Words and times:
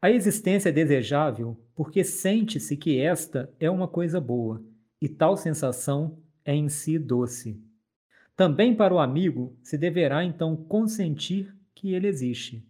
A 0.00 0.10
existência 0.10 0.68
é 0.68 0.72
desejável 0.72 1.56
porque 1.74 2.04
sente-se 2.04 2.76
que 2.76 3.00
esta 3.00 3.52
é 3.58 3.68
uma 3.68 3.88
coisa 3.88 4.20
boa, 4.20 4.62
e 5.00 5.08
tal 5.08 5.36
sensação 5.36 6.18
é 6.44 6.54
em 6.54 6.68
si 6.68 6.98
doce. 6.98 7.60
Também 8.36 8.76
para 8.76 8.94
o 8.94 9.00
amigo 9.00 9.56
se 9.60 9.76
deverá 9.76 10.24
então 10.24 10.56
consentir 10.56 11.52
que 11.74 11.92
ele 11.94 12.06
existe. 12.06 12.64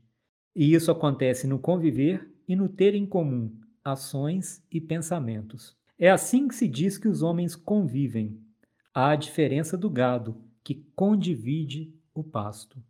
E 0.56 0.72
isso 0.72 0.90
acontece 0.90 1.46
no 1.46 1.58
conviver 1.58 2.26
e 2.48 2.56
no 2.56 2.66
ter 2.66 2.94
em 2.94 3.04
comum 3.04 3.54
ações 3.84 4.64
e 4.72 4.80
pensamentos. 4.80 5.76
É 5.98 6.10
assim 6.10 6.48
que 6.48 6.54
se 6.54 6.66
diz 6.66 6.96
que 6.96 7.08
os 7.08 7.22
homens 7.22 7.54
convivem, 7.54 8.40
à 8.94 9.14
diferença 9.16 9.76
do 9.76 9.90
gado, 9.90 10.40
que 10.64 10.74
condivide 10.94 11.94
o 12.14 12.24
pasto. 12.24 12.82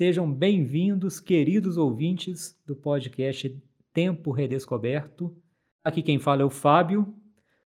Sejam 0.00 0.32
bem-vindos, 0.32 1.20
queridos 1.20 1.76
ouvintes 1.76 2.58
do 2.64 2.74
podcast 2.74 3.54
Tempo 3.92 4.30
Redescoberto. 4.30 5.36
Aqui 5.84 6.02
quem 6.02 6.18
fala 6.18 6.40
é 6.40 6.44
o 6.46 6.48
Fábio. 6.48 7.14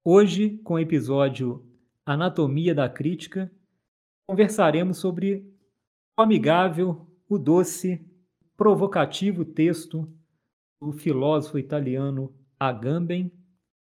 Hoje, 0.05 0.59
com 0.59 0.75
o 0.75 0.79
episódio 0.79 1.65
Anatomia 2.05 2.75
da 2.75 2.91
Crítica, 2.91 3.51
conversaremos 4.29 4.99
sobre 4.99 5.51
o 6.15 6.23
amigável, 6.23 7.09
o 7.27 7.39
doce, 7.39 8.07
provocativo 8.55 9.43
texto 9.43 10.07
do 10.79 10.93
filósofo 10.93 11.59
italiano 11.59 12.35
Agamben, 12.59 13.33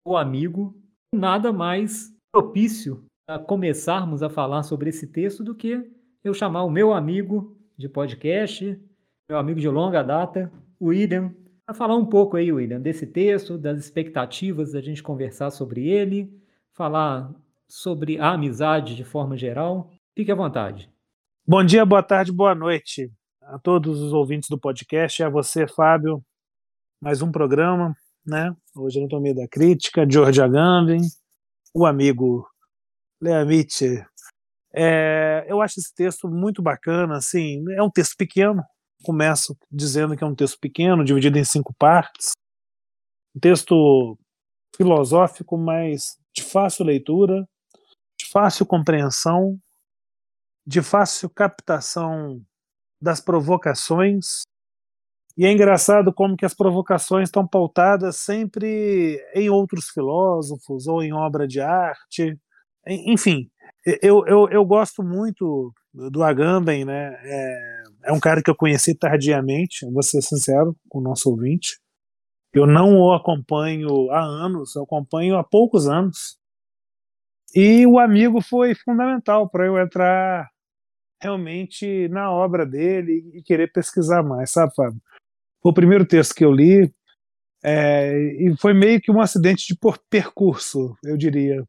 O 0.04 0.18
Amigo. 0.18 0.76
Nada 1.14 1.54
mais 1.54 2.12
propício 2.32 3.06
a 3.30 3.38
começarmos 3.38 4.24
a 4.24 4.32
falar 4.32 4.64
sobre 4.64 4.90
esse 4.90 5.06
texto 5.06 5.44
do 5.44 5.54
que 5.54 5.88
eu 6.24 6.34
chamar 6.34 6.64
o 6.64 6.72
meu 6.72 6.92
amigo 6.92 7.55
de 7.78 7.90
podcast, 7.90 8.80
meu 9.28 9.38
amigo 9.38 9.60
de 9.60 9.68
longa 9.68 10.02
data, 10.02 10.52
William, 10.82 11.34
para 11.66 11.76
falar 11.76 11.96
um 11.96 12.06
pouco 12.06 12.38
aí, 12.38 12.52
William, 12.52 12.80
desse 12.80 13.08
texto, 13.08 13.58
das 13.58 13.80
expectativas 13.80 14.72
da 14.72 14.82
gente 14.82 15.02
conversar 15.02 15.52
sobre 15.52 15.90
ele, 15.90 16.32
falar 16.72 17.34
sobre 17.68 18.20
a 18.20 18.32
amizade 18.32 18.96
de 18.96 19.04
forma 19.04 19.36
geral. 19.36 19.92
Fique 20.16 20.32
à 20.32 20.36
vontade. 20.36 20.90
Bom 21.48 21.64
dia, 21.64 21.86
boa 21.86 22.04
tarde, 22.04 22.32
boa 22.32 22.56
noite 22.56 23.12
a 23.42 23.60
todos 23.60 24.02
os 24.02 24.14
ouvintes 24.14 24.50
do 24.50 24.60
podcast, 24.60 25.24
a 25.24 25.30
você, 25.30 25.68
Fábio. 25.68 26.24
Mais 27.02 27.22
um 27.22 27.32
programa, 27.32 27.96
né? 28.26 28.56
Hoje 28.76 29.00
Anatomia 29.00 29.36
da 29.36 29.48
Crítica, 29.48 30.08
George 30.10 30.42
Agamben, 30.42 31.02
o 31.74 31.86
amigo 31.86 32.48
Leamite 33.22 34.06
é, 34.76 35.46
eu 35.48 35.62
acho 35.62 35.80
esse 35.80 35.94
texto 35.94 36.28
muito 36.28 36.62
bacana, 36.62 37.18
assim, 37.18 37.64
é 37.72 37.82
um 37.82 37.90
texto 37.90 38.16
pequeno, 38.18 38.64
começo 39.04 39.58
dizendo 39.72 40.16
que 40.18 40.24
é 40.24 40.28
um 40.28 40.36
texto 40.36 40.60
pequeno, 40.60 41.04
dividido 41.04 41.38
em 41.38 41.46
cinco 41.46 41.74
partes, 41.78 42.32
um 43.36 43.40
texto 43.40 44.18
filosófico, 44.76 45.58
mas 45.58 46.18
de 46.36 46.44
fácil 46.44 46.86
leitura, 46.86 47.48
de 48.20 48.26
fácil 48.30 48.66
compreensão, 48.66 49.58
de 50.68 50.82
fácil 50.82 51.30
captação 51.30 52.42
das 53.02 53.22
provocações, 53.22 54.44
e 55.38 55.46
é 55.46 55.52
engraçado 55.52 56.14
como 56.14 56.38
que 56.38 56.46
as 56.46 56.54
provocações 56.54 57.28
estão 57.28 57.46
pautadas 57.46 58.16
sempre 58.18 59.22
em 59.34 59.50
outros 59.50 59.90
filósofos 59.90 60.88
ou 60.88 61.04
em 61.04 61.14
obra 61.14 61.46
de 61.46 61.60
arte, 61.60 62.40
enfim, 62.88 63.50
eu, 64.02 64.26
eu, 64.28 64.50
eu 64.50 64.66
gosto 64.66 65.04
muito 65.04 65.74
do 65.94 66.24
Agamben, 66.24 66.86
né? 66.86 67.16
É, 67.24 67.84
é 68.06 68.12
um 68.12 68.20
cara 68.20 68.42
que 68.42 68.50
eu 68.50 68.56
conheci 68.56 68.96
tardiamente, 68.96 69.86
vou 69.92 70.04
ser 70.04 70.22
sincero 70.22 70.76
com 70.90 71.00
o 71.00 71.04
nosso 71.04 71.30
ouvinte. 71.30 71.80
Eu 72.54 72.66
não 72.66 72.98
o 72.98 73.14
acompanho 73.14 74.10
há 74.12 74.22
anos, 74.22 74.76
eu 74.76 74.84
acompanho 74.84 75.38
há 75.38 75.44
poucos 75.44 75.88
anos. 75.88 76.38
E 77.54 77.86
o 77.86 78.00
amigo 78.00 78.42
foi 78.42 78.74
fundamental 78.76 79.50
para 79.50 79.66
eu 79.66 79.78
entrar 79.78 80.50
realmente 81.22 82.08
na 82.10 82.32
obra 82.32 82.66
dele 82.66 83.24
e 83.34 83.42
querer 83.42 83.72
pesquisar 83.72 84.24
mais, 84.24 84.52
sabe, 84.52 84.74
Fábio? 84.76 85.02
Foi 85.62 85.72
o 85.72 85.76
primeiro 85.76 86.06
texto 86.06 86.36
que 86.36 86.46
eu 86.46 86.52
li 86.52 86.94
é, 87.64 88.14
e 88.40 88.56
foi 88.60 88.74
meio 88.74 89.02
que 89.02 89.12
um 89.12 89.20
acidente 89.20 89.66
de 89.68 89.80
percurso, 90.10 90.96
eu 91.04 91.18
diria 91.18 91.66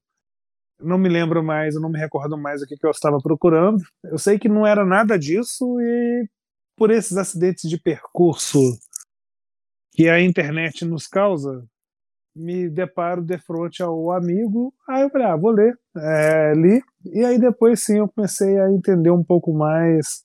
não 0.81 0.99
me 0.99 1.09
lembro 1.09 1.43
mais, 1.43 1.75
eu 1.75 1.81
não 1.81 1.91
me 1.91 1.99
recordo 1.99 2.37
mais 2.37 2.63
o 2.63 2.67
que, 2.67 2.77
que 2.77 2.87
eu 2.87 2.91
estava 2.91 3.19
procurando. 3.19 3.83
Eu 4.05 4.19
sei 4.19 4.39
que 4.39 4.49
não 4.49 4.67
era 4.67 4.85
nada 4.85 5.19
disso 5.19 5.81
e 5.81 6.29
por 6.77 6.91
esses 6.91 7.17
acidentes 7.17 7.69
de 7.69 7.81
percurso 7.81 8.59
que 9.93 10.09
a 10.09 10.21
internet 10.21 10.85
nos 10.85 11.07
causa, 11.07 11.67
me 12.37 12.69
deparo 12.69 13.23
de 13.23 13.39
frente 13.39 13.83
ao 13.83 14.13
amigo. 14.13 14.75
Aí 14.87 15.03
eu 15.03 15.11
falei, 15.11 15.27
ah, 15.27 15.37
vou 15.37 15.51
ler. 15.51 15.79
É, 15.97 16.53
li. 16.55 16.83
E 17.07 17.25
aí 17.25 17.39
depois 17.39 17.83
sim 17.83 17.99
eu 17.99 18.09
comecei 18.09 18.61
a 18.61 18.71
entender 18.71 19.11
um 19.11 19.25
pouco 19.25 19.55
mais 19.55 20.23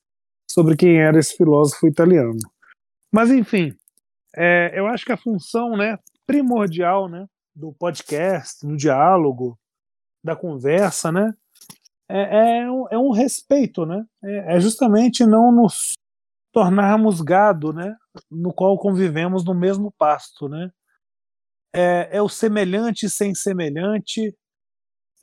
sobre 0.52 0.76
quem 0.76 1.00
era 1.00 1.18
esse 1.18 1.38
filósofo 1.38 1.88
italiano. 1.88 2.38
Mas 3.14 3.32
enfim, 3.32 3.74
é, 4.36 4.78
eu 4.78 4.88
acho 4.88 5.06
que 5.06 5.14
a 5.14 5.18
função 5.18 5.78
né, 5.78 5.98
primordial 6.28 7.08
né, 7.08 7.26
do 7.56 7.72
podcast, 7.74 8.66
do 8.68 8.76
diálogo, 8.76 9.58
da 10.24 10.36
conversa, 10.36 11.12
né? 11.12 11.34
É, 12.10 12.60
é, 12.60 12.72
um, 12.72 12.88
é 12.92 12.98
um 12.98 13.12
respeito, 13.12 13.86
né? 13.86 14.06
É, 14.24 14.56
é, 14.56 14.60
justamente 14.60 15.26
não 15.26 15.52
nos 15.52 15.94
tornarmos 16.52 17.22
gado, 17.22 17.72
né? 17.72 17.96
No 18.30 18.54
qual 18.54 18.78
convivemos 18.78 19.46
no 19.46 19.54
mesmo 19.54 19.92
pasto, 19.98 20.50
né? 20.50 20.70
É, 21.74 22.18
é 22.18 22.22
o 22.22 22.28
semelhante 22.28 23.10
sem 23.10 23.34
semelhante. 23.34 24.36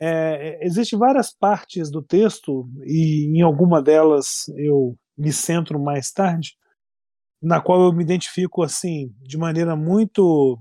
É, 0.01 0.65
Existem 0.65 0.99
várias 0.99 1.31
partes 1.33 1.91
do 1.91 2.03
texto 2.03 2.69
e 2.85 3.27
em 3.37 3.43
alguma 3.43 3.83
delas 3.83 4.49
eu 4.57 4.97
me 5.17 5.33
centro 5.33 5.79
mais 5.79 6.13
tarde, 6.13 6.57
na 7.43 7.61
qual 7.61 7.83
eu 7.83 7.93
me 7.93 8.03
identifico 8.03 8.63
assim 8.63 9.15
de 9.21 9.37
maneira 9.37 9.77
muito 9.77 10.59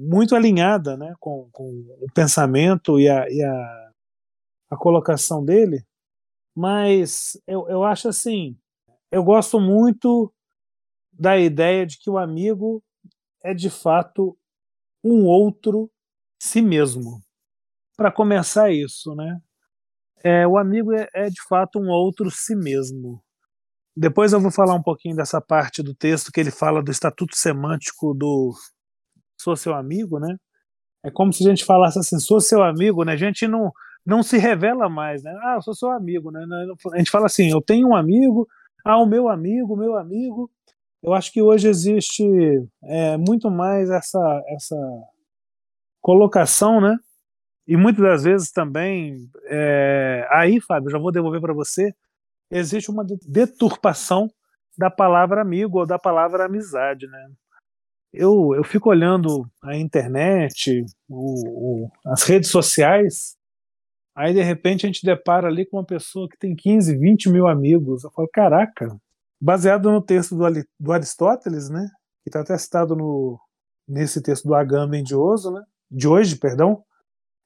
muito 0.00 0.36
alinhada 0.36 0.96
né, 0.96 1.12
com, 1.18 1.48
com 1.50 1.64
o 2.00 2.06
pensamento 2.14 3.00
e, 3.00 3.08
a, 3.08 3.28
e 3.28 3.42
a, 3.42 3.90
a 4.70 4.76
colocação 4.76 5.44
dele, 5.44 5.84
mas 6.56 7.36
eu, 7.48 7.68
eu 7.68 7.82
acho 7.82 8.08
assim, 8.08 8.56
eu 9.10 9.24
gosto 9.24 9.58
muito 9.58 10.32
da 11.12 11.36
ideia 11.36 11.84
de 11.84 11.98
que 11.98 12.08
o 12.08 12.16
amigo 12.16 12.80
é 13.42 13.52
de 13.52 13.68
fato 13.68 14.38
um 15.02 15.24
outro 15.24 15.90
si 16.40 16.62
mesmo. 16.62 17.20
Para 17.96 18.12
começar 18.12 18.70
isso, 18.70 19.16
né? 19.16 19.40
É, 20.22 20.46
o 20.46 20.56
amigo 20.56 20.92
é, 20.92 21.08
é, 21.12 21.28
de 21.28 21.42
fato 21.48 21.80
um 21.80 21.88
outro 21.88 22.30
si 22.30 22.54
mesmo. 22.54 23.20
Depois 23.96 24.32
eu 24.32 24.40
vou 24.40 24.52
falar 24.52 24.74
um 24.74 24.82
pouquinho 24.82 25.16
dessa 25.16 25.40
parte 25.40 25.82
do 25.82 25.92
texto 25.92 26.30
que 26.30 26.38
ele 26.38 26.52
fala 26.52 26.82
do 26.82 26.90
estatuto 26.92 27.36
semântico 27.36 28.14
do, 28.14 28.54
sou 29.38 29.56
seu 29.56 29.74
amigo, 29.74 30.18
né? 30.18 30.36
É 31.04 31.10
como 31.10 31.32
se 31.32 31.46
a 31.46 31.50
gente 31.50 31.64
falasse 31.64 31.98
assim, 31.98 32.18
sou 32.18 32.40
seu 32.40 32.62
amigo, 32.62 33.04
né? 33.04 33.12
A 33.12 33.16
gente 33.16 33.46
não, 33.48 33.72
não 34.04 34.22
se 34.22 34.38
revela 34.38 34.88
mais, 34.88 35.22
né? 35.22 35.32
Ah, 35.42 35.54
eu 35.56 35.62
sou 35.62 35.74
seu 35.74 35.90
amigo, 35.90 36.30
né? 36.30 36.44
A 36.92 36.98
gente 36.98 37.10
fala 37.10 37.26
assim, 37.26 37.50
eu 37.50 37.60
tenho 37.60 37.88
um 37.88 37.96
amigo, 37.96 38.48
ah, 38.84 38.98
o 38.98 39.06
meu 39.06 39.28
amigo, 39.28 39.76
meu 39.76 39.96
amigo. 39.96 40.50
Eu 41.02 41.14
acho 41.14 41.32
que 41.32 41.40
hoje 41.40 41.68
existe 41.68 42.24
é, 42.82 43.16
muito 43.16 43.50
mais 43.50 43.88
essa, 43.90 44.42
essa 44.48 44.76
colocação, 46.00 46.80
né? 46.80 46.96
E 47.66 47.76
muitas 47.76 48.02
das 48.02 48.24
vezes 48.24 48.50
também, 48.50 49.28
é, 49.44 50.26
aí, 50.30 50.60
Fábio, 50.60 50.90
já 50.90 50.98
vou 50.98 51.12
devolver 51.12 51.40
para 51.40 51.52
você, 51.52 51.94
existe 52.50 52.90
uma 52.90 53.04
deturpação 53.26 54.30
da 54.76 54.90
palavra 54.90 55.42
amigo 55.42 55.78
ou 55.80 55.86
da 55.86 55.98
palavra 55.98 56.46
amizade, 56.46 57.06
né? 57.06 57.30
Eu, 58.12 58.54
eu 58.54 58.64
fico 58.64 58.88
olhando 58.88 59.48
a 59.62 59.76
internet, 59.76 60.84
o, 61.08 61.84
o, 61.84 61.90
as 62.06 62.22
redes 62.24 62.50
sociais, 62.50 63.36
aí 64.14 64.32
de 64.32 64.42
repente 64.42 64.86
a 64.86 64.88
gente 64.88 65.04
depara 65.04 65.48
ali 65.48 65.66
com 65.66 65.76
uma 65.76 65.84
pessoa 65.84 66.28
que 66.28 66.38
tem 66.38 66.56
15, 66.56 66.96
20 66.96 67.30
mil 67.30 67.46
amigos. 67.46 68.04
Eu 68.04 68.10
falo, 68.10 68.28
caraca, 68.32 68.96
baseado 69.40 69.90
no 69.90 70.02
texto 70.02 70.36
do, 70.36 70.44
do 70.80 70.92
Aristóteles, 70.92 71.68
né, 71.68 71.88
que 72.22 72.30
está 72.30 72.40
até 72.40 72.56
citado 72.56 72.96
no, 72.96 73.38
nesse 73.86 74.22
texto 74.22 74.46
do 74.46 74.54
Agamben 74.54 75.02
de, 75.02 75.14
Oso, 75.14 75.50
né, 75.50 75.62
de 75.90 76.08
hoje, 76.08 76.36
perdão, 76.36 76.82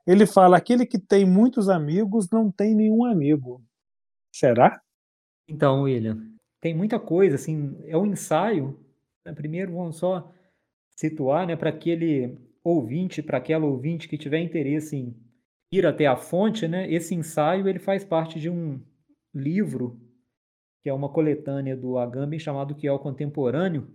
ele 0.06 0.26
fala: 0.26 0.56
aquele 0.56 0.86
que 0.86 0.98
tem 0.98 1.24
muitos 1.24 1.68
amigos 1.68 2.28
não 2.30 2.50
tem 2.50 2.74
nenhum 2.74 3.04
amigo. 3.04 3.62
Será? 4.32 4.80
Então, 5.46 5.82
William, 5.82 6.18
tem 6.60 6.74
muita 6.74 6.98
coisa, 6.98 7.36
assim, 7.36 7.76
é 7.86 7.96
um 7.96 8.06
ensaio. 8.06 8.78
Né? 9.24 9.32
Primeiro, 9.32 9.72
vamos 9.72 9.96
só 9.96 10.30
situar, 10.96 11.46
né, 11.46 11.56
para 11.56 11.70
aquele 11.70 12.38
ouvinte, 12.62 13.22
para 13.22 13.38
aquela 13.38 13.66
ouvinte 13.66 14.08
que 14.08 14.18
tiver 14.18 14.40
interesse 14.40 14.96
em 14.96 15.16
ir 15.72 15.86
até 15.86 16.06
a 16.06 16.16
fonte, 16.16 16.68
né, 16.68 16.90
esse 16.92 17.14
ensaio 17.14 17.68
ele 17.68 17.78
faz 17.78 18.04
parte 18.04 18.38
de 18.38 18.50
um 18.50 18.80
livro 19.34 20.00
que 20.82 20.88
é 20.88 20.92
uma 20.92 21.08
coletânea 21.08 21.76
do 21.76 21.96
Agamben 21.96 22.38
chamado 22.38 22.74
Que 22.74 22.88
é 22.88 22.92
o 22.92 22.98
Contemporâneo. 22.98 23.88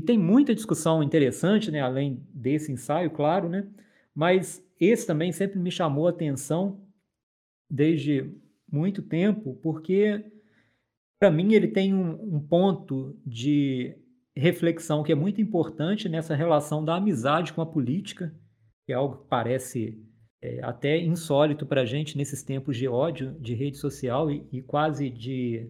E 0.00 0.02
tem 0.02 0.18
muita 0.18 0.54
discussão 0.54 1.02
interessante, 1.02 1.70
né, 1.70 1.80
além 1.80 2.26
desse 2.32 2.72
ensaio, 2.72 3.10
claro, 3.10 3.48
né, 3.48 3.68
mas 4.14 4.64
esse 4.80 5.06
também 5.06 5.32
sempre 5.32 5.58
me 5.58 5.70
chamou 5.70 6.06
a 6.06 6.10
atenção 6.10 6.80
desde 7.70 8.32
muito 8.70 9.02
tempo, 9.02 9.54
porque 9.62 10.24
para 11.18 11.30
mim 11.30 11.52
ele 11.52 11.68
tem 11.68 11.94
um, 11.94 12.36
um 12.36 12.40
ponto 12.40 13.18
de 13.26 13.96
reflexão 14.38 15.02
que 15.02 15.12
é 15.12 15.14
muito 15.14 15.40
importante 15.40 16.08
nessa 16.08 16.34
relação 16.34 16.84
da 16.84 16.96
amizade 16.96 17.52
com 17.52 17.60
a 17.60 17.66
política, 17.66 18.32
que 18.86 18.92
é 18.92 18.96
algo 18.96 19.18
que 19.18 19.28
parece 19.28 20.02
é, 20.42 20.60
até 20.62 20.98
insólito 20.98 21.66
para 21.66 21.82
a 21.82 21.84
gente 21.84 22.16
nesses 22.16 22.42
tempos 22.42 22.76
de 22.76 22.86
ódio, 22.86 23.32
de 23.40 23.54
rede 23.54 23.76
social 23.76 24.30
e, 24.30 24.46
e, 24.52 24.62
quase 24.62 25.10
de 25.10 25.68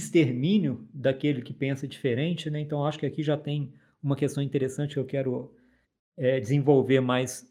extermínio 0.00 0.88
daquele 0.94 1.42
que 1.42 1.52
pensa 1.52 1.88
diferente. 1.88 2.48
Né? 2.48 2.60
Então, 2.60 2.84
acho 2.84 2.98
que 2.98 3.06
aqui 3.06 3.22
já 3.22 3.36
tem 3.36 3.72
uma 4.02 4.14
questão 4.14 4.42
interessante 4.42 4.94
que 4.94 5.00
eu 5.00 5.04
quero 5.04 5.52
é, 6.16 6.38
desenvolver 6.38 7.00
mais 7.00 7.46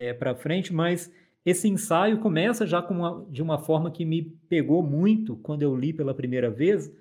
é, 0.00 0.12
para 0.12 0.34
frente, 0.34 0.72
mas 0.72 1.12
esse 1.44 1.68
ensaio 1.68 2.20
começa 2.20 2.66
já 2.66 2.84
uma, 2.88 3.24
de 3.30 3.42
uma 3.42 3.58
forma 3.58 3.90
que 3.90 4.04
me 4.04 4.22
pegou 4.48 4.82
muito 4.82 5.36
quando 5.36 5.62
eu 5.62 5.76
li 5.76 5.92
pela 5.92 6.14
primeira 6.14 6.50
vez, 6.50 6.92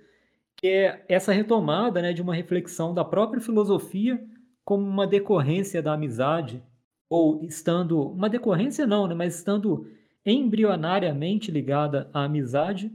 é 0.64 1.04
essa 1.08 1.32
retomada 1.32 2.02
né, 2.02 2.14
de 2.14 2.22
uma 2.22 2.36
reflexão 2.36 2.94
da 2.94 3.04
própria 3.04 3.42
filosofia 3.42 4.24
como 4.64 4.86
uma 4.86 5.08
decorrência 5.08 5.82
da 5.82 5.94
amizade, 5.94 6.64
ou 7.10 7.44
estando, 7.44 8.02
uma 8.02 8.30
decorrência 8.30 8.86
não, 8.86 9.08
né, 9.08 9.16
mas 9.16 9.36
estando 9.36 9.88
embrionariamente 10.26 11.52
ligada 11.52 12.10
à 12.14 12.24
amizade, 12.24 12.92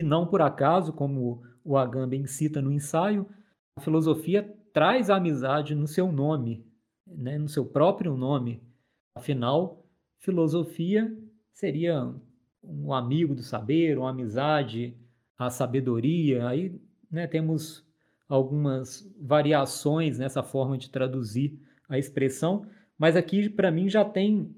e 0.00 0.04
não 0.04 0.26
por 0.26 0.40
acaso, 0.40 0.92
como 0.92 1.42
o 1.64 1.76
Agamben 1.76 2.26
cita 2.26 2.62
no 2.62 2.72
ensaio, 2.72 3.28
a 3.76 3.80
filosofia 3.80 4.42
traz 4.72 5.10
a 5.10 5.16
amizade 5.16 5.74
no 5.74 5.86
seu 5.86 6.12
nome, 6.12 6.64
né, 7.06 7.36
no 7.36 7.48
seu 7.48 7.66
próprio 7.66 8.16
nome. 8.16 8.62
Afinal, 9.14 9.84
filosofia 10.20 11.12
seria 11.52 12.14
um 12.62 12.92
amigo 12.92 13.34
do 13.34 13.42
saber, 13.42 13.98
uma 13.98 14.10
amizade, 14.10 14.96
a 15.38 15.48
sabedoria. 15.48 16.48
Aí 16.48 16.74
né, 17.10 17.26
temos 17.26 17.86
algumas 18.28 19.10
variações 19.18 20.18
nessa 20.18 20.42
forma 20.42 20.76
de 20.76 20.90
traduzir 20.90 21.58
a 21.88 21.98
expressão, 21.98 22.66
mas 22.98 23.16
aqui 23.16 23.48
para 23.48 23.70
mim 23.70 23.88
já 23.88 24.04
tem 24.04 24.54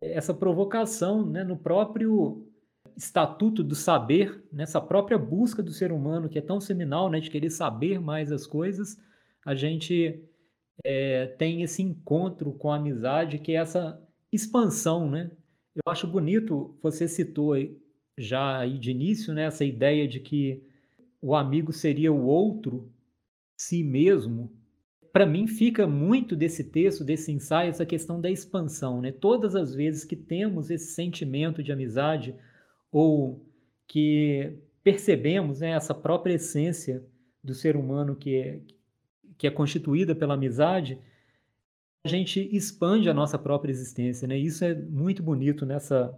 essa 0.00 0.34
provocação 0.34 1.24
né, 1.24 1.42
no 1.42 1.56
próprio 1.56 2.46
estatuto 2.96 3.62
do 3.62 3.74
saber, 3.74 4.44
nessa 4.52 4.80
própria 4.80 5.18
busca 5.18 5.62
do 5.62 5.72
ser 5.72 5.92
humano 5.92 6.28
que 6.28 6.38
é 6.38 6.42
tão 6.42 6.60
seminal, 6.60 7.08
né, 7.08 7.20
de 7.20 7.30
querer 7.30 7.50
saber 7.50 8.00
mais 8.00 8.30
as 8.30 8.46
coisas, 8.46 8.98
a 9.44 9.54
gente 9.54 10.22
é, 10.84 11.26
tem 11.38 11.62
esse 11.62 11.82
encontro 11.82 12.52
com 12.52 12.70
a 12.70 12.76
amizade, 12.76 13.38
que 13.38 13.52
é 13.52 13.56
essa 13.56 14.00
expansão, 14.32 15.08
né? 15.08 15.30
Eu 15.74 15.92
acho 15.92 16.06
bonito, 16.06 16.76
você 16.82 17.06
citou 17.06 17.54
já 18.16 18.58
aí 18.58 18.78
de 18.78 18.90
início, 18.90 19.34
né, 19.34 19.44
essa 19.44 19.64
ideia 19.64 20.08
de 20.08 20.20
que 20.20 20.62
o 21.20 21.34
amigo 21.34 21.72
seria 21.72 22.12
o 22.12 22.24
outro, 22.24 22.90
si 23.56 23.82
mesmo. 23.82 24.52
Para 25.12 25.26
mim 25.26 25.46
fica 25.46 25.86
muito 25.86 26.36
desse 26.36 26.64
texto, 26.64 27.04
desse 27.04 27.32
ensaio, 27.32 27.70
essa 27.70 27.86
questão 27.86 28.20
da 28.20 28.30
expansão, 28.30 29.00
né? 29.00 29.12
Todas 29.12 29.56
as 29.56 29.74
vezes 29.74 30.04
que 30.04 30.14
temos 30.14 30.70
esse 30.70 30.92
sentimento 30.92 31.62
de 31.62 31.72
amizade 31.72 32.34
ou 32.92 33.44
que 33.88 34.58
percebemos 34.82 35.60
né, 35.60 35.70
essa 35.70 35.94
própria 35.94 36.34
essência 36.34 37.04
do 37.42 37.54
ser 37.54 37.76
humano 37.76 38.14
que 38.14 38.36
é, 38.36 38.60
que 39.38 39.46
é 39.46 39.50
constituída 39.50 40.14
pela 40.14 40.34
amizade, 40.34 40.98
a 42.04 42.08
gente 42.08 42.48
expande 42.54 43.08
a 43.08 43.14
nossa 43.14 43.38
própria 43.38 43.72
existência. 43.72 44.28
Né? 44.28 44.38
Isso 44.38 44.64
é 44.64 44.74
muito 44.74 45.22
bonito 45.22 45.66
nessa 45.66 46.16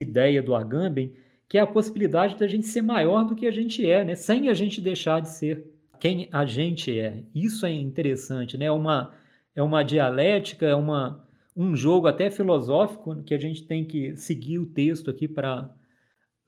ideia 0.00 0.42
do 0.42 0.54
Agamben, 0.54 1.12
que 1.48 1.58
é 1.58 1.60
a 1.60 1.66
possibilidade 1.66 2.36
da 2.36 2.46
gente 2.46 2.66
ser 2.66 2.82
maior 2.82 3.24
do 3.24 3.36
que 3.36 3.46
a 3.46 3.50
gente 3.50 3.88
é, 3.88 4.04
né? 4.04 4.14
sem 4.14 4.48
a 4.48 4.54
gente 4.54 4.80
deixar 4.80 5.20
de 5.20 5.28
ser 5.28 5.66
quem 6.00 6.28
a 6.32 6.44
gente 6.44 6.98
é. 6.98 7.22
Isso 7.34 7.66
é 7.66 7.72
interessante, 7.72 8.56
né? 8.56 8.64
é, 8.64 8.72
uma, 8.72 9.14
é 9.54 9.62
uma 9.62 9.82
dialética, 9.82 10.66
é 10.66 10.74
uma, 10.74 11.26
um 11.56 11.76
jogo 11.76 12.06
até 12.06 12.30
filosófico 12.30 13.22
que 13.22 13.34
a 13.34 13.38
gente 13.38 13.64
tem 13.64 13.84
que 13.84 14.16
seguir 14.16 14.58
o 14.58 14.66
texto 14.66 15.10
aqui 15.10 15.28
para 15.28 15.70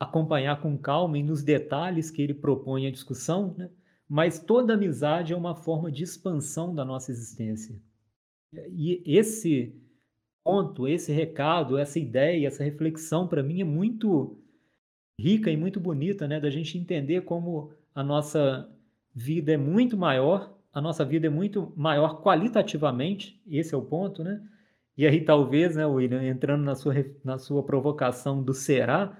acompanhar 0.00 0.60
com 0.60 0.76
calma 0.76 1.18
e 1.18 1.22
nos 1.22 1.42
detalhes 1.42 2.10
que 2.10 2.22
ele 2.22 2.34
propõe 2.34 2.86
a 2.86 2.90
discussão, 2.90 3.54
né? 3.56 3.70
mas 4.08 4.38
toda 4.38 4.74
amizade 4.74 5.32
é 5.32 5.36
uma 5.36 5.54
forma 5.54 5.90
de 5.90 6.02
expansão 6.02 6.74
da 6.74 6.84
nossa 6.84 7.10
existência. 7.10 7.78
E 8.70 9.02
esse 9.04 9.74
ponto, 10.44 10.86
esse 10.86 11.10
recado, 11.10 11.78
essa 11.78 11.98
ideia, 11.98 12.46
essa 12.46 12.62
reflexão, 12.62 13.26
para 13.26 13.42
mim, 13.42 13.62
é 13.62 13.64
muito 13.64 14.38
rica 15.18 15.50
e 15.50 15.56
muito 15.56 15.80
bonita, 15.80 16.28
né? 16.28 16.38
Da 16.38 16.50
gente 16.50 16.76
entender 16.76 17.22
como 17.22 17.72
a 17.94 18.02
nossa 18.02 18.68
vida 19.14 19.52
é 19.52 19.56
muito 19.56 19.96
maior, 19.96 20.54
a 20.72 20.80
nossa 20.80 21.04
vida 21.04 21.26
é 21.28 21.30
muito 21.30 21.72
maior 21.76 22.20
qualitativamente, 22.20 23.40
esse 23.48 23.74
é 23.74 23.78
o 23.78 23.82
ponto, 23.82 24.22
né? 24.22 24.42
E 24.96 25.06
aí, 25.06 25.24
talvez, 25.24 25.74
né, 25.74 25.86
William, 25.86 26.22
entrando 26.22 26.62
na 26.62 26.74
sua, 26.74 26.94
na 27.24 27.38
sua 27.38 27.62
provocação 27.64 28.42
do 28.42 28.52
será, 28.52 29.16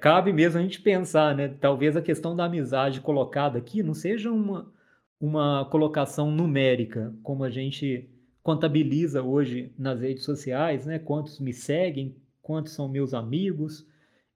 cabe 0.00 0.32
mesmo 0.32 0.58
a 0.58 0.62
gente 0.62 0.80
pensar, 0.80 1.34
né? 1.34 1.48
Talvez 1.48 1.96
a 1.96 2.02
questão 2.02 2.36
da 2.36 2.44
amizade 2.44 3.00
colocada 3.00 3.58
aqui 3.58 3.82
não 3.82 3.92
seja 3.92 4.30
uma, 4.30 4.72
uma 5.20 5.66
colocação 5.66 6.30
numérica, 6.30 7.14
como 7.22 7.44
a 7.44 7.50
gente 7.50 8.08
contabiliza 8.42 9.22
hoje 9.22 9.72
nas 9.78 10.00
redes 10.00 10.24
sociais, 10.24 10.86
né? 10.86 10.98
Quantos 10.98 11.38
me 11.40 11.52
seguem, 11.52 12.16
quantos 12.42 12.72
são 12.72 12.88
meus 12.88 13.12
amigos, 13.14 13.86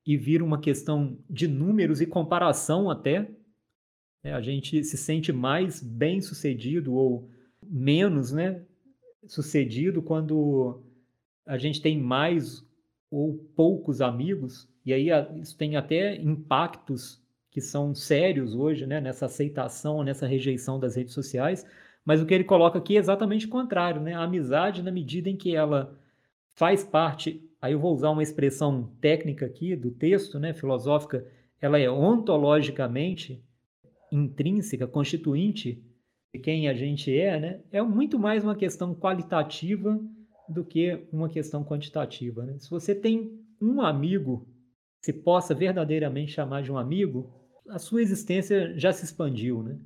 e 0.07 0.17
vira 0.17 0.45
uma 0.45 0.61
questão 0.61 1.19
de 1.29 1.49
números 1.49 2.01
e 2.01 2.07
comparação 2.07 2.91
até. 2.91 3.31
Né? 4.23 4.35
A 4.35 4.41
gente 4.41 4.85
se 4.85 4.97
sente 4.97 5.33
mais 5.33 5.83
bem 5.83 6.21
sucedido 6.21 6.95
ou 6.95 7.31
menos, 7.63 8.31
né? 8.31 8.63
Sucedido 9.27 10.03
quando 10.03 10.83
a 11.47 11.57
gente 11.57 11.81
tem 11.81 11.99
mais 11.99 12.65
ou 13.11 13.39
poucos 13.57 14.01
amigos, 14.01 14.69
e 14.85 14.93
aí 14.93 15.09
isso 15.41 15.57
tem 15.57 15.77
até 15.77 16.17
impactos 16.17 17.23
que 17.51 17.61
são 17.61 17.95
sérios 17.95 18.55
hoje, 18.55 18.87
né? 18.87 19.01
Nessa 19.01 19.27
aceitação, 19.27 20.03
nessa 20.03 20.27
rejeição 20.27 20.79
das 20.79 20.97
redes 20.97 21.15
sociais 21.15 21.65
mas 22.05 22.21
o 22.21 22.27
que 22.27 22.35
ele 22.35 22.45
coloca 22.45 22.79
aqui 22.79 22.97
é 22.97 23.01
exatamente 23.01 23.47
o 23.47 23.51
contrário, 23.51 24.01
né? 24.01 24.15
A 24.15 24.23
amizade, 24.23 24.83
na 24.83 24.91
medida 24.91 25.29
em 25.29 25.37
que 25.37 25.55
ela 25.55 25.99
faz 26.55 26.85
parte, 26.85 27.43
aí 27.61 27.73
eu 27.73 27.81
vou 27.81 27.93
usar 27.93 28.11
uma 28.11 28.23
expressão 28.23 28.95
técnica 29.01 29.47
aqui 29.47 29.75
do 29.75 29.91
texto, 29.91 30.39
né, 30.39 30.53
filosófica, 30.53 31.27
ela 31.61 31.79
é 31.79 31.91
ontologicamente 31.91 33.43
intrínseca, 34.13 34.87
constituinte 34.87 35.83
de 36.33 36.39
quem 36.39 36.69
a 36.69 36.75
gente 36.75 37.17
é, 37.17 37.41
né? 37.41 37.61
É 37.73 37.81
muito 37.81 38.19
mais 38.19 38.45
uma 38.45 38.55
questão 38.55 38.95
qualitativa 38.95 39.99
do 40.49 40.65
que 40.65 41.07
uma 41.13 41.29
questão 41.29 41.65
quantitativa, 41.65 42.45
né? 42.45 42.59
Se 42.59 42.69
você 42.69 42.95
tem 42.95 43.41
um 43.61 43.81
amigo, 43.81 44.47
se 45.01 45.13
possa 45.13 45.55
verdadeiramente 45.55 46.33
chamar 46.33 46.63
de 46.63 46.71
um 46.71 46.77
amigo, 46.77 47.33
a 47.69 47.79
sua 47.79 48.03
existência 48.03 48.79
já 48.79 48.93
se 48.93 49.05
expandiu, 49.05 49.63
né? 49.63 49.79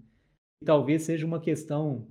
Talvez 0.64 1.02
seja 1.02 1.26
uma 1.26 1.40
questão 1.40 2.08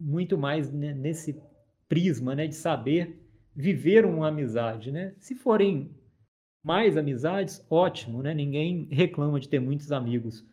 muito 0.00 0.36
mais 0.36 0.72
nesse 0.72 1.40
prisma, 1.88 2.34
né, 2.34 2.46
de 2.46 2.54
saber 2.54 3.20
viver 3.54 4.04
uma 4.04 4.28
amizade, 4.28 4.90
né? 4.90 5.14
Se 5.18 5.34
forem 5.34 5.94
mais 6.64 6.96
amizades, 6.96 7.64
ótimo, 7.70 8.22
né? 8.22 8.34
Ninguém 8.34 8.88
reclama 8.90 9.38
de 9.38 9.48
ter 9.48 9.60
muitos 9.60 9.92
amigos, 9.92 10.44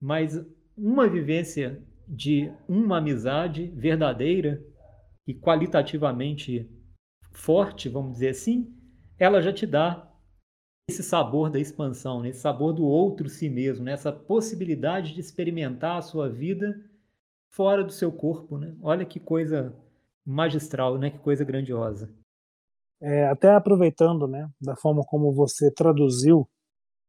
mas 0.00 0.42
uma 0.76 1.08
vivência 1.08 1.82
de 2.08 2.50
uma 2.68 2.98
amizade 2.98 3.66
verdadeira 3.74 4.64
e 5.26 5.34
qualitativamente 5.34 6.70
forte, 7.32 7.88
vamos 7.88 8.12
dizer 8.12 8.28
assim, 8.28 8.72
ela 9.18 9.42
já 9.42 9.52
te 9.52 9.66
dá 9.66 10.10
esse 10.88 11.02
sabor 11.02 11.50
da 11.50 11.58
expansão, 11.58 12.22
né? 12.22 12.28
esse 12.28 12.40
sabor 12.40 12.72
do 12.72 12.84
outro 12.84 13.28
si 13.28 13.48
mesmo, 13.48 13.84
né? 13.84 13.92
essa 13.92 14.12
possibilidade 14.12 15.14
de 15.14 15.20
experimentar 15.20 15.98
a 15.98 16.02
sua 16.02 16.28
vida 16.28 16.80
fora 17.50 17.82
do 17.82 17.92
seu 17.92 18.12
corpo. 18.12 18.56
Né? 18.56 18.76
Olha 18.80 19.04
que 19.04 19.18
coisa 19.18 19.74
magistral, 20.24 20.96
né? 20.96 21.10
que 21.10 21.18
coisa 21.18 21.44
grandiosa. 21.44 22.08
É, 23.00 23.26
até 23.26 23.50
aproveitando 23.50 24.28
né, 24.28 24.48
da 24.60 24.76
forma 24.76 25.02
como 25.04 25.32
você 25.32 25.72
traduziu 25.72 26.48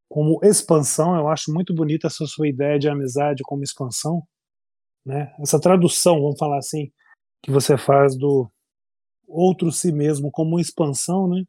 como 0.08 0.40
expansão. 0.42 1.16
Eu 1.16 1.28
acho 1.28 1.52
muito 1.52 1.72
bonita 1.72 2.08
essa 2.08 2.26
sua 2.26 2.48
ideia 2.48 2.78
de 2.78 2.88
amizade 2.88 3.42
como 3.44 3.62
expansão, 3.62 4.26
né? 5.06 5.34
Essa 5.40 5.58
tradução, 5.58 6.20
vamos 6.20 6.38
falar 6.38 6.58
assim, 6.58 6.90
que 7.42 7.50
você 7.50 7.78
faz 7.78 8.18
do 8.18 8.50
outro 9.26 9.72
si 9.72 9.92
mesmo 9.92 10.30
como 10.30 10.60
expansão, 10.60 11.26
né? 11.28 11.44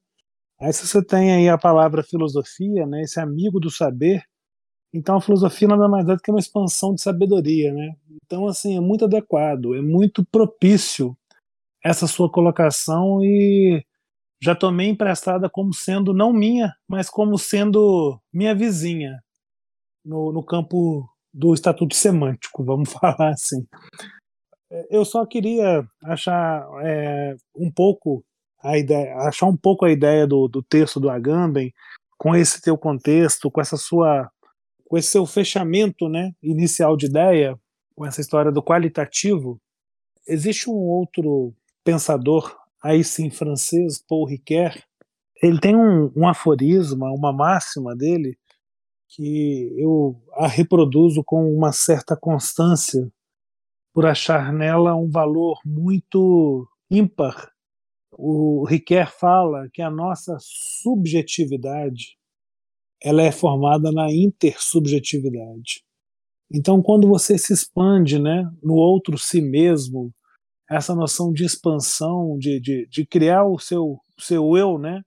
Aí 0.62 0.74
se 0.74 0.86
você 0.86 1.04
tem 1.04 1.32
aí 1.32 1.50
a 1.50 1.58
palavra 1.58 2.04
filosofia, 2.04 2.86
né? 2.86 3.02
Esse 3.02 3.20
amigo 3.20 3.60
do 3.60 3.72
saber, 3.72 4.24
então 4.94 5.18
a 5.18 5.22
filosofia 5.22 5.68
nada 5.68 5.88
mais 5.88 6.08
é 6.08 6.16
do 6.16 6.22
que 6.22 6.32
uma 6.32 6.40
expansão 6.40 6.94
de 6.94 7.02
sabedoria, 7.02 7.74
né? 7.74 7.96
Então 8.26 8.48
assim 8.48 8.76
é 8.78 8.82
muito 8.82 9.06
adequado, 9.06 9.76
é 9.76 9.82
muito 9.82 10.26
propício 10.26 11.16
essa 11.84 12.08
sua 12.08 12.30
colocação 12.30 13.24
e 13.24 13.84
já 14.42 14.56
tomei 14.56 14.90
emprestada 14.90 15.50
como 15.50 15.74
sendo 15.74 16.14
não 16.14 16.34
minha, 16.34 16.74
mas 16.88 17.10
como 17.10 17.38
sendo 17.38 18.20
minha 18.34 18.56
vizinha 18.56 19.22
no, 20.04 20.32
no 20.32 20.44
campo 20.44 21.10
do 21.34 21.54
estatuto 21.54 21.96
semântico, 21.96 22.64
vamos 22.64 22.92
falar 22.94 23.32
assim. 23.32 23.66
Eu 24.90 25.04
só 25.04 25.26
queria 25.26 25.84
achar 26.04 26.68
é, 26.84 27.36
um 27.56 27.72
pouco 27.72 28.24
a 28.62 28.78
ideia, 28.78 29.16
achar 29.18 29.46
um 29.48 29.58
pouco 29.58 29.86
a 29.86 29.92
ideia 29.92 30.28
do, 30.28 30.48
do 30.48 30.62
texto 30.62 31.00
do 31.00 31.10
Agamben 31.10 31.74
com 32.18 32.36
esse 32.36 32.62
teu 32.62 32.78
contexto, 32.78 33.50
com 33.50 33.62
essa 33.62 33.78
sua, 33.78 34.30
com 34.86 34.98
esse 34.98 35.10
seu 35.10 35.26
fechamento, 35.26 36.10
né, 36.10 36.34
inicial 36.44 36.98
de 36.98 37.06
ideia, 37.06 37.58
com 37.96 38.06
essa 38.06 38.22
história 38.22 38.52
do 38.52 38.62
qualitativo. 38.62 39.60
Existe 40.28 40.70
um 40.70 40.74
outro 40.74 41.54
pensador 41.84 42.56
aí 42.84 43.04
sim 43.04 43.30
francês, 43.30 44.04
Paul 44.08 44.26
Ricoeur, 44.26 44.74
ele 45.42 45.60
tem 45.60 45.76
um, 45.76 46.12
um 46.16 46.28
aforisma, 46.28 47.12
uma 47.12 47.32
máxima 47.32 47.96
dele, 47.96 48.38
que 49.08 49.74
eu 49.78 50.22
a 50.34 50.48
reproduzo 50.48 51.24
com 51.24 51.52
uma 51.54 51.72
certa 51.72 52.16
constância, 52.16 53.12
por 53.94 54.06
achar 54.06 54.54
nela 54.54 54.96
um 54.96 55.10
valor 55.10 55.60
muito 55.66 56.68
ímpar. 56.92 57.52
O 58.22 58.66
Ricoeur 58.66 59.10
fala 59.10 59.70
que 59.72 59.82
a 59.82 59.90
nossa 59.90 60.36
subjetividade 60.42 62.18
ela 63.02 63.22
é 63.22 63.32
formada 63.32 63.94
na 63.94 64.12
intersubjetividade. 64.12 65.86
Então, 66.52 66.82
quando 66.82 67.08
você 67.08 67.38
se 67.38 67.54
expande 67.54 68.20
né, 68.20 68.44
no 68.62 68.74
outro 68.74 69.18
si 69.18 69.40
mesmo, 69.42 70.12
essa 70.70 70.94
noção 70.94 71.32
de 71.32 71.46
expansão, 71.46 72.38
de, 72.38 72.60
de, 72.60 72.86
de 72.88 73.06
criar 73.06 73.46
o 73.46 73.58
seu, 73.58 73.98
seu 74.18 74.58
eu, 74.58 74.78
né? 74.78 75.02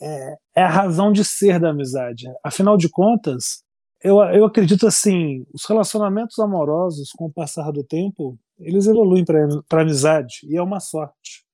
É, 0.00 0.36
é, 0.56 0.62
a 0.62 0.70
razão 0.70 1.12
de 1.12 1.26
ser 1.26 1.60
da 1.60 1.68
amizade. 1.68 2.24
Afinal 2.42 2.78
de 2.78 2.88
contas, 2.88 3.62
eu, 4.02 4.22
eu 4.22 4.46
acredito 4.46 4.86
assim, 4.86 5.44
os 5.52 5.66
relacionamentos 5.66 6.38
amorosos, 6.38 7.10
com 7.10 7.26
o 7.26 7.32
passar 7.32 7.70
do 7.72 7.84
tempo, 7.84 8.38
eles 8.58 8.86
evoluem 8.86 9.22
para 9.22 9.82
amizade, 9.82 10.40
e 10.44 10.56
é 10.56 10.62
uma 10.62 10.80
sorte. 10.80 11.47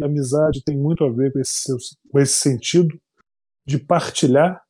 A 0.00 0.06
amizade 0.06 0.62
tem 0.64 0.76
muito 0.76 1.04
a 1.04 1.10
ver 1.10 1.32
com 1.32 1.40
esse, 1.40 1.72
com 2.10 2.18
esse 2.18 2.34
sentido 2.34 2.98
de 3.66 3.78
partilhar, 3.78 4.62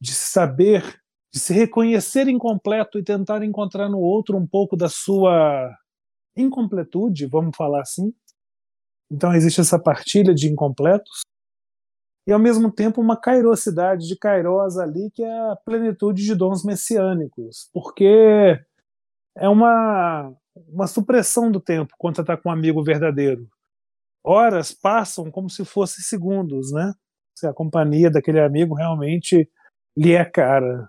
de 0.00 0.12
saber, 0.12 1.00
de 1.32 1.38
se 1.38 1.52
reconhecer 1.52 2.28
incompleto 2.28 2.98
e 2.98 3.02
tentar 3.02 3.42
encontrar 3.42 3.88
no 3.88 3.98
outro 3.98 4.36
um 4.36 4.46
pouco 4.46 4.76
da 4.76 4.88
sua 4.88 5.70
incompletude, 6.36 7.26
vamos 7.26 7.56
falar 7.56 7.82
assim. 7.82 8.14
Então 9.10 9.34
existe 9.34 9.60
essa 9.60 9.78
partilha 9.78 10.32
de 10.34 10.48
incompletos 10.48 11.22
e 12.26 12.32
ao 12.32 12.38
mesmo 12.38 12.70
tempo 12.70 13.00
uma 13.00 13.16
cairosidade 13.16 14.06
de 14.06 14.16
Kairos 14.16 14.78
ali 14.78 15.10
que 15.10 15.22
é 15.22 15.50
a 15.50 15.56
plenitude 15.56 16.24
de 16.24 16.34
dons 16.34 16.64
messiânicos, 16.64 17.68
porque 17.72 18.58
é 19.36 19.48
uma 19.48 20.32
uma 20.68 20.86
supressão 20.86 21.50
do 21.50 21.60
tempo 21.60 21.94
quando 21.98 22.16
você 22.16 22.20
está 22.22 22.36
com 22.36 22.48
um 22.48 22.52
amigo 22.52 22.82
verdadeiro. 22.82 23.48
Horas 24.22 24.72
passam 24.72 25.30
como 25.30 25.48
se 25.48 25.64
fossem 25.64 26.04
segundos, 26.04 26.72
né? 26.72 26.92
Se 27.34 27.46
a 27.46 27.52
companhia 27.52 28.10
daquele 28.10 28.40
amigo 28.40 28.74
realmente 28.74 29.48
lhe 29.96 30.12
é 30.12 30.24
cara. 30.24 30.88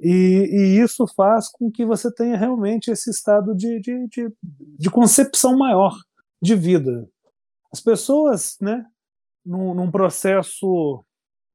E, 0.00 0.08
e, 0.10 0.80
isso 0.80 1.06
faz 1.08 1.50
com 1.50 1.70
que 1.70 1.84
você 1.84 2.12
tenha 2.14 2.36
realmente 2.36 2.90
esse 2.90 3.10
estado 3.10 3.54
de, 3.54 3.80
de, 3.80 4.06
de, 4.06 4.32
de 4.78 4.90
concepção 4.90 5.58
maior 5.58 5.92
de 6.40 6.54
vida. 6.54 7.08
As 7.72 7.80
pessoas, 7.80 8.56
né, 8.60 8.86
num, 9.44 9.74
num, 9.74 9.90
processo 9.90 11.04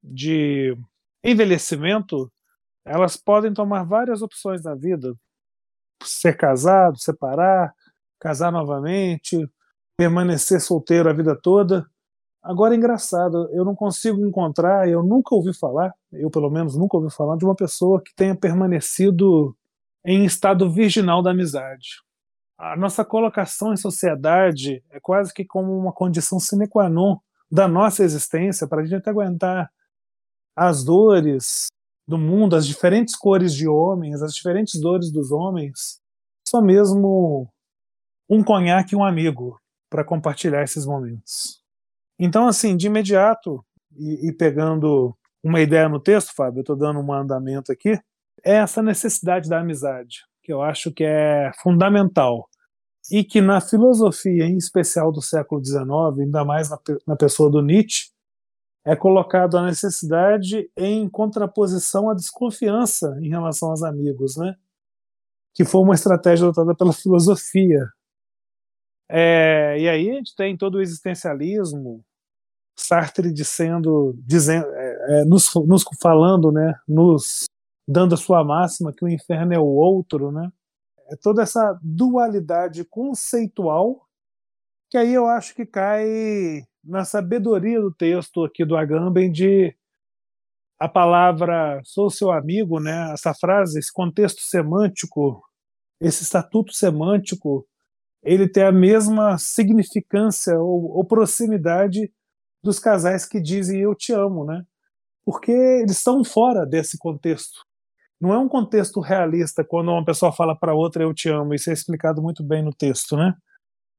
de 0.04 0.78
envelhecimento, 1.24 2.30
elas 2.86 3.16
podem 3.16 3.54
tomar 3.54 3.86
várias 3.86 4.22
opções 4.22 4.62
na 4.64 4.76
vida: 4.76 5.16
ser 6.04 6.36
casado, 6.36 7.00
separar, 7.00 7.74
casar 8.20 8.52
novamente, 8.52 9.38
permanecer 9.98 10.60
solteiro 10.60 11.10
a 11.10 11.14
vida 11.14 11.36
toda. 11.36 11.86
Agora 12.42 12.74
é 12.74 12.78
engraçado, 12.78 13.50
eu 13.54 13.64
não 13.64 13.74
consigo 13.74 14.26
encontrar, 14.26 14.90
eu 14.90 15.02
nunca 15.02 15.34
ouvi 15.34 15.54
falar, 15.54 15.94
eu 16.12 16.30
pelo 16.30 16.50
menos 16.50 16.76
nunca 16.76 16.98
ouvi 16.98 17.10
falar, 17.14 17.38
de 17.38 17.46
uma 17.46 17.56
pessoa 17.56 18.02
que 18.04 18.14
tenha 18.14 18.36
permanecido 18.36 19.56
em 20.06 20.26
estado 20.26 20.70
virginal 20.70 21.24
da 21.24 21.32
amizade. 21.32 22.02
A 22.58 22.76
nossa 22.76 23.06
colocação 23.06 23.72
em 23.72 23.78
sociedade 23.78 24.84
é 24.92 25.00
quase 25.00 25.34
que 25.34 25.46
como 25.46 25.78
uma 25.78 25.94
condição 25.94 26.40
sine 26.40 26.68
qua 26.68 26.90
non 26.90 27.18
da 27.50 27.68
nossa 27.68 28.04
existência 28.04 28.68
para 28.68 28.82
a 28.82 28.86
gente 28.86 29.10
aguentar 29.10 29.72
as 30.56 30.84
dores 30.84 31.68
do 32.06 32.18
mundo, 32.18 32.56
as 32.56 32.68
diferentes 32.68 33.16
cores 33.16 33.54
de 33.54 33.68
homens, 33.68 34.22
as 34.22 34.34
diferentes 34.34 34.80
dores 34.82 35.12
dos 35.12 35.32
homens, 35.32 36.02
só 36.46 36.62
mesmo 36.62 37.48
um 38.30 38.44
conhaque 38.44 38.96
e 38.96 38.98
um 38.98 39.04
amigo 39.04 39.60
para 39.94 40.04
compartilhar 40.04 40.64
esses 40.64 40.88
momentos. 40.88 41.62
Então, 42.18 42.48
assim, 42.48 42.76
de 42.76 42.88
imediato, 42.88 43.64
e, 43.96 44.30
e 44.30 44.34
pegando 44.34 45.16
uma 45.44 45.62
ideia 45.62 45.88
no 45.88 46.00
texto, 46.00 46.34
Fábio, 46.36 46.60
eu 46.60 46.62
estou 46.62 46.76
dando 46.76 47.00
um 47.00 47.14
andamento 47.14 47.72
aqui, 47.72 47.92
é 48.44 48.56
essa 48.56 48.82
necessidade 48.82 49.48
da 49.48 49.60
amizade, 49.60 50.22
que 50.42 50.52
eu 50.52 50.64
acho 50.64 50.92
que 50.92 51.04
é 51.04 51.52
fundamental. 51.62 52.50
E 53.12 53.24
que 53.24 53.40
na 53.40 53.62
filosofia, 53.62 54.46
em 54.46 54.58
especial 54.58 55.12
do 55.12 55.22
século 55.22 55.64
XIX, 55.64 55.86
ainda 56.22 56.44
mais 56.44 56.72
na, 56.72 56.80
na 57.06 57.16
pessoa 57.16 57.52
do 57.52 57.62
Nietzsche, 57.62 58.10
é 58.84 58.96
colocado 58.96 59.58
a 59.58 59.66
necessidade 59.66 60.72
em 60.76 61.08
contraposição 61.08 62.10
à 62.10 62.16
desconfiança 62.16 63.16
em 63.22 63.30
relação 63.30 63.70
aos 63.70 63.84
amigos, 63.84 64.38
né? 64.38 64.56
que 65.54 65.64
foi 65.64 65.82
uma 65.82 65.94
estratégia 65.94 66.46
adotada 66.48 66.76
pela 66.76 66.94
filosofia 66.94 67.88
é, 69.10 69.78
e 69.80 69.90
aí 69.90 70.10
a 70.10 70.14
gente 70.16 70.36
tem 70.36 70.58
todo 70.58 70.76
o 70.76 70.82
existencialismo, 70.82 72.04
Sartre 72.76 73.32
dizendo, 73.32 74.14
dizendo 74.26 74.66
é, 74.68 75.22
é, 75.22 75.26
nos, 75.26 75.54
nos 75.68 75.84
falando, 76.02 76.52
né, 76.52 76.74
nos 76.88 77.46
dando 77.88 78.16
a 78.16 78.18
sua 78.18 78.44
máxima 78.44 78.94
que 78.94 79.06
o 79.06 79.10
inferno 79.10 79.54
é 79.54 79.60
o 79.60 79.66
outro, 79.66 80.32
né? 80.32 80.50
É 81.10 81.16
toda 81.18 81.44
essa 81.44 81.78
dualidade 81.84 82.86
conceitual 82.86 84.08
que 84.94 84.98
aí 84.98 85.12
eu 85.12 85.26
acho 85.26 85.56
que 85.56 85.66
cai 85.66 86.64
na 86.84 87.04
sabedoria 87.04 87.82
do 87.82 87.92
texto 87.92 88.44
aqui 88.44 88.64
do 88.64 88.78
Agamben 88.78 89.32
de 89.32 89.76
a 90.80 90.88
palavra 90.88 91.82
sou 91.84 92.12
seu 92.12 92.30
amigo, 92.30 92.80
né? 92.80 93.12
Essa 93.12 93.34
frase, 93.34 93.80
esse 93.80 93.92
contexto 93.92 94.42
semântico, 94.42 95.42
esse 96.00 96.22
estatuto 96.22 96.74
semântico 96.74 97.68
ele 98.24 98.48
tem 98.48 98.64
a 98.64 98.72
mesma 98.72 99.38
significância 99.38 100.58
ou, 100.60 100.98
ou, 100.98 101.06
proximidade 101.06 102.12
dos 102.64 102.80
casais 102.80 103.26
que 103.26 103.42
dizem 103.42 103.82
eu 103.82 103.94
te 103.94 104.14
amo, 104.14 104.46
né? 104.46 104.64
Porque 105.26 105.52
eles 105.52 105.98
estão 105.98 106.24
fora 106.24 106.66
desse 106.66 106.98
contexto. 106.98 107.60
Não 108.20 108.34
é 108.34 108.38
um 108.38 108.48
contexto 108.48 109.02
realista 109.02 109.64
quando 109.64 109.92
uma 109.92 110.06
pessoa 110.06 110.32
fala 110.32 110.58
para 110.58 110.74
outra 110.74 111.04
eu 111.04 111.14
te 111.14 111.28
amo. 111.30 111.54
Isso 111.54 111.70
é 111.70 111.74
explicado 111.74 112.22
muito 112.22 112.44
bem 112.44 112.64
no 112.64 112.74
texto, 112.74 113.18
né? 113.18 113.34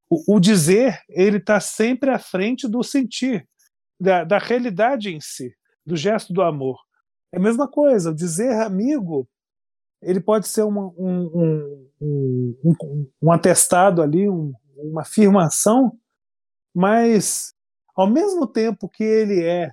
O, 0.08 0.36
o 0.36 0.40
dizer 0.40 0.98
ele 1.08 1.36
está 1.36 1.60
sempre 1.60 2.10
à 2.10 2.18
frente 2.18 2.66
do 2.66 2.82
sentir, 2.82 3.46
da, 4.00 4.24
da 4.24 4.38
realidade 4.38 5.14
em 5.14 5.20
si, 5.20 5.54
do 5.84 5.96
gesto 5.96 6.32
do 6.32 6.42
amor. 6.42 6.78
É 7.32 7.36
a 7.36 7.40
mesma 7.40 7.68
coisa. 7.68 8.14
Dizer 8.14 8.52
amigo 8.62 9.28
ele 10.04 10.20
pode 10.20 10.48
ser 10.48 10.62
uma, 10.62 10.86
um, 10.96 11.30
um, 11.34 11.88
um, 12.00 13.06
um, 13.22 13.32
atestado 13.32 14.02
ali, 14.02 14.28
uma 14.28 15.02
afirmação, 15.02 15.98
mas 16.74 17.52
ao 17.96 18.08
mesmo 18.08 18.46
tempo 18.46 18.88
que 18.88 19.04
ele 19.04 19.42
é 19.42 19.72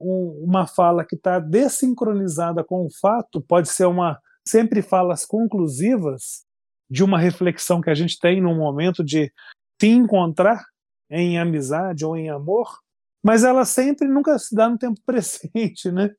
uma 0.00 0.66
fala 0.66 1.04
que 1.04 1.16
está 1.16 1.38
desincronizada 1.38 2.62
com 2.62 2.86
o 2.86 2.90
fato, 3.00 3.40
pode 3.40 3.68
ser 3.68 3.86
uma 3.86 4.20
sempre 4.46 4.80
falas 4.80 5.26
conclusivas 5.26 6.44
de 6.90 7.04
uma 7.04 7.18
reflexão 7.18 7.80
que 7.80 7.90
a 7.90 7.94
gente 7.94 8.18
tem 8.18 8.40
num 8.40 8.56
momento 8.56 9.04
de 9.04 9.32
se 9.80 9.88
encontrar 9.88 10.64
em 11.10 11.38
amizade 11.38 12.04
ou 12.04 12.16
em 12.16 12.30
amor, 12.30 12.78
mas 13.22 13.44
ela 13.44 13.64
sempre 13.64 14.08
nunca 14.08 14.38
se 14.38 14.54
dá 14.54 14.68
no 14.68 14.78
tempo 14.78 15.00
presente, 15.04 15.90
né? 15.90 16.10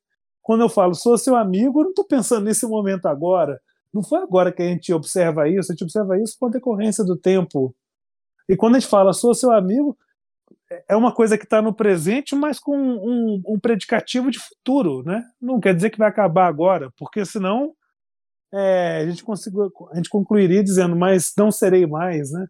Quando 0.50 0.62
eu 0.62 0.70
falo 0.70 0.96
sou 0.96 1.16
seu 1.16 1.36
amigo, 1.36 1.80
eu 1.80 1.84
não 1.84 1.90
estou 1.92 2.04
pensando 2.04 2.46
nesse 2.46 2.66
momento 2.66 3.06
agora. 3.06 3.62
Não 3.94 4.02
foi 4.02 4.18
agora 4.18 4.52
que 4.52 4.64
a 4.64 4.66
gente 4.66 4.92
observa 4.92 5.48
isso, 5.48 5.72
a 5.72 5.76
gente 5.76 5.84
observa 5.84 6.20
isso 6.20 6.36
com 6.40 6.48
a 6.48 6.50
decorrência 6.50 7.04
do 7.04 7.16
tempo. 7.16 7.76
E 8.50 8.58
quando 8.58 8.76
a 8.76 8.80
gente 8.80 8.90
fala 8.90 9.14
sou 9.14 9.36
seu 9.36 9.52
amigo, 9.52 9.96
é 10.88 10.96
uma 10.96 11.14
coisa 11.14 11.38
que 11.38 11.44
está 11.44 11.62
no 11.62 11.72
presente, 11.72 12.34
mas 12.34 12.60
com 12.60 12.76
um, 12.76 13.44
um, 13.46 13.60
predicativo 13.60 14.32
de 14.32 14.40
futuro, 14.40 15.04
né? 15.04 15.24
Não 15.40 15.60
quer 15.60 15.76
dizer 15.76 15.92
que 15.92 16.00
vai 16.00 16.10
acabar 16.10 16.48
agora, 16.48 16.92
porque 16.98 17.24
senão 17.24 17.76
é, 18.52 19.04
a, 19.04 19.06
gente 19.08 19.24
a 19.92 19.96
gente 19.98 20.10
concluiria 20.10 20.64
dizendo, 20.64 20.96
mas 20.96 21.32
não 21.38 21.52
serei 21.52 21.86
mais, 21.86 22.32
né? 22.32 22.48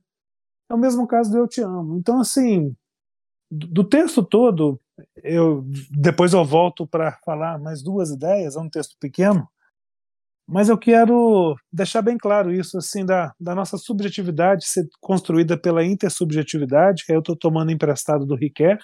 É 0.72 0.74
o 0.74 0.78
mesmo 0.78 1.06
caso 1.06 1.30
do 1.30 1.38
Eu 1.38 1.50
Te 1.50 1.60
Amo. 1.60 1.98
Então, 1.98 2.22
assim, 2.22 2.74
do 3.52 3.84
texto 3.84 4.24
todo, 4.24 4.80
eu 5.24 5.64
depois 5.92 6.34
eu 6.34 6.44
volto 6.46 6.88
para 6.88 7.14
falar 7.26 7.60
mais 7.60 7.82
duas 7.84 8.10
ideias, 8.10 8.56
é 8.56 8.60
um 8.60 8.70
texto 8.70 8.96
pequeno, 9.00 9.48
mas 10.48 10.68
eu 10.68 10.78
quero 10.80 11.56
deixar 11.72 12.02
bem 12.02 12.18
claro 12.18 12.52
isso, 12.52 12.76
assim, 12.78 13.06
da, 13.06 13.34
da 13.40 13.54
nossa 13.54 13.78
subjetividade 13.78 14.66
ser 14.66 14.88
construída 15.00 15.56
pela 15.56 15.86
intersubjetividade, 15.86 17.06
que 17.06 17.14
eu 17.14 17.20
estou 17.20 17.36
tomando 17.36 17.72
emprestado 17.72 18.26
do 18.26 18.36
Riquet, 18.36 18.80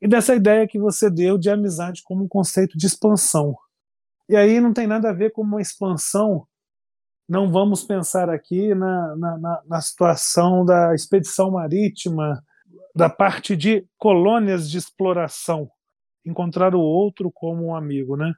e 0.00 0.08
dessa 0.08 0.34
ideia 0.34 0.66
que 0.66 0.78
você 0.78 1.10
deu 1.10 1.36
de 1.36 1.50
amizade 1.50 2.02
como 2.02 2.24
um 2.24 2.28
conceito 2.28 2.78
de 2.78 2.86
expansão. 2.86 3.54
E 4.28 4.34
aí 4.34 4.58
não 4.58 4.72
tem 4.72 4.86
nada 4.86 5.10
a 5.10 5.12
ver 5.12 5.30
com 5.30 5.42
uma 5.42 5.60
expansão, 5.60 6.46
não 7.28 7.52
vamos 7.52 7.84
pensar 7.84 8.30
aqui 8.30 8.74
na, 8.74 9.16
na, 9.16 9.62
na 9.66 9.80
situação 9.82 10.64
da 10.64 10.94
expedição 10.94 11.50
marítima, 11.50 12.42
da 12.96 13.10
parte 13.10 13.54
de 13.54 13.86
colônias 13.98 14.70
de 14.70 14.78
exploração, 14.78 15.70
encontrar 16.24 16.74
o 16.74 16.80
outro 16.80 17.30
como 17.30 17.66
um 17.66 17.76
amigo, 17.76 18.16
né? 18.16 18.32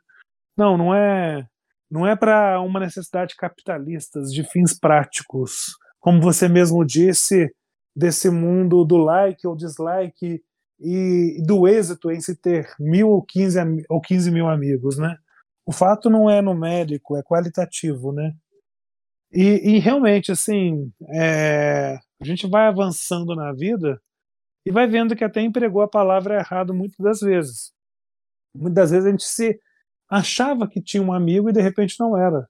Não, 0.57 0.77
não 0.77 0.93
é 0.93 1.47
não 1.91 2.07
é 2.07 2.15
para 2.17 2.61
uma 2.61 2.81
necessidade 2.81 3.35
capitalista, 3.37 4.21
de 4.21 4.43
fins 4.51 4.79
práticos. 4.79 5.77
Como 6.01 6.21
você 6.21 6.47
mesmo 6.49 6.85
disse, 6.85 7.51
desse 7.97 8.29
mundo 8.29 8.85
do 8.85 8.99
like 8.99 9.47
ou 9.47 9.57
dislike 9.57 10.43
e 10.79 11.41
do 11.47 11.67
êxito 11.67 12.11
em 12.11 12.21
se 12.21 12.37
ter 12.37 12.69
mil 12.79 13.09
ou 13.09 13.23
quinze, 13.23 13.59
ou 13.89 14.01
quinze 14.01 14.31
mil 14.31 14.49
amigos, 14.49 14.99
né? 14.99 15.17
O 15.65 15.73
fato 15.73 16.11
não 16.11 16.29
é 16.29 16.43
numérico, 16.43 17.17
é 17.17 17.23
qualitativo, 17.23 18.13
né? 18.13 18.35
E, 19.33 19.77
e 19.77 19.79
realmente, 19.79 20.33
assim, 20.33 20.93
é, 21.15 21.99
a 22.21 22.25
gente 22.25 22.47
vai 22.47 22.67
avançando 22.67 23.35
na 23.35 23.53
vida 23.53 24.01
e 24.69 24.71
vai 24.71 24.87
vendo 24.87 25.17
que 25.17 25.25
até 25.25 25.41
empregou 25.41 25.81
a 25.81 25.89
palavra 25.89 26.39
errado 26.39 26.75
muitas 26.75 26.99
das 26.99 27.21
vezes. 27.21 27.73
Muitas 28.55 28.75
das 28.75 28.91
vezes 28.91 29.07
a 29.07 29.11
gente 29.11 29.25
se 29.25 29.59
achava 30.11 30.69
que 30.69 30.83
tinha 30.83 31.03
um 31.03 31.11
amigo 31.11 31.49
e 31.49 31.55
de 31.55 31.63
repente 31.63 31.99
não 31.99 32.15
era. 32.15 32.47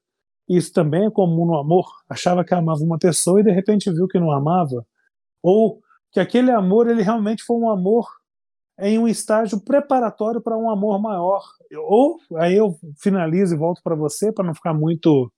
Isso 0.49 0.73
também 0.73 1.07
é 1.07 1.11
comum 1.13 1.47
no 1.47 1.57
amor. 1.57 1.87
Achava 2.11 2.45
que 2.45 2.53
amava 2.53 2.83
uma 2.83 2.99
pessoa 2.99 3.41
e 3.41 3.45
de 3.45 3.53
repente 3.53 3.93
viu 3.93 4.09
que 4.09 4.19
não 4.19 4.33
amava. 4.33 4.85
Ou 5.41 5.81
que 6.11 6.19
aquele 6.19 6.51
amor 6.51 6.91
ele 6.91 7.03
realmente 7.03 7.45
foi 7.45 7.57
um 7.57 7.71
amor 7.71 8.09
em 8.81 8.99
um 8.99 9.07
estágio 9.07 9.61
preparatório 9.61 10.41
para 10.41 10.59
um 10.59 10.69
amor 10.69 11.01
maior. 11.01 11.45
Ou 11.87 12.19
aí 12.35 12.57
eu 12.57 12.77
finalizo 13.01 13.55
e 13.55 13.59
volto 13.59 13.81
para 13.81 13.95
você 13.95 14.33
para 14.33 14.45
não 14.45 14.55
ficar 14.57 14.75
muito 14.75 15.33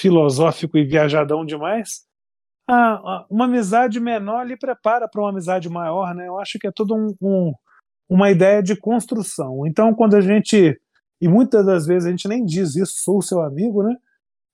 filosófico 0.00 0.78
e 0.78 0.86
viajadão 0.86 1.44
demais. 1.44 2.06
Ah, 2.68 3.26
uma 3.28 3.46
amizade 3.46 3.98
menor 3.98 4.46
lhe 4.46 4.56
prepara 4.56 5.08
para 5.08 5.20
uma 5.20 5.30
amizade 5.30 5.68
maior, 5.68 6.14
né? 6.14 6.28
Eu 6.28 6.38
acho 6.38 6.58
que 6.58 6.66
é 6.66 6.72
tudo 6.72 6.94
um, 6.94 7.14
um, 7.20 7.52
uma 8.08 8.30
ideia 8.30 8.62
de 8.62 8.76
construção. 8.76 9.66
Então, 9.66 9.94
quando 9.94 10.16
a 10.16 10.20
gente 10.20 10.80
e 11.22 11.28
muitas 11.28 11.64
das 11.64 11.86
vezes 11.86 12.08
a 12.08 12.10
gente 12.10 12.26
nem 12.26 12.44
diz 12.44 12.74
isso, 12.74 13.00
sou 13.00 13.22
seu 13.22 13.40
amigo, 13.42 13.84
né? 13.84 13.96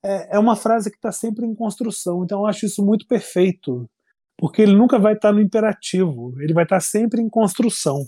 É, 0.04 0.36
é 0.36 0.38
uma 0.38 0.54
frase 0.54 0.90
que 0.90 0.96
está 0.96 1.10
sempre 1.10 1.46
em 1.46 1.54
construção, 1.54 2.22
então 2.22 2.40
eu 2.40 2.46
acho 2.46 2.66
isso 2.66 2.84
muito 2.84 3.06
perfeito, 3.06 3.88
porque 4.36 4.60
ele 4.60 4.76
nunca 4.76 4.98
vai 4.98 5.14
estar 5.14 5.30
tá 5.30 5.32
no 5.32 5.40
imperativo, 5.40 6.34
ele 6.38 6.52
vai 6.52 6.64
estar 6.64 6.76
tá 6.76 6.80
sempre 6.80 7.22
em 7.22 7.28
construção. 7.28 8.04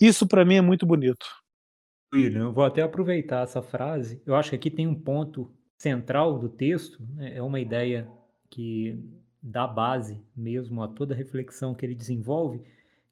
Isso 0.00 0.26
para 0.26 0.44
mim 0.44 0.56
é 0.56 0.60
muito 0.60 0.84
bonito. 0.84 1.24
William, 2.12 2.46
eu 2.46 2.52
vou 2.52 2.64
até 2.64 2.82
aproveitar 2.82 3.44
essa 3.44 3.62
frase. 3.62 4.20
Eu 4.26 4.34
acho 4.34 4.50
que 4.50 4.56
aqui 4.56 4.68
tem 4.68 4.88
um 4.88 5.00
ponto 5.00 5.48
central 5.78 6.40
do 6.40 6.48
texto, 6.48 7.00
né? 7.14 7.36
é 7.36 7.42
uma 7.42 7.60
ideia 7.60 8.10
que 8.50 8.98
dá 9.42 9.66
base 9.66 10.20
mesmo 10.36 10.82
a 10.82 10.88
toda 10.88 11.14
a 11.14 11.16
reflexão 11.16 11.74
que 11.74 11.86
ele 11.86 11.94
desenvolve, 11.94 12.60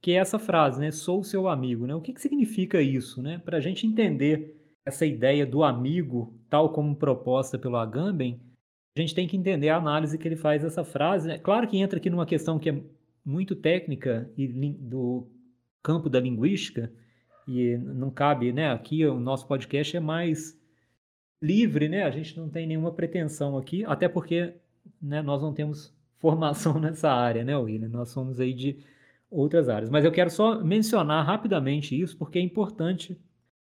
que 0.00 0.12
é 0.12 0.16
essa 0.16 0.38
frase, 0.38 0.80
né? 0.80 0.90
Sou 0.90 1.24
seu 1.24 1.48
amigo, 1.48 1.86
né? 1.86 1.94
O 1.94 2.00
que, 2.00 2.12
que 2.12 2.20
significa 2.20 2.82
isso, 2.82 3.22
né? 3.22 3.38
Para 3.38 3.56
a 3.56 3.60
gente 3.60 3.86
entender 3.86 4.56
essa 4.84 5.06
ideia 5.06 5.46
do 5.46 5.62
amigo, 5.62 6.34
tal 6.48 6.72
como 6.72 6.96
proposta 6.96 7.58
pelo 7.58 7.76
Agamben, 7.76 8.40
a 8.96 9.00
gente 9.00 9.14
tem 9.14 9.28
que 9.28 9.36
entender 9.36 9.68
a 9.68 9.76
análise 9.76 10.18
que 10.18 10.26
ele 10.26 10.36
faz 10.36 10.62
dessa 10.62 10.84
frase. 10.84 11.28
Né? 11.28 11.38
Claro 11.38 11.68
que 11.68 11.78
entra 11.78 11.98
aqui 11.98 12.10
numa 12.10 12.26
questão 12.26 12.58
que 12.58 12.70
é 12.70 12.82
muito 13.24 13.54
técnica 13.54 14.30
e 14.36 14.46
do 14.48 15.28
campo 15.82 16.08
da 16.08 16.18
linguística, 16.18 16.92
e 17.46 17.76
não 17.78 18.10
cabe, 18.10 18.52
né? 18.52 18.70
Aqui 18.70 19.06
o 19.06 19.18
nosso 19.18 19.46
podcast 19.46 19.96
é 19.96 20.00
mais 20.00 20.58
livre, 21.40 21.88
né? 21.88 22.02
A 22.02 22.10
gente 22.10 22.36
não 22.36 22.48
tem 22.48 22.66
nenhuma 22.66 22.92
pretensão 22.92 23.56
aqui, 23.56 23.84
até 23.84 24.08
porque 24.08 24.54
né, 25.00 25.22
nós 25.22 25.42
não 25.42 25.52
temos 25.52 25.94
formação 26.18 26.78
nessa 26.80 27.10
área, 27.10 27.44
né, 27.44 27.56
William? 27.56 27.88
Nós 27.88 28.10
somos 28.10 28.40
aí 28.40 28.52
de 28.52 28.78
outras 29.30 29.68
áreas. 29.68 29.90
Mas 29.90 30.04
eu 30.04 30.12
quero 30.12 30.30
só 30.30 30.62
mencionar 30.62 31.24
rapidamente 31.24 31.98
isso, 31.98 32.16
porque 32.16 32.38
é 32.38 32.42
importante 32.42 33.18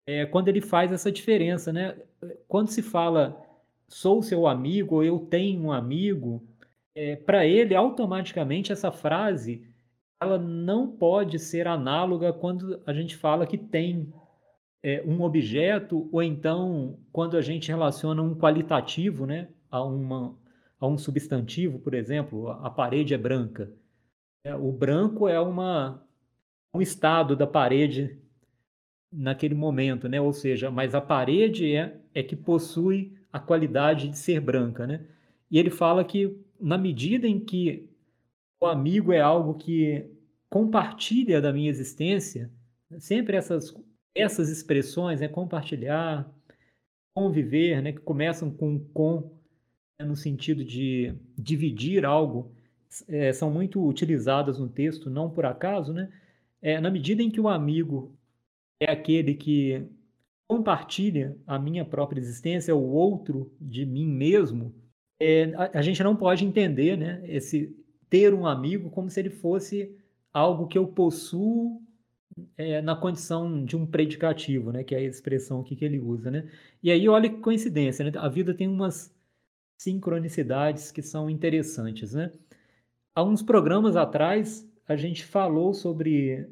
é, 0.06 0.24
quando 0.24 0.48
ele 0.48 0.60
faz 0.60 0.92
essa 0.92 1.10
diferença, 1.10 1.72
né? 1.72 1.96
Quando 2.46 2.68
se 2.68 2.82
fala 2.82 3.42
sou 3.88 4.22
seu 4.22 4.46
amigo 4.46 4.96
ou 4.96 5.04
eu 5.04 5.18
tenho 5.18 5.62
um 5.62 5.72
amigo, 5.72 6.42
é, 6.94 7.16
para 7.16 7.46
ele 7.46 7.74
automaticamente 7.74 8.72
essa 8.72 8.90
frase 8.90 9.64
ela 10.20 10.38
não 10.38 10.88
pode 10.88 11.38
ser 11.38 11.68
análoga 11.68 12.32
quando 12.32 12.80
a 12.86 12.92
gente 12.92 13.16
fala 13.16 13.46
que 13.46 13.58
tem 13.58 14.12
é, 14.82 15.02
um 15.06 15.20
objeto 15.22 16.08
ou 16.10 16.22
então 16.22 16.98
quando 17.12 17.36
a 17.36 17.42
gente 17.42 17.68
relaciona 17.68 18.22
um 18.22 18.34
qualitativo, 18.34 19.26
né, 19.26 19.48
a 19.70 19.82
uma 19.84 20.34
a 20.78 20.86
um 20.86 20.98
substantivo, 20.98 21.78
por 21.78 21.94
exemplo, 21.94 22.50
a 22.50 22.70
parede 22.70 23.14
é 23.14 23.18
branca. 23.18 23.72
É, 24.44 24.54
o 24.54 24.70
branco 24.70 25.28
é 25.28 25.40
uma, 25.40 26.06
um 26.74 26.80
estado 26.80 27.34
da 27.34 27.46
parede 27.46 28.18
naquele 29.12 29.54
momento, 29.54 30.08
né? 30.08 30.20
Ou 30.20 30.32
seja, 30.32 30.70
mas 30.70 30.94
a 30.94 31.00
parede 31.00 31.74
é, 31.74 31.98
é 32.14 32.22
que 32.22 32.36
possui 32.36 33.16
a 33.32 33.40
qualidade 33.40 34.08
de 34.08 34.18
ser 34.18 34.40
branca, 34.40 34.86
né? 34.86 35.06
E 35.50 35.58
ele 35.58 35.70
fala 35.70 36.04
que 36.04 36.38
na 36.60 36.76
medida 36.76 37.26
em 37.26 37.40
que 37.40 37.88
o 38.60 38.66
amigo 38.66 39.12
é 39.12 39.20
algo 39.20 39.54
que 39.54 40.10
compartilha 40.48 41.40
da 41.40 41.52
minha 41.52 41.70
existência, 41.70 42.50
sempre 42.98 43.36
essas 43.36 43.74
essas 44.14 44.48
expressões, 44.48 45.20
né, 45.20 45.28
compartilhar, 45.28 46.26
conviver, 47.14 47.82
né, 47.82 47.92
que 47.92 48.00
começam 48.00 48.50
com 48.50 48.78
com 48.94 49.35
no 50.04 50.16
sentido 50.16 50.64
de 50.64 51.14
dividir 51.38 52.04
algo 52.04 52.52
é, 53.08 53.32
são 53.32 53.50
muito 53.50 53.84
utilizadas 53.86 54.58
no 54.58 54.68
texto, 54.68 55.08
não 55.08 55.30
por 55.30 55.46
acaso, 55.46 55.92
né? 55.92 56.10
É, 56.60 56.80
na 56.80 56.90
medida 56.90 57.22
em 57.22 57.30
que 57.30 57.40
o 57.40 57.48
amigo 57.48 58.14
é 58.80 58.90
aquele 58.90 59.34
que 59.34 59.86
compartilha 60.48 61.36
a 61.46 61.58
minha 61.58 61.84
própria 61.84 62.20
existência, 62.20 62.74
o 62.74 62.92
outro 62.92 63.52
de 63.60 63.84
mim 63.84 64.06
mesmo, 64.06 64.74
é, 65.20 65.52
a, 65.54 65.78
a, 65.78 65.82
gente 65.82 66.02
não 66.02 66.14
pode 66.14 66.44
entender, 66.44 66.96
né? 66.96 67.22
Esse 67.24 67.74
ter 68.08 68.34
um 68.34 68.46
amigo 68.46 68.90
como 68.90 69.10
se 69.10 69.20
ele 69.20 69.30
fosse 69.30 69.94
algo 70.32 70.66
que 70.66 70.78
eu 70.78 70.86
possuo 70.86 71.82
é, 72.56 72.82
na 72.82 72.94
condição 72.94 73.64
de 73.64 73.76
um 73.76 73.86
predicativo, 73.86 74.72
né? 74.72 74.84
Que 74.84 74.94
é 74.94 74.98
a 74.98 75.02
expressão 75.02 75.62
que 75.62 75.82
ele 75.84 75.98
usa, 75.98 76.30
né? 76.30 76.50
E 76.82 76.90
aí 76.90 77.08
olha 77.08 77.28
que 77.28 77.38
coincidência, 77.38 78.04
né? 78.04 78.12
A 78.16 78.28
vida 78.28 78.54
tem 78.54 78.68
umas 78.68 79.15
sincronicidades 79.76 80.90
que 80.90 81.02
são 81.02 81.28
interessantes, 81.28 82.14
né? 82.14 82.32
Há 83.14 83.22
uns 83.22 83.42
programas 83.42 83.96
atrás, 83.96 84.68
a 84.86 84.96
gente 84.96 85.24
falou 85.24 85.72
sobre 85.72 86.48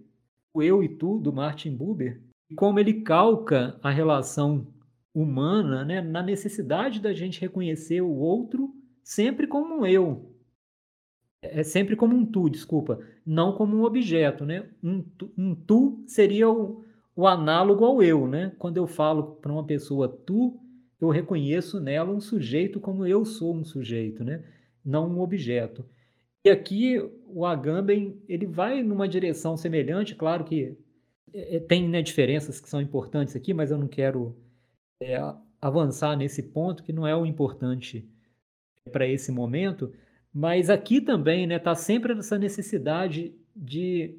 o 0.52 0.62
eu 0.62 0.82
e 0.82 0.88
tu, 0.88 1.18
do 1.18 1.32
Martin 1.32 1.74
Buber, 1.76 2.20
e 2.48 2.54
como 2.54 2.78
ele 2.78 3.02
calca 3.02 3.78
a 3.82 3.90
relação 3.90 4.66
humana 5.14 5.84
né, 5.84 6.00
na 6.00 6.22
necessidade 6.22 7.00
da 7.00 7.12
gente 7.12 7.40
reconhecer 7.40 8.00
o 8.00 8.10
outro 8.10 8.74
sempre 9.02 9.46
como 9.46 9.80
um 9.80 9.86
eu. 9.86 10.30
É 11.42 11.62
sempre 11.62 11.94
como 11.94 12.16
um 12.16 12.24
tu, 12.24 12.48
desculpa, 12.48 12.98
não 13.24 13.52
como 13.52 13.76
um 13.76 13.84
objeto. 13.84 14.44
Né? 14.44 14.68
Um, 14.82 15.02
tu, 15.02 15.30
um 15.36 15.54
tu 15.54 16.02
seria 16.06 16.48
o, 16.48 16.82
o 17.14 17.26
análogo 17.26 17.84
ao 17.84 18.02
eu. 18.02 18.26
Né? 18.26 18.52
Quando 18.58 18.78
eu 18.78 18.86
falo 18.86 19.36
para 19.36 19.52
uma 19.52 19.64
pessoa 19.64 20.08
tu, 20.08 20.58
eu 21.04 21.10
reconheço 21.10 21.80
nela 21.80 22.10
um 22.10 22.20
sujeito 22.20 22.80
como 22.80 23.06
eu 23.06 23.24
sou 23.24 23.54
um 23.54 23.64
sujeito, 23.64 24.24
né? 24.24 24.44
não 24.84 25.08
um 25.08 25.20
objeto. 25.20 25.84
E 26.44 26.50
aqui 26.50 26.98
o 27.26 27.46
Agamben 27.46 28.20
ele 28.28 28.46
vai 28.46 28.82
numa 28.82 29.08
direção 29.08 29.56
semelhante, 29.56 30.14
claro 30.14 30.44
que 30.44 30.76
é, 31.32 31.56
é, 31.56 31.60
tem 31.60 31.88
né, 31.88 32.02
diferenças 32.02 32.60
que 32.60 32.68
são 32.68 32.80
importantes 32.80 33.34
aqui, 33.34 33.54
mas 33.54 33.70
eu 33.70 33.78
não 33.78 33.88
quero 33.88 34.36
é, 35.02 35.16
avançar 35.60 36.16
nesse 36.16 36.42
ponto, 36.42 36.82
que 36.82 36.92
não 36.92 37.06
é 37.06 37.16
o 37.16 37.24
importante 37.24 38.06
para 38.92 39.06
esse 39.06 39.32
momento, 39.32 39.92
mas 40.32 40.68
aqui 40.68 41.00
também 41.00 41.44
está 41.44 41.48
né, 41.54 41.58
tá 41.58 41.74
sempre 41.74 42.12
essa 42.12 42.38
necessidade 42.38 43.34
de 43.56 44.18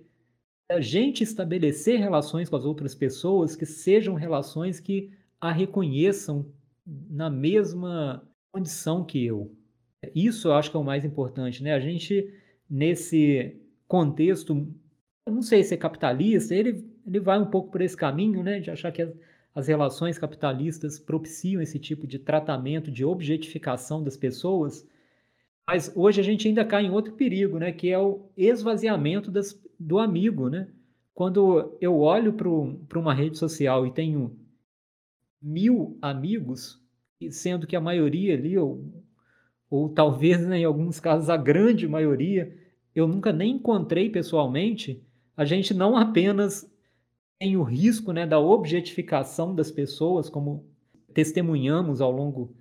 a 0.71 0.81
gente 0.81 1.23
estabelecer 1.23 1.99
relações 1.99 2.49
com 2.49 2.55
as 2.55 2.65
outras 2.65 2.95
pessoas 2.95 3.55
que 3.55 3.67
sejam 3.67 4.15
relações 4.15 4.79
que 4.79 5.11
a 5.39 5.51
reconheçam 5.51 6.51
na 6.85 7.29
mesma 7.29 8.27
condição 8.51 9.03
que 9.03 9.25
eu. 9.25 9.51
Isso 10.13 10.47
eu 10.47 10.53
acho 10.53 10.69
que 10.69 10.77
é 10.77 10.79
o 10.79 10.83
mais 10.83 11.03
importante, 11.03 11.63
né? 11.63 11.73
A 11.73 11.79
gente, 11.79 12.31
nesse 12.69 13.59
contexto, 13.87 14.67
não 15.27 15.41
sei 15.41 15.63
se 15.63 15.73
é 15.73 15.77
capitalista, 15.77 16.53
ele, 16.53 16.85
ele 17.05 17.19
vai 17.19 17.39
um 17.39 17.45
pouco 17.45 17.71
por 17.71 17.81
esse 17.81 17.97
caminho, 17.97 18.43
né? 18.43 18.59
De 18.59 18.69
achar 18.69 18.91
que 18.91 19.01
as, 19.01 19.11
as 19.53 19.67
relações 19.67 20.19
capitalistas 20.19 20.99
propiciam 20.99 21.61
esse 21.61 21.79
tipo 21.79 22.05
de 22.05 22.19
tratamento, 22.19 22.91
de 22.91 23.03
objetificação 23.03 24.03
das 24.03 24.15
pessoas. 24.15 24.87
Mas 25.67 25.91
hoje 25.95 26.21
a 26.21 26.23
gente 26.23 26.47
ainda 26.47 26.63
cai 26.63 26.85
em 26.85 26.91
outro 26.91 27.13
perigo, 27.13 27.57
né? 27.57 27.71
Que 27.71 27.89
é 27.89 27.97
o 27.97 28.29
esvaziamento 28.37 29.31
das, 29.31 29.59
do 29.79 29.97
amigo, 29.97 30.49
né? 30.49 30.67
Quando 31.13 31.75
eu 31.81 31.99
olho 31.99 32.33
para 32.33 32.99
uma 32.99 33.13
rede 33.13 33.37
social 33.37 33.87
e 33.87 33.91
tenho 33.91 34.37
mil 35.45 35.95
amigos, 36.01 36.81
sendo 37.29 37.67
que 37.67 37.75
a 37.75 37.81
maioria 37.81 38.34
ali, 38.34 38.58
ou, 38.58 38.84
ou 39.69 39.89
talvez 39.89 40.43
né, 40.45 40.60
em 40.60 40.65
alguns 40.65 40.99
casos 40.99 41.29
a 41.29 41.38
grande 41.38 41.88
maioria, 41.88 42.51
eu 42.95 43.08
nunca 43.08 43.31
nem 43.31 43.58
encontrei 43.58 44.10
pessoalmente, 44.10 45.05
a 45.38 45.45
gente 45.45 45.71
não 45.71 45.95
apenas 45.95 46.67
tem 47.39 47.55
o 47.55 47.63
risco 47.63 48.12
né, 48.12 48.25
da 48.25 48.39
objetificação 48.39 49.53
das 49.53 49.69
pessoas, 49.69 50.29
como 50.29 50.65
testemunhamos 51.13 52.01
ao 52.01 52.12
longo 52.12 52.55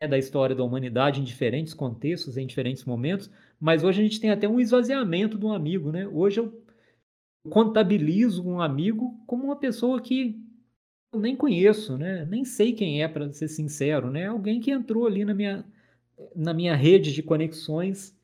né, 0.00 0.08
da 0.08 0.16
história 0.16 0.56
da 0.56 0.64
humanidade 0.64 1.20
em 1.20 1.24
diferentes 1.24 1.74
contextos, 1.74 2.38
em 2.38 2.46
diferentes 2.46 2.86
momentos, 2.86 3.30
mas 3.60 3.84
hoje 3.84 4.00
a 4.00 4.04
gente 4.04 4.20
tem 4.20 4.30
até 4.30 4.48
um 4.48 4.58
esvaziamento 4.58 5.36
do 5.36 5.52
amigo. 5.52 5.92
Né? 5.92 6.08
Hoje 6.08 6.40
eu 6.40 6.58
contabilizo 7.50 8.48
um 8.48 8.60
amigo 8.60 9.22
como 9.26 9.44
uma 9.44 9.56
pessoa 9.56 10.00
que 10.00 10.40
eu 11.12 11.18
nem 11.18 11.36
conheço, 11.36 11.98
né? 11.98 12.24
nem 12.24 12.44
sei 12.44 12.72
quem 12.72 13.02
é, 13.02 13.08
para 13.08 13.32
ser 13.32 13.48
sincero. 13.48 14.10
Né? 14.10 14.26
Alguém 14.26 14.60
que 14.60 14.70
entrou 14.70 15.06
ali 15.06 15.24
na 15.24 15.34
minha, 15.34 15.64
na 16.34 16.54
minha 16.54 16.74
rede 16.74 17.12
de 17.12 17.22
conexões 17.22 18.16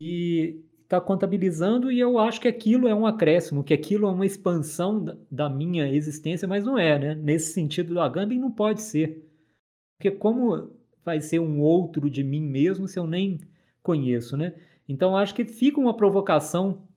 e 0.00 0.60
está 0.82 1.00
contabilizando 1.00 1.92
e 1.92 2.00
eu 2.00 2.18
acho 2.18 2.40
que 2.40 2.48
aquilo 2.48 2.88
é 2.88 2.94
um 2.94 3.06
acréscimo, 3.06 3.62
que 3.62 3.74
aquilo 3.74 4.06
é 4.06 4.10
uma 4.10 4.24
expansão 4.24 5.04
da, 5.30 5.48
minha 5.48 5.86
existência, 5.86 6.48
mas 6.48 6.64
não 6.64 6.78
é, 6.78 6.98
né? 6.98 7.14
Nesse 7.14 7.52
sentido, 7.52 7.92
do 7.92 8.00
Agamben 8.00 8.38
não 8.38 8.50
pode 8.50 8.80
ser. 8.80 9.22
Porque 9.98 10.10
como 10.10 10.70
vai 11.04 11.20
ser 11.20 11.40
um 11.40 11.60
outro 11.60 12.08
de 12.08 12.24
mim 12.24 12.40
mesmo 12.40 12.88
se 12.88 12.98
eu 12.98 13.06
nem 13.06 13.38
conheço, 13.82 14.36
né? 14.36 14.54
Então 14.88 15.14
acho 15.14 15.34
que 15.34 15.44
fica 15.44 15.78
uma 15.78 15.94
provocação 15.94 16.88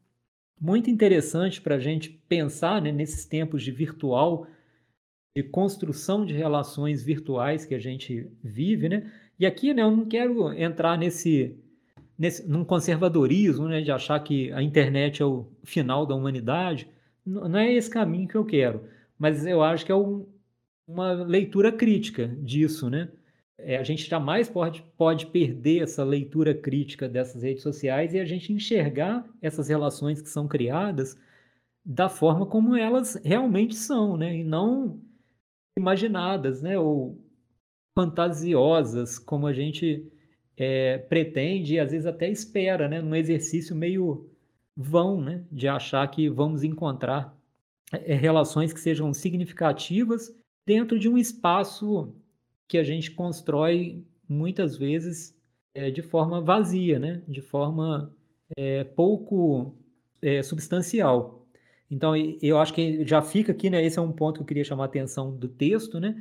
muito 0.60 0.90
interessante 0.90 1.60
para 1.60 1.76
a 1.76 1.80
gente 1.80 2.10
pensar 2.30 2.82
né, 2.82 2.92
nesses 2.92 3.26
tempos 3.26 3.64
de 3.64 3.72
virtual, 3.72 4.48
de 5.36 5.44
construção 5.44 6.26
de 6.26 6.34
relações 6.34 7.04
virtuais 7.04 7.65
que 7.65 7.74
a 7.74 7.80
gente 7.80 8.28
vive, 8.44 8.89
né? 8.89 9.12
E 9.39 9.46
aqui, 9.46 9.74
né, 9.74 9.82
eu 9.82 9.91
não 9.91 10.06
quero 10.06 10.52
entrar 10.54 10.98
nesse 10.98 11.58
nesse, 12.22 12.48
num 12.48 12.63
conservadorismo, 12.63 13.67
né, 13.67 13.82
de 13.82 13.91
achar 13.91 14.20
que 14.20 14.52
a 14.52 14.62
internet 14.62 15.24
é 15.24 15.26
o 15.26 15.48
final 15.63 16.06
da 16.06 16.13
humanidade. 16.13 16.88
Não 17.26 17.58
é 17.58 17.74
esse 17.74 17.89
caminho 17.89 18.28
que 18.28 18.36
eu 18.36 18.46
quero, 18.46 18.84
mas 19.17 19.44
eu 19.46 19.63
acho 19.63 19.84
que 19.86 19.91
é 19.91 19.96
um, 19.96 20.28
uma 20.88 21.13
leitura 21.13 21.72
crítica 21.72 22.28
disso, 22.28 22.89
né? 22.89 23.10
É, 23.58 23.78
a 23.78 23.84
gente 23.84 24.08
jamais 24.10 24.50
pode, 24.50 24.84
pode 24.98 25.28
perder 25.28 25.84
essa 25.84 26.04
leitura 26.04 26.54
crítica 26.54 27.08
dessas 27.10 27.44
redes 27.44 27.63
sociais 27.63 28.13
e 28.13 28.20
a 28.20 28.26
gente 28.26 28.54
enxergar 28.54 29.26
essas 29.41 29.67
relações 29.70 30.22
que 30.22 30.30
são 30.30 30.48
criadas 30.48 31.17
da 31.84 32.10
forma 32.10 32.46
como 32.46 32.76
elas 32.76 33.20
realmente 33.24 33.76
são, 33.76 34.17
né? 34.17 34.38
E 34.38 34.44
não 34.44 35.00
imaginadas, 35.78 36.62
né? 36.62 36.78
Ou 36.78 37.18
fantasiosas, 37.96 39.20
como 39.20 39.48
a 39.48 39.54
gente 39.54 40.12
é, 40.58 40.98
pretende 40.98 41.76
e 41.76 41.80
às 41.80 41.92
vezes 41.92 42.06
até 42.06 42.30
espera, 42.30 42.88
né, 42.88 43.02
num 43.02 43.16
exercício 43.16 43.76
meio 43.76 44.30
vão, 44.76 45.20
né, 45.20 45.44
de 45.52 45.68
achar 45.68 46.08
que 46.10 46.30
vamos 46.30 46.64
encontrar 46.64 47.38
é, 47.92 48.14
relações 48.14 48.72
que 48.72 48.80
sejam 48.80 49.14
significativas 49.14 50.34
dentro 50.66 50.98
de 50.98 51.10
um 51.10 51.18
espaço 51.18 52.14
que 52.68 52.78
a 52.78 52.84
gente 52.84 53.12
constrói 53.12 54.06
muitas 54.28 54.78
vezes 54.78 55.36
é, 55.74 55.92
de 55.92 56.02
forma 56.02 56.40
vazia, 56.40 57.00
né, 57.00 57.22
de 57.28 57.42
forma 57.42 58.16
é, 58.58 58.84
pouco 58.84 59.76
é, 60.22 60.42
substancial. 60.42 61.40
Então, 61.91 62.15
eu 62.41 62.58
acho 62.58 62.73
que 62.73 63.06
já 63.06 63.21
fica 63.21 63.51
aqui, 63.51 63.69
né, 63.69 63.84
esse 63.86 63.99
é 63.99 64.01
um 64.01 64.13
ponto 64.13 64.38
que 64.38 64.41
eu 64.43 64.47
queria 64.47 64.63
chamar 64.63 64.84
a 64.84 64.88
atenção 64.88 65.36
do 65.36 65.47
texto, 65.49 65.99
né, 65.99 66.15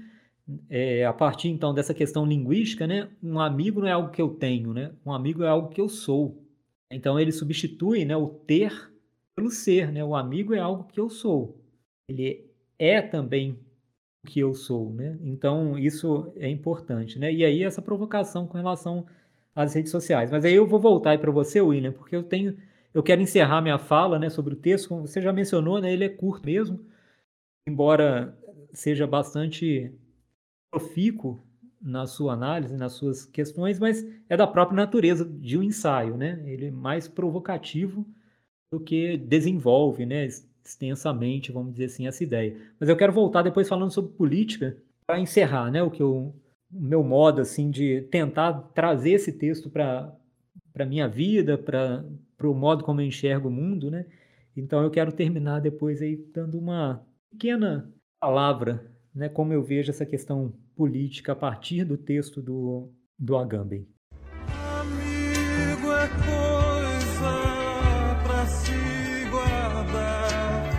é, 0.68 1.06
a 1.06 1.12
partir 1.12 1.48
então 1.48 1.72
dessa 1.72 1.94
questão 1.94 2.26
linguística, 2.26 2.87
né, 2.87 3.09
um 3.22 3.38
amigo 3.40 3.80
não 3.80 3.88
é 3.88 3.92
algo 3.92 4.11
que 4.11 4.20
eu 4.20 4.30
tenho, 4.30 4.74
né, 4.74 4.92
um 5.06 5.12
amigo 5.12 5.44
é 5.44 5.48
algo 5.48 5.68
que 5.68 5.80
eu 5.80 5.88
sou. 5.88 6.44
Então 6.90 7.20
ele 7.20 7.33
substitui, 7.33 8.04
né, 8.04 8.16
o 8.16 8.28
ter 8.28 8.92
pelo 9.37 9.50
ser, 9.50 9.92
né, 9.92 10.04
o 10.04 10.16
amigo 10.16 10.54
é 10.54 10.59
algo 10.59 10.85
que 10.85 10.98
eu 11.00 11.09
sou. 11.09 11.61
Ele 12.09 12.50
é 12.78 13.00
também 13.00 13.59
o 14.24 14.26
que 14.26 14.40
eu 14.40 14.54
sou, 14.54 14.92
né? 14.92 15.18
Então 15.22 15.78
isso 15.78 16.33
é 16.37 16.48
importante, 16.48 17.18
né? 17.18 17.33
E 17.33 17.44
aí 17.44 17.62
essa 17.62 17.80
provocação 17.83 18.46
com 18.46 18.59
relação 18.59 19.06
às 19.54 19.74
redes 19.74 19.90
sociais. 19.92 20.30
Mas 20.30 20.44
aí 20.44 20.54
eu 20.54 20.66
vou 20.66 20.80
voltar 20.80 21.18
para 21.18 21.30
você, 21.30 21.61
William, 21.61 21.92
porque 21.92 22.16
eu 22.16 22.22
tenho, 22.22 22.56
eu 22.92 23.03
quero 23.03 23.20
encerrar 23.22 23.61
minha 23.62 23.79
fala, 23.79 24.18
né, 24.18 24.29
sobre 24.31 24.55
o 24.55 24.57
texto. 24.57 24.88
Como 24.88 25.07
você 25.07 25.20
já 25.20 25.33
mencionou, 25.33 25.81
né, 25.81 25.92
ele 25.92 26.05
é 26.05 26.09
curto 26.09 26.46
mesmo, 26.46 26.81
embora 27.68 28.37
seja 28.72 29.07
bastante 29.07 29.92
profícuo 30.70 31.42
na 31.81 32.07
sua 32.07 32.35
análise, 32.35 32.76
nas 32.76 32.92
suas 32.92 33.24
questões, 33.24 33.79
mas 33.79 34.07
é 34.29 34.37
da 34.37 34.46
própria 34.46 34.76
natureza 34.76 35.24
de 35.24 35.57
um 35.57 35.62
ensaio, 35.62 36.16
né? 36.16 36.42
Ele 36.46 36.66
é 36.66 36.70
mais 36.70 37.09
provocativo 37.09 38.07
do 38.70 38.79
que 38.79 39.16
desenvolve, 39.16 40.07
né, 40.07 40.26
extensamente, 40.64 41.50
vamos 41.50 41.72
dizer 41.72 41.87
assim, 41.87 42.07
essa 42.07 42.22
ideia. 42.22 42.57
Mas 42.79 42.88
eu 42.88 42.96
quero 42.96 43.12
voltar 43.12 43.42
depois 43.42 43.68
falando 43.68 43.90
sobre 43.90 44.12
política 44.12 44.76
para 45.07 45.18
encerrar, 45.18 45.70
né, 45.70 45.83
o 45.83 45.90
que 45.90 46.03
eu, 46.03 46.35
o 46.72 46.81
meu 46.81 47.03
modo 47.03 47.40
assim 47.40 47.70
de 47.70 48.03
tentar 48.03 48.53
trazer 48.74 49.12
esse 49.12 49.33
texto 49.33 49.70
para 49.70 50.14
para 50.72 50.87
minha 50.87 51.09
vida, 51.09 51.59
para 51.59 52.05
para 52.40 52.48
o 52.48 52.55
modo 52.55 52.83
como 52.83 53.03
eu 53.03 53.07
enxergo 53.07 53.48
o 53.48 53.53
mundo, 53.53 53.90
né? 53.90 54.07
Então 54.57 54.83
eu 54.83 54.90
quero 54.90 55.12
terminar 55.12 55.61
depois 55.61 56.00
aí 56.00 56.16
dando 56.16 56.59
uma 56.59 57.07
pequena 57.31 57.92
palavra 58.18 58.90
né, 59.14 59.29
como 59.29 59.53
eu 59.53 59.62
vejo 59.62 59.90
essa 59.90 60.07
questão 60.07 60.55
política 60.74 61.33
a 61.33 61.37
partir 61.37 61.85
do 61.85 61.98
texto 61.98 62.40
do, 62.40 62.90
do 63.18 63.37
Agamben. 63.37 63.87
Amigo 64.81 65.92
é 65.92 66.09
coisa 66.09 67.35
pra 68.24 68.46
se 68.46 68.72
guardar 69.31 70.70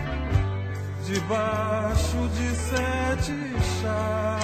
debaixo 1.06 2.16
de 2.36 2.56
sete 2.56 3.32
chaves 3.80 4.41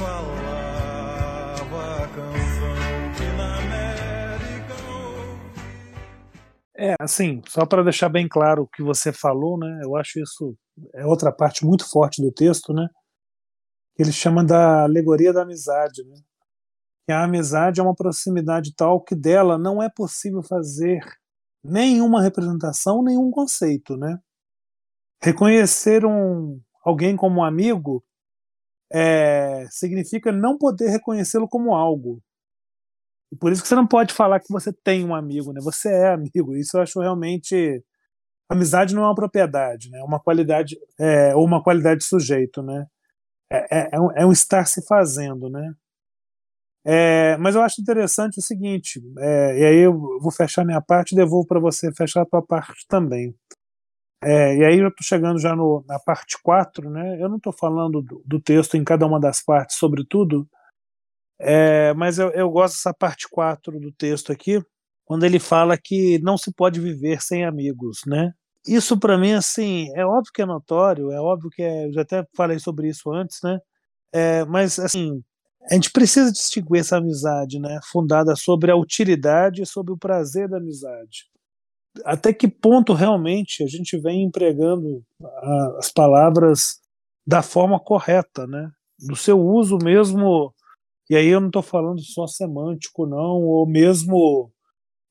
falava 0.00 0.40
a 2.02 2.08
canção 2.08 2.74
que 3.16 3.24
na 3.36 3.60
É, 6.74 6.94
assim, 6.98 7.42
só 7.46 7.66
para 7.66 7.82
deixar 7.84 8.08
bem 8.08 8.26
claro 8.26 8.62
o 8.62 8.66
que 8.66 8.82
você 8.82 9.12
falou, 9.12 9.58
né? 9.58 9.80
Eu 9.82 9.94
acho 9.96 10.18
isso 10.18 10.56
é 10.94 11.04
outra 11.04 11.30
parte 11.30 11.66
muito 11.66 11.86
forte 11.86 12.22
do 12.22 12.32
texto, 12.32 12.72
né? 12.72 12.88
Ele 13.98 14.10
chama 14.10 14.42
da 14.42 14.84
alegoria 14.84 15.30
da 15.30 15.42
amizade, 15.42 16.02
né? 16.04 16.16
Que 17.06 17.12
a 17.12 17.24
amizade 17.24 17.80
é 17.80 17.82
uma 17.82 17.94
proximidade 17.94 18.74
tal 18.74 19.02
que 19.02 19.14
dela 19.14 19.58
não 19.58 19.82
é 19.82 19.90
possível 19.94 20.42
fazer 20.42 21.00
nenhuma 21.62 22.22
representação, 22.22 23.02
nenhum 23.02 23.30
conceito, 23.30 23.98
né? 23.98 24.18
Reconhecer 25.22 26.06
um 26.06 26.58
alguém 26.82 27.14
como 27.14 27.40
um 27.40 27.44
amigo 27.44 28.02
é, 28.92 29.66
significa 29.70 30.32
não 30.32 30.58
poder 30.58 30.88
reconhecê-lo 30.90 31.48
como 31.48 31.74
algo, 31.74 32.22
e 33.32 33.36
por 33.36 33.52
isso 33.52 33.62
que 33.62 33.68
você 33.68 33.74
não 33.74 33.86
pode 33.86 34.12
falar 34.12 34.40
que 34.40 34.52
você 34.52 34.72
tem 34.72 35.04
um 35.04 35.14
amigo, 35.14 35.52
né? 35.52 35.60
Você 35.62 35.88
é 35.88 36.08
amigo. 36.12 36.56
Isso 36.56 36.76
eu 36.76 36.82
acho 36.82 37.00
realmente. 37.00 37.82
Amizade 38.48 38.94
não 38.94 39.04
é 39.04 39.06
uma 39.06 39.14
propriedade, 39.14 39.90
né? 39.90 40.00
É 40.00 40.04
uma 40.04 40.20
qualidade 40.20 40.76
é, 40.98 41.34
ou 41.36 41.44
uma 41.44 41.62
qualidade 41.62 42.00
de 42.00 42.06
sujeito, 42.06 42.62
né? 42.62 42.86
É, 43.50 43.78
é, 43.78 43.90
é, 43.94 44.00
um, 44.00 44.12
é 44.12 44.26
um 44.26 44.32
estar 44.32 44.66
se 44.66 44.86
fazendo, 44.86 45.50
né? 45.50 45.74
É, 46.84 47.36
mas 47.36 47.54
eu 47.54 47.62
acho 47.62 47.80
interessante 47.80 48.38
o 48.38 48.42
seguinte, 48.42 49.02
é, 49.18 49.58
e 49.58 49.64
aí 49.66 49.76
eu 49.80 49.92
vou 50.18 50.30
fechar 50.32 50.64
minha 50.64 50.80
parte 50.80 51.12
e 51.12 51.16
devolvo 51.16 51.46
para 51.46 51.60
você 51.60 51.92
fechar 51.92 52.22
a 52.22 52.26
tua 52.26 52.42
parte 52.42 52.86
também. 52.88 53.34
É, 54.22 54.56
e 54.56 54.64
aí 54.64 54.78
eu 54.78 54.88
estou 54.88 55.02
chegando 55.02 55.38
já 55.38 55.56
no, 55.56 55.82
na 55.88 55.98
parte 55.98 56.36
4, 56.42 56.90
né? 56.90 57.22
Eu 57.22 57.28
não 57.28 57.38
estou 57.38 57.52
falando 57.52 58.02
do, 58.02 58.22
do, 58.24 58.40
texto 58.40 58.76
em 58.76 58.84
cada 58.84 59.06
uma 59.06 59.18
das 59.18 59.42
partes, 59.42 59.76
sobretudo, 59.76 60.46
é, 61.40 61.94
mas 61.94 62.18
eu, 62.18 62.30
eu 62.32 62.50
gosto 62.50 62.74
dessa 62.74 62.92
parte 62.92 63.26
4 63.30 63.80
do 63.80 63.90
texto 63.92 64.30
aqui, 64.30 64.62
quando 65.06 65.24
ele 65.24 65.38
fala 65.38 65.78
que 65.78 66.18
não 66.20 66.36
se 66.36 66.52
pode 66.52 66.80
viver 66.80 67.22
sem 67.22 67.44
amigos, 67.44 68.00
né? 68.06 68.32
Isso 68.66 68.98
para 68.98 69.16
mim, 69.18 69.32
assim, 69.32 69.88
é 69.96 70.04
óbvio 70.04 70.32
que 70.34 70.42
é 70.42 70.46
notório, 70.46 71.10
é 71.10 71.20
óbvio 71.20 71.50
que 71.50 71.62
é, 71.62 71.86
eu 71.86 71.92
já 71.94 72.02
até 72.02 72.26
falei 72.36 72.58
sobre 72.58 72.88
isso 72.88 73.10
antes, 73.10 73.38
né? 73.42 73.58
É, 74.12 74.44
mas, 74.44 74.78
assim, 74.78 75.22
a 75.70 75.74
gente 75.74 75.90
precisa 75.92 76.32
distinguir 76.32 76.80
essa 76.80 76.98
amizade, 76.98 77.58
né, 77.58 77.80
fundada 77.90 78.36
sobre 78.36 78.70
a 78.70 78.76
utilidade 78.76 79.62
e 79.62 79.66
sobre 79.66 79.92
o 79.92 79.98
prazer 79.98 80.48
da 80.48 80.58
amizade. 80.58 81.29
Até 82.04 82.32
que 82.32 82.46
ponto 82.46 82.92
realmente 82.92 83.62
a 83.62 83.66
gente 83.66 83.98
vem 83.98 84.22
empregando 84.22 85.04
a, 85.22 85.76
as 85.78 85.90
palavras 85.90 86.80
da 87.26 87.42
forma 87.42 87.78
correta, 87.80 88.46
né? 88.46 88.70
Do 88.98 89.16
seu 89.16 89.40
uso 89.40 89.78
mesmo, 89.82 90.54
e 91.08 91.16
aí 91.16 91.26
eu 91.26 91.40
não 91.40 91.48
estou 91.48 91.62
falando 91.62 92.00
só 92.02 92.26
semântico, 92.26 93.06
não, 93.06 93.42
ou 93.42 93.66
mesmo 93.66 94.52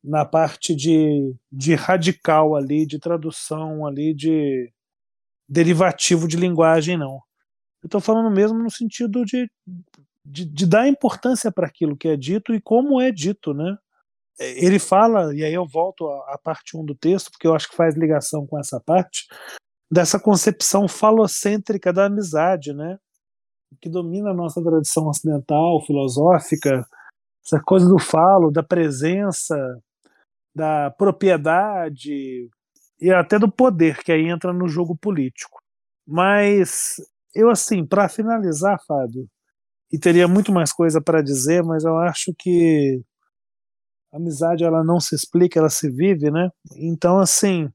na 0.04 0.24
parte 0.24 0.76
de, 0.76 1.36
de 1.52 1.76
radical 1.76 2.56
ali, 2.56 2.86
de 2.86 3.00
tradução 3.00 3.86
ali, 3.86 4.14
de 4.14 4.72
derivativo 5.48 6.28
de 6.28 6.38
linguagem, 6.38 6.98
não. 6.98 7.20
Eu 7.82 7.88
estou 7.88 8.00
falando 8.00 8.30
mesmo 8.34 8.60
no 8.60 8.70
sentido 8.70 9.26
de 9.26 9.50
de, 10.30 10.46
de 10.46 10.66
dar 10.68 10.88
importância 10.88 11.52
para 11.52 11.68
aquilo 11.68 11.98
que 11.98 12.08
é 12.08 12.16
dito 12.16 12.54
e 12.54 12.62
como 12.62 13.02
é 13.02 13.12
dito, 13.12 13.54
né? 13.54 13.78
Ele 14.40 14.80
fala, 14.80 15.36
e 15.36 15.44
aí 15.44 15.54
eu 15.54 15.68
volto 15.68 16.08
à 16.08 16.38
parte 16.42 16.78
1 16.78 16.86
do 16.86 16.96
texto, 16.96 17.30
porque 17.30 17.46
eu 17.46 17.54
acho 17.54 17.70
que 17.70 17.76
faz 17.76 17.96
ligação 17.96 18.48
com 18.48 18.58
essa 18.58 18.80
parte, 18.80 19.28
dessa 19.92 20.20
concepção 20.20 20.88
falocêntrica 20.88 21.92
da 21.92 22.06
amizade, 22.06 22.74
né? 22.74 22.98
Que 23.82 23.90
domina 23.90 24.32
a 24.32 24.34
nossa 24.34 24.64
tradição 24.64 25.08
ocidental, 25.08 25.84
filosófica, 25.86 26.88
essa 27.46 27.62
coisa 27.62 27.88
do 27.88 28.00
falo, 28.00 28.52
da 28.52 28.64
presença, 28.64 29.58
da 30.56 30.92
propriedade 30.92 32.50
e 33.00 33.12
até 33.12 33.40
do 33.40 33.52
poder, 33.52 34.04
que 34.04 34.12
aí 34.12 34.28
entra 34.28 34.54
no 34.54 34.68
jogo 34.68 34.96
político. 34.96 35.60
Mas 36.08 36.96
eu, 37.36 37.50
assim, 37.50 37.86
para 37.86 38.10
finalizar, 38.10 38.80
Fábio, 38.88 39.28
e 39.92 40.00
teria 40.00 40.28
muito 40.28 40.52
mais 40.52 40.72
coisa 40.72 41.02
para 41.02 41.22
dizer, 41.22 41.64
mas 41.64 41.84
eu 41.84 41.98
acho 41.98 42.34
que 42.38 43.02
amizade 44.12 44.64
ela 44.64 44.84
não 44.84 45.00
se 45.00 45.16
explica, 45.16 45.60
ela 45.60 45.70
se 45.70 45.90
vive, 45.90 46.32
né? 46.32 46.50
Então, 46.76 47.20
assim, 47.20 47.72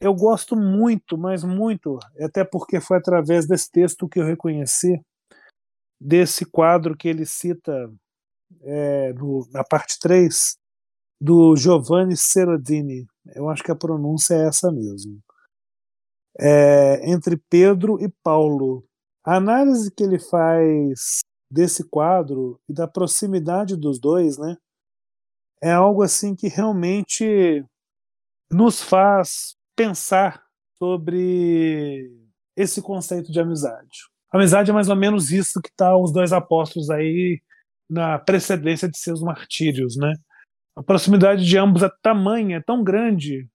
eu 0.00 0.14
gosto 0.14 0.54
muito, 0.56 1.16
mas 1.16 1.42
muito, 1.42 1.98
até 2.20 2.44
porque 2.44 2.80
foi 2.80 2.98
através 2.98 3.46
desse 3.46 3.70
texto 3.70 4.08
que 4.08 4.20
eu 4.20 4.24
reconheci, 4.24 5.00
desse 6.00 6.44
quadro 6.44 6.96
que 6.96 7.08
ele 7.08 7.24
cita 7.24 7.90
é, 8.62 9.12
no, 9.14 9.48
na 9.50 9.64
parte 9.64 9.98
3, 9.98 10.56
do 11.20 11.56
Giovanni 11.56 12.16
Serodini. 12.16 13.06
Eu 13.34 13.48
acho 13.48 13.62
que 13.62 13.70
a 13.70 13.76
pronúncia 13.76 14.34
é 14.34 14.46
essa 14.46 14.70
mesmo. 14.70 15.18
É, 16.38 17.10
entre 17.10 17.36
Pedro 17.48 17.98
e 18.02 18.12
Paulo. 18.22 18.84
A 19.24 19.36
análise 19.36 19.90
que 19.90 20.04
ele 20.04 20.18
faz 20.18 21.20
desse 21.50 21.88
quadro 21.88 22.60
e 22.68 22.74
da 22.74 22.86
proximidade 22.86 23.76
dos 23.76 23.98
dois, 23.98 24.36
né? 24.36 24.56
É 25.62 25.72
algo 25.72 26.02
assim 26.02 26.34
que 26.34 26.48
realmente 26.48 27.64
nos 28.50 28.82
faz 28.82 29.56
pensar 29.74 30.44
sobre 30.78 32.10
esse 32.56 32.82
conceito 32.82 33.32
de 33.32 33.40
amizade. 33.40 34.00
amizade 34.32 34.70
é 34.70 34.74
mais 34.74 34.88
ou 34.88 34.96
menos 34.96 35.30
isso 35.30 35.60
que 35.60 35.70
tá 35.74 35.96
os 35.96 36.12
dois 36.12 36.32
apóstolos 36.32 36.90
aí 36.90 37.40
na 37.88 38.18
precedência 38.18 38.88
de 38.88 38.98
seus 38.98 39.20
martírios, 39.22 39.96
né? 39.96 40.12
A 40.76 40.82
proximidade 40.82 41.44
de 41.44 41.58
ambos 41.58 41.82
é 41.82 41.90
tamanha, 42.02 42.58
é 42.58 42.62
tão 42.62 42.84
grande 42.84 43.48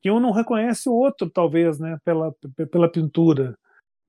que 0.00 0.10
um 0.10 0.20
não 0.20 0.32
reconhece 0.32 0.88
o 0.88 0.92
outro, 0.92 1.30
talvez, 1.30 1.78
né, 1.78 1.96
pela, 2.04 2.34
pela 2.70 2.90
pintura 2.90 3.56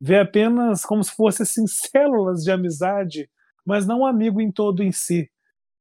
vê 0.03 0.19
apenas 0.19 0.83
como 0.83 1.01
se 1.01 1.15
fossem 1.15 1.43
assim, 1.43 1.65
células 1.67 2.43
de 2.43 2.51
amizade, 2.51 3.29
mas 3.65 3.87
não 3.87 4.01
um 4.01 4.05
amigo 4.05 4.41
em 4.41 4.51
todo 4.51 4.83
em 4.83 4.91
si, 4.91 5.31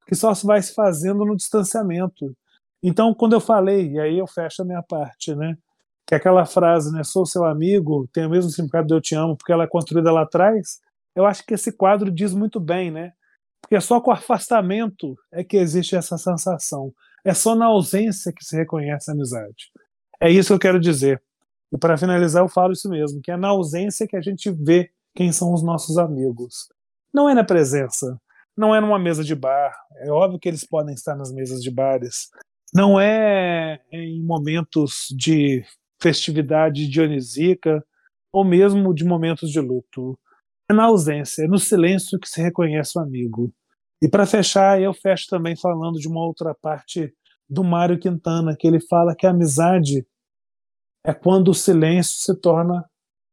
que 0.07 0.15
só 0.15 0.35
se 0.35 0.47
vai 0.47 0.61
se 0.63 0.75
fazendo 0.75 1.25
no 1.25 1.37
distanciamento. 1.37 2.37
Então, 2.83 3.15
quando 3.15 3.35
eu 3.35 3.41
falei, 3.41 3.93
e 3.93 4.01
aí 4.01 4.19
eu 4.19 4.27
fecho 4.27 4.63
a 4.63 4.65
minha 4.65 4.83
parte, 4.83 5.35
né? 5.35 5.57
Que 6.07 6.15
aquela 6.15 6.45
frase, 6.45 6.93
né? 6.93 7.05
Sou 7.05 7.25
seu 7.25 7.45
amigo, 7.45 8.09
tem 8.13 8.27
o 8.27 8.31
mesmo 8.31 8.51
significado 8.51 8.89
de 8.89 8.95
eu 8.95 9.01
te 9.01 9.15
amo, 9.15 9.37
porque 9.37 9.53
ela 9.53 9.65
é 9.65 9.69
construída 9.69 10.11
lá 10.11 10.23
atrás. 10.23 10.81
Eu 11.15 11.25
acho 11.25 11.45
que 11.45 11.55
esse 11.55 11.73
quadro 11.73 12.11
diz 12.11 12.35
muito 12.35 12.59
bem, 12.59 12.91
né? 12.91 13.13
Porque 13.61 13.81
só 13.81 14.01
com 14.01 14.11
o 14.11 14.15
afastamento 14.15 15.17
é 15.31 15.45
que 15.45 15.57
existe 15.57 15.95
essa 15.95 16.19
sensação. 16.19 16.93
É 17.25 17.33
só 17.33 17.55
na 17.55 17.67
ausência 17.67 18.33
que 18.33 18.45
se 18.45 18.57
reconhece 18.57 19.11
a 19.11 19.15
amizade. 19.15 19.71
É 20.21 20.31
isso 20.31 20.49
que 20.49 20.55
eu 20.55 20.59
quero 20.59 20.81
dizer. 20.81 21.23
E 21.73 21.79
para 21.79 21.97
finalizar, 21.97 22.43
eu 22.43 22.49
falo 22.49 22.73
isso 22.73 22.89
mesmo, 22.89 23.21
que 23.23 23.31
é 23.31 23.37
na 23.37 23.49
ausência 23.49 24.07
que 24.07 24.17
a 24.17 24.21
gente 24.21 24.51
vê 24.51 24.91
quem 25.15 25.33
são 25.33 25.55
os 25.55 25.63
nossos 25.63 25.97
amigos. 25.97 26.69
Não 27.15 27.29
é 27.29 27.35
na 27.35 27.45
presença, 27.45 28.21
não 28.57 28.75
é 28.75 28.81
numa 28.81 28.99
mesa 28.99 29.25
de 29.25 29.35
bar. 29.35 29.73
É 29.97 30.11
óbvio 30.11 30.39
que 30.39 30.49
eles 30.49 30.67
podem 30.67 30.95
estar 30.95 31.17
nas 31.17 31.33
mesas 31.33 31.63
de 31.63 31.71
bares. 31.71 32.29
Não 32.75 33.01
é 33.01 33.81
em 33.93 34.23
momentos 34.23 35.07
de 35.17 35.65
festividade 36.01 36.89
dionisíaca 36.89 37.85
ou 38.33 38.45
mesmo 38.45 38.95
de 38.95 39.05
momentos 39.05 39.51
de 39.51 39.61
luto. 39.61 40.19
É 40.71 40.75
na 40.75 40.85
ausência, 40.85 41.45
é 41.45 41.47
no 41.47 41.59
silêncio 41.59 42.19
que 42.19 42.29
se 42.29 42.41
reconhece 42.41 42.99
o 42.99 43.03
amigo. 43.03 43.53
E 44.03 44.09
para 44.09 44.27
fechar, 44.27 44.81
eu 44.81 44.93
fecho 44.93 45.27
também 45.29 45.55
falando 45.55 45.99
de 45.99 46.09
uma 46.09 46.25
outra 46.25 46.55
parte 46.55 47.15
do 47.49 47.63
Mário 47.63 47.99
Quintana, 47.99 48.57
que 48.59 48.67
ele 48.67 48.81
fala 48.81 49.15
que 49.15 49.27
a 49.27 49.31
amizade 49.31 50.07
é 51.05 51.13
quando 51.13 51.49
o 51.49 51.55
silêncio 51.55 52.17
se 52.17 52.41
torna 52.41 52.85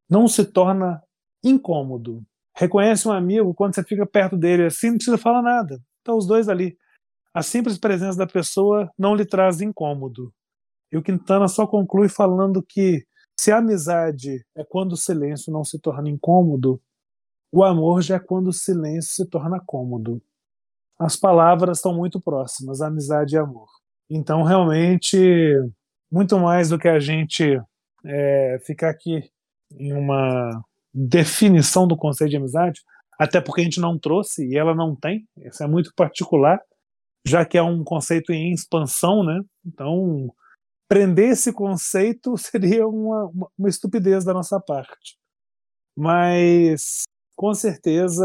não 0.08 0.26
se 0.26 0.44
torna 0.44 1.00
incômodo. 1.42 2.24
Reconhece 2.60 3.08
um 3.08 3.12
amigo 3.12 3.54
quando 3.54 3.74
você 3.74 3.82
fica 3.82 4.04
perto 4.04 4.36
dele 4.36 4.66
assim, 4.66 4.90
não 4.90 4.96
precisa 4.96 5.16
falar 5.16 5.40
nada. 5.40 5.80
Estão 5.96 6.18
os 6.18 6.26
dois 6.26 6.46
ali. 6.46 6.76
A 7.32 7.42
simples 7.42 7.78
presença 7.78 8.18
da 8.18 8.26
pessoa 8.26 8.90
não 8.98 9.14
lhe 9.14 9.24
traz 9.24 9.62
incômodo. 9.62 10.30
E 10.92 10.98
o 10.98 11.02
Quintana 11.02 11.48
só 11.48 11.66
conclui 11.66 12.10
falando 12.10 12.62
que 12.62 13.02
se 13.40 13.50
a 13.50 13.56
amizade 13.56 14.44
é 14.54 14.62
quando 14.62 14.92
o 14.92 14.96
silêncio 14.96 15.50
não 15.50 15.64
se 15.64 15.80
torna 15.80 16.10
incômodo, 16.10 16.78
o 17.50 17.64
amor 17.64 18.02
já 18.02 18.16
é 18.16 18.18
quando 18.18 18.48
o 18.48 18.52
silêncio 18.52 19.14
se 19.14 19.30
torna 19.30 19.58
cômodo. 19.64 20.20
As 20.98 21.16
palavras 21.16 21.78
estão 21.78 21.94
muito 21.94 22.20
próximas, 22.20 22.82
amizade 22.82 23.36
e 23.36 23.38
amor. 23.38 23.68
Então, 24.10 24.42
realmente, 24.42 25.16
muito 26.12 26.38
mais 26.38 26.68
do 26.68 26.78
que 26.78 26.88
a 26.88 27.00
gente 27.00 27.58
é, 28.04 28.58
ficar 28.66 28.90
aqui 28.90 29.30
em 29.78 29.94
uma 29.94 30.62
definição 30.92 31.86
do 31.86 31.96
conceito 31.96 32.30
de 32.30 32.36
amizade, 32.36 32.80
até 33.18 33.40
porque 33.40 33.60
a 33.60 33.64
gente 33.64 33.80
não 33.80 33.98
trouxe 33.98 34.46
e 34.46 34.56
ela 34.56 34.74
não 34.74 34.96
tem, 34.96 35.26
isso 35.38 35.62
é 35.62 35.68
muito 35.68 35.92
particular, 35.94 36.60
já 37.26 37.44
que 37.44 37.58
é 37.58 37.62
um 37.62 37.84
conceito 37.84 38.32
em 38.32 38.52
expansão, 38.52 39.22
né? 39.22 39.40
Então, 39.64 40.32
prender 40.88 41.30
esse 41.30 41.52
conceito 41.52 42.36
seria 42.38 42.86
uma, 42.86 43.30
uma, 43.58 43.68
estupidez 43.68 44.24
da 44.24 44.32
nossa 44.32 44.58
parte. 44.58 45.18
Mas, 45.96 47.02
com 47.36 47.52
certeza, 47.52 48.24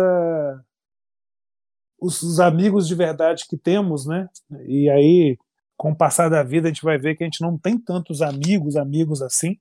os, 2.00 2.22
os 2.22 2.40
amigos 2.40 2.88
de 2.88 2.96
verdade 2.96 3.46
que 3.50 3.58
temos, 3.58 4.06
né? 4.06 4.30
E 4.66 4.90
aí 4.90 5.38
com 5.78 5.92
o 5.92 5.96
passar 5.96 6.30
da 6.30 6.44
vida, 6.44 6.68
a 6.68 6.72
gente 6.72 6.84
vai 6.84 6.98
ver 6.98 7.16
que 7.16 7.24
a 7.24 7.28
gente 7.28 7.42
não 7.42 7.58
tem 7.58 7.78
tantos 7.78 8.22
amigos, 8.22 8.76
amigos 8.76 9.22
assim. 9.22 9.58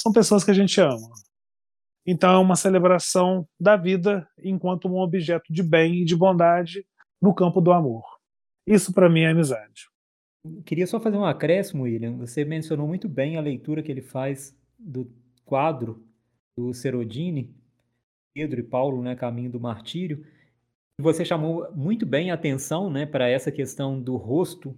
São 0.00 0.12
pessoas 0.12 0.42
que 0.42 0.50
a 0.50 0.54
gente 0.54 0.80
ama. 0.80 1.08
Então 2.06 2.34
é 2.34 2.38
uma 2.38 2.56
celebração 2.56 3.46
da 3.58 3.76
vida 3.76 4.28
enquanto 4.42 4.88
um 4.88 4.98
objeto 4.98 5.52
de 5.52 5.62
bem 5.62 6.02
e 6.02 6.04
de 6.04 6.16
bondade 6.16 6.84
no 7.20 7.32
campo 7.32 7.60
do 7.60 7.72
amor. 7.72 8.04
Isso 8.66 8.92
para 8.92 9.08
mim 9.08 9.20
é 9.20 9.30
amizade. 9.30 9.88
Queria 10.64 10.86
só 10.86 10.98
fazer 10.98 11.16
um 11.16 11.24
acréscimo, 11.24 11.84
William. 11.84 12.16
Você 12.16 12.44
mencionou 12.44 12.86
muito 12.86 13.08
bem 13.08 13.36
a 13.36 13.40
leitura 13.40 13.82
que 13.82 13.92
ele 13.92 14.02
faz 14.02 14.56
do 14.76 15.08
quadro 15.44 16.04
do 16.56 16.74
Serodini, 16.74 17.54
Pedro 18.34 18.58
e 18.58 18.64
Paulo, 18.64 19.02
né, 19.02 19.14
Caminho 19.14 19.50
do 19.50 19.60
Martírio. 19.60 20.24
Você 21.00 21.24
chamou 21.24 21.70
muito 21.72 22.04
bem 22.04 22.30
a 22.30 22.34
atenção, 22.34 22.90
né, 22.90 23.06
para 23.06 23.28
essa 23.28 23.52
questão 23.52 24.00
do 24.00 24.16
rosto 24.16 24.76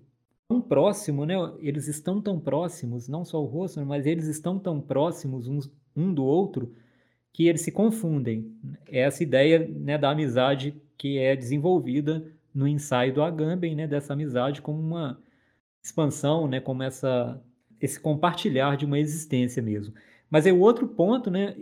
tão 0.48 0.60
próximo, 0.60 1.24
né? 1.24 1.34
Eles 1.58 1.88
estão 1.88 2.20
tão 2.20 2.38
próximos, 2.38 3.08
não 3.08 3.24
só 3.24 3.42
o 3.42 3.46
rosto, 3.46 3.84
mas 3.84 4.06
eles 4.06 4.26
estão 4.26 4.58
tão 4.58 4.80
próximos 4.80 5.48
uns, 5.48 5.70
um 5.96 6.12
do 6.12 6.24
outro 6.24 6.74
que 7.34 7.48
eles 7.48 7.62
se 7.62 7.72
confundem. 7.72 8.56
É 8.86 9.00
essa 9.00 9.22
ideia 9.22 9.68
né, 9.68 9.98
da 9.98 10.10
amizade 10.10 10.80
que 10.96 11.18
é 11.18 11.34
desenvolvida 11.34 12.24
no 12.54 12.66
ensaio 12.68 13.12
do 13.12 13.22
Agamben, 13.22 13.74
né, 13.74 13.88
dessa 13.88 14.12
amizade 14.12 14.62
como 14.62 14.80
uma 14.80 15.18
expansão, 15.82 16.46
né, 16.46 16.60
como 16.60 16.82
essa 16.82 17.42
esse 17.80 18.00
compartilhar 18.00 18.76
de 18.76 18.86
uma 18.86 18.98
existência 18.98 19.60
mesmo. 19.60 19.92
Mas 20.30 20.46
é 20.46 20.52
o 20.52 20.60
outro 20.60 20.86
ponto, 20.86 21.30
né, 21.30 21.54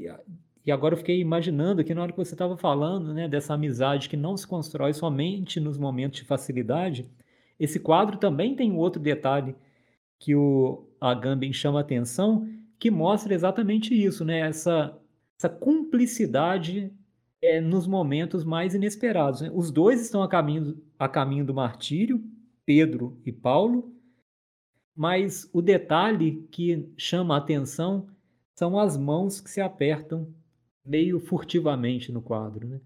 e 0.65 0.71
agora 0.71 0.95
eu 0.95 0.99
fiquei 0.99 1.19
imaginando 1.19 1.81
aqui 1.81 1.95
na 1.95 2.03
hora 2.03 2.13
que 2.13 2.19
você 2.19 2.35
estava 2.35 2.57
falando, 2.57 3.13
né, 3.13 3.27
dessa 3.27 3.55
amizade 3.55 4.09
que 4.09 4.17
não 4.17 4.37
se 4.37 4.47
constrói 4.47 4.93
somente 4.93 5.59
nos 5.59 5.79
momentos 5.79 6.21
de 6.21 6.27
facilidade, 6.27 7.11
esse 7.59 7.81
quadro 7.81 8.19
também 8.19 8.55
tem 8.55 8.71
um 8.71 8.77
outro 8.77 9.01
detalhe 9.01 9.57
que 10.19 10.35
o 10.35 10.87
Agamben 11.01 11.53
chama 11.53 11.81
atenção, 11.81 12.47
que 12.79 12.91
mostra 12.91 13.35
exatamente 13.35 13.95
isso, 13.95 14.25
né, 14.25 14.41
essa, 14.41 14.97
essa 15.39 15.49
cumplicidade 15.49 16.93
é, 17.41 17.61
nos 17.61 17.87
momentos 17.87 18.45
mais 18.45 18.75
inesperados. 18.75 19.41
Né? 19.41 19.51
Os 19.53 19.71
dois 19.71 20.01
estão 20.01 20.23
a 20.23 20.29
caminho, 20.29 20.81
a 20.99 21.09
caminho 21.09 21.45
do 21.45 21.53
martírio, 21.53 22.23
Pedro 22.65 23.21
e 23.27 23.33
Paulo, 23.33 23.93
mas 24.95 25.49
o 25.53 25.61
detalhe 25.61 26.47
que 26.51 26.89
chama 26.97 27.35
a 27.35 27.39
atenção 27.39 28.09
são 28.55 28.79
as 28.79 28.97
mãos 28.97 29.41
que 29.41 29.51
se 29.51 29.61
apertam 29.61 30.33
meio 30.85 31.19
furtivamente 31.19 32.13
no 32.13 32.23
quadro. 32.23 32.69
Né? 32.69 32.81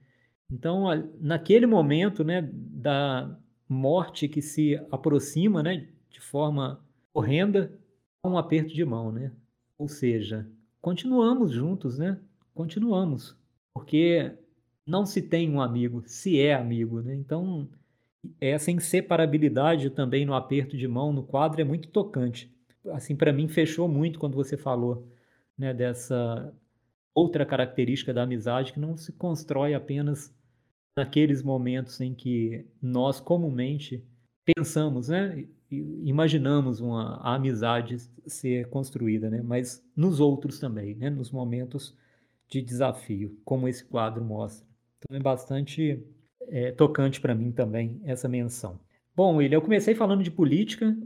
Então, 0.50 0.84
naquele 1.20 1.66
momento 1.66 2.22
né, 2.24 2.48
da 2.52 3.36
morte 3.68 4.28
que 4.28 4.40
se 4.40 4.76
aproxima 4.90 5.62
né, 5.62 5.88
de 6.08 6.20
forma 6.20 6.80
horrenda, 7.12 7.78
há 8.22 8.28
um 8.28 8.38
aperto 8.38 8.72
de 8.72 8.84
mão. 8.84 9.10
Né? 9.10 9.32
Ou 9.76 9.88
seja, 9.88 10.48
continuamos 10.80 11.50
juntos, 11.50 11.98
né? 11.98 12.18
Continuamos, 12.56 13.36
porque 13.72 14.32
não 14.86 15.04
se 15.04 15.20
tem 15.20 15.50
um 15.50 15.60
amigo, 15.60 16.02
se 16.06 16.40
é 16.40 16.54
amigo. 16.54 17.02
Né? 17.02 17.14
Então, 17.14 17.68
essa 18.40 18.70
inseparabilidade 18.70 19.90
também 19.90 20.24
no 20.24 20.34
aperto 20.34 20.76
de 20.76 20.88
mão 20.88 21.12
no 21.12 21.22
quadro 21.22 21.60
é 21.60 21.64
muito 21.64 21.88
tocante. 21.88 22.50
Assim, 22.92 23.14
para 23.14 23.32
mim, 23.32 23.46
fechou 23.46 23.86
muito 23.86 24.18
quando 24.18 24.34
você 24.34 24.56
falou 24.56 25.06
né, 25.56 25.74
dessa 25.74 26.52
outra 27.14 27.44
característica 27.44 28.12
da 28.12 28.22
amizade 28.22 28.72
que 28.72 28.80
não 28.80 28.96
se 28.96 29.12
constrói 29.12 29.74
apenas 29.74 30.34
naqueles 30.96 31.42
momentos 31.42 32.00
em 32.00 32.14
que 32.14 32.66
nós 32.80 33.20
comumente 33.20 34.02
pensamos, 34.44 35.08
né, 35.08 35.46
imaginamos 35.70 36.80
uma 36.80 37.16
a 37.16 37.34
amizade 37.34 37.98
ser 38.26 38.68
construída, 38.68 39.28
né, 39.28 39.42
mas 39.42 39.84
nos 39.94 40.20
outros 40.20 40.58
também, 40.58 40.94
né, 40.94 41.10
nos 41.10 41.30
momentos 41.30 41.96
de 42.48 42.62
desafio, 42.62 43.38
como 43.44 43.68
esse 43.68 43.84
quadro 43.84 44.24
mostra. 44.24 44.66
Então 44.98 45.16
é 45.16 45.20
bastante 45.20 46.02
é, 46.48 46.72
tocante 46.72 47.20
para 47.20 47.34
mim 47.34 47.50
também 47.50 48.00
essa 48.04 48.28
menção. 48.28 48.78
Bom, 49.14 49.36
William, 49.36 49.56
eu 49.56 49.62
comecei 49.62 49.94
falando 49.94 50.22
de 50.22 50.30
política, 50.30 50.96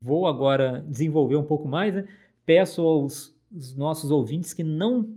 vou 0.00 0.26
agora 0.26 0.84
desenvolver 0.88 1.36
um 1.36 1.44
pouco 1.44 1.68
mais. 1.68 1.94
Né? 1.94 2.06
Peço 2.46 2.82
aos 2.82 3.34
nossos 3.76 4.10
ouvintes 4.10 4.54
que 4.54 4.62
não 4.62 5.08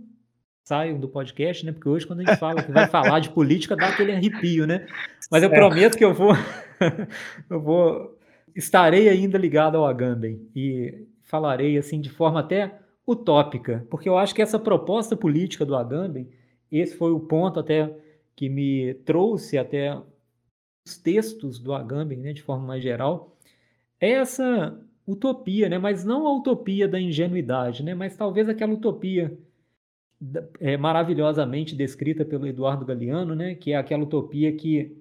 saiam 0.64 0.98
do 0.98 1.08
podcast, 1.08 1.64
né? 1.64 1.72
Porque 1.72 1.88
hoje, 1.88 2.06
quando 2.06 2.20
a 2.20 2.24
gente 2.24 2.38
fala 2.38 2.62
que 2.62 2.72
vai 2.72 2.88
falar 2.88 3.20
de 3.20 3.30
política, 3.30 3.76
dá 3.76 3.86
aquele 3.86 4.12
arrepio, 4.12 4.66
né? 4.66 4.86
Mas 5.30 5.42
eu 5.42 5.48
prometo 5.48 5.96
que 5.96 6.04
eu 6.04 6.12
vou, 6.12 6.32
eu 7.48 7.60
vou, 7.60 8.18
estarei 8.54 9.08
ainda 9.08 9.38
ligado 9.38 9.76
ao 9.76 9.86
Agamben 9.86 10.50
e 10.54 11.06
falarei 11.22 11.78
assim 11.78 12.00
de 12.00 12.10
forma 12.10 12.40
até 12.40 12.80
utópica, 13.06 13.86
porque 13.88 14.08
eu 14.08 14.18
acho 14.18 14.34
que 14.34 14.42
essa 14.42 14.58
proposta 14.58 15.16
política 15.16 15.64
do 15.64 15.76
Agamben, 15.76 16.28
esse 16.70 16.96
foi 16.96 17.12
o 17.12 17.20
ponto 17.20 17.60
até 17.60 17.96
que 18.34 18.48
me 18.48 18.94
trouxe 19.04 19.56
até 19.56 19.96
os 20.84 20.98
textos 20.98 21.58
do 21.58 21.72
Agamben, 21.72 22.18
né, 22.18 22.32
de 22.32 22.42
forma 22.42 22.66
mais 22.66 22.82
geral, 22.82 23.36
é 24.00 24.10
essa 24.10 24.78
utopia, 25.06 25.68
né, 25.68 25.78
mas 25.78 26.04
não 26.04 26.26
a 26.26 26.34
utopia 26.34 26.88
da 26.88 27.00
ingenuidade, 27.00 27.82
né, 27.82 27.94
mas 27.94 28.16
talvez 28.16 28.48
aquela 28.48 28.72
utopia 28.74 29.38
é, 30.60 30.76
maravilhosamente 30.76 31.76
descrita 31.76 32.24
pelo 32.24 32.46
Eduardo 32.46 32.84
Galeano, 32.84 33.34
né, 33.34 33.54
que 33.54 33.72
é 33.72 33.76
aquela 33.76 34.02
utopia 34.02 34.54
que 34.56 34.96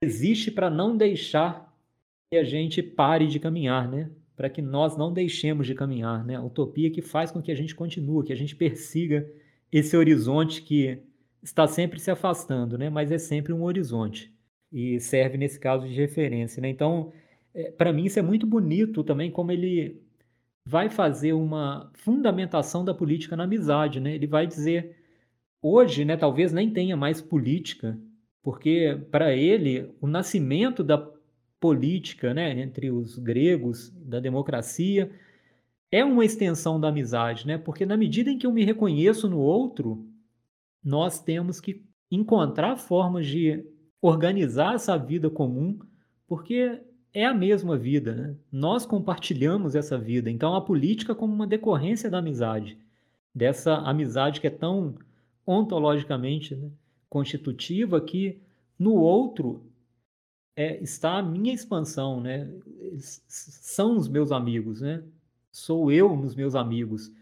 existe 0.00 0.50
para 0.50 0.70
não 0.70 0.96
deixar 0.96 1.72
que 2.30 2.38
a 2.38 2.44
gente 2.44 2.82
pare 2.82 3.26
de 3.26 3.40
caminhar, 3.40 3.88
né, 3.88 4.10
para 4.36 4.50
que 4.50 4.60
nós 4.60 4.96
não 4.96 5.12
deixemos 5.12 5.66
de 5.66 5.74
caminhar, 5.74 6.24
né, 6.24 6.38
utopia 6.40 6.90
que 6.90 7.00
faz 7.00 7.30
com 7.30 7.40
que 7.40 7.52
a 7.52 7.54
gente 7.54 7.74
continue, 7.74 8.24
que 8.24 8.32
a 8.32 8.36
gente 8.36 8.56
persiga 8.56 9.28
esse 9.70 9.96
horizonte 9.96 10.62
que 10.62 10.98
está 11.42 11.66
sempre 11.66 12.00
se 12.00 12.10
afastando, 12.10 12.78
né? 12.78 12.88
mas 12.88 13.12
é 13.12 13.18
sempre 13.18 13.52
um 13.52 13.62
horizonte 13.62 14.32
e 14.72 14.98
serve 14.98 15.36
nesse 15.36 15.60
caso 15.60 15.86
de 15.86 15.94
referência. 15.94 16.60
Né? 16.60 16.68
Então, 16.68 17.12
é, 17.52 17.70
para 17.70 17.92
mim, 17.92 18.04
isso 18.04 18.18
é 18.18 18.22
muito 18.22 18.46
bonito 18.46 19.04
também, 19.04 19.30
como 19.30 19.52
ele 19.52 20.02
vai 20.66 20.88
fazer 20.88 21.32
uma 21.32 21.90
fundamentação 21.94 22.84
da 22.84 22.94
política 22.94 23.36
na 23.36 23.44
amizade. 23.44 24.00
Né? 24.00 24.14
Ele 24.14 24.26
vai 24.26 24.46
dizer, 24.46 24.96
hoje, 25.60 26.04
né, 26.04 26.16
talvez 26.16 26.52
nem 26.52 26.70
tenha 26.70 26.96
mais 26.96 27.20
política, 27.20 27.98
porque 28.42 28.98
para 29.10 29.34
ele 29.34 29.90
o 30.00 30.06
nascimento 30.06 30.82
da 30.82 30.98
política 31.64 32.34
né, 32.34 32.60
entre 32.60 32.90
os 32.90 33.18
gregos, 33.18 33.88
da 34.04 34.20
democracia, 34.20 35.10
é 35.90 36.04
uma 36.04 36.22
extensão 36.22 36.78
da 36.78 36.88
amizade, 36.88 37.46
né? 37.46 37.56
porque 37.56 37.86
na 37.86 37.96
medida 37.96 38.30
em 38.30 38.36
que 38.36 38.46
eu 38.46 38.52
me 38.52 38.66
reconheço 38.66 39.30
no 39.30 39.38
outro, 39.38 40.06
nós 40.84 41.18
temos 41.18 41.62
que 41.62 41.82
encontrar 42.10 42.76
formas 42.76 43.26
de 43.26 43.64
organizar 43.98 44.74
essa 44.74 44.98
vida 44.98 45.30
comum, 45.30 45.78
porque 46.26 46.82
é 47.14 47.24
a 47.24 47.32
mesma 47.32 47.78
vida, 47.78 48.14
né? 48.14 48.34
Nós 48.52 48.84
compartilhamos 48.84 49.74
essa 49.74 49.96
vida. 49.96 50.30
Então 50.30 50.54
a 50.54 50.60
política 50.60 51.14
como 51.14 51.32
uma 51.32 51.46
decorrência 51.46 52.10
da 52.10 52.18
amizade, 52.18 52.76
dessa 53.34 53.76
amizade 53.76 54.38
que 54.38 54.48
é 54.48 54.50
tão 54.50 54.96
ontologicamente 55.46 56.54
né, 56.54 56.70
constitutiva 57.08 58.02
que 58.02 58.38
no 58.78 58.92
outro 58.96 59.64
é, 60.56 60.82
está 60.82 61.18
a 61.18 61.22
minha 61.22 61.52
expansão, 61.52 62.20
né? 62.20 62.48
São 62.98 63.96
os 63.96 64.08
meus 64.08 64.30
amigos, 64.32 64.80
né? 64.80 65.02
Sou 65.50 65.90
eu 65.90 66.16
nos 66.16 66.34
meus 66.34 66.54
amigos. 66.54 67.12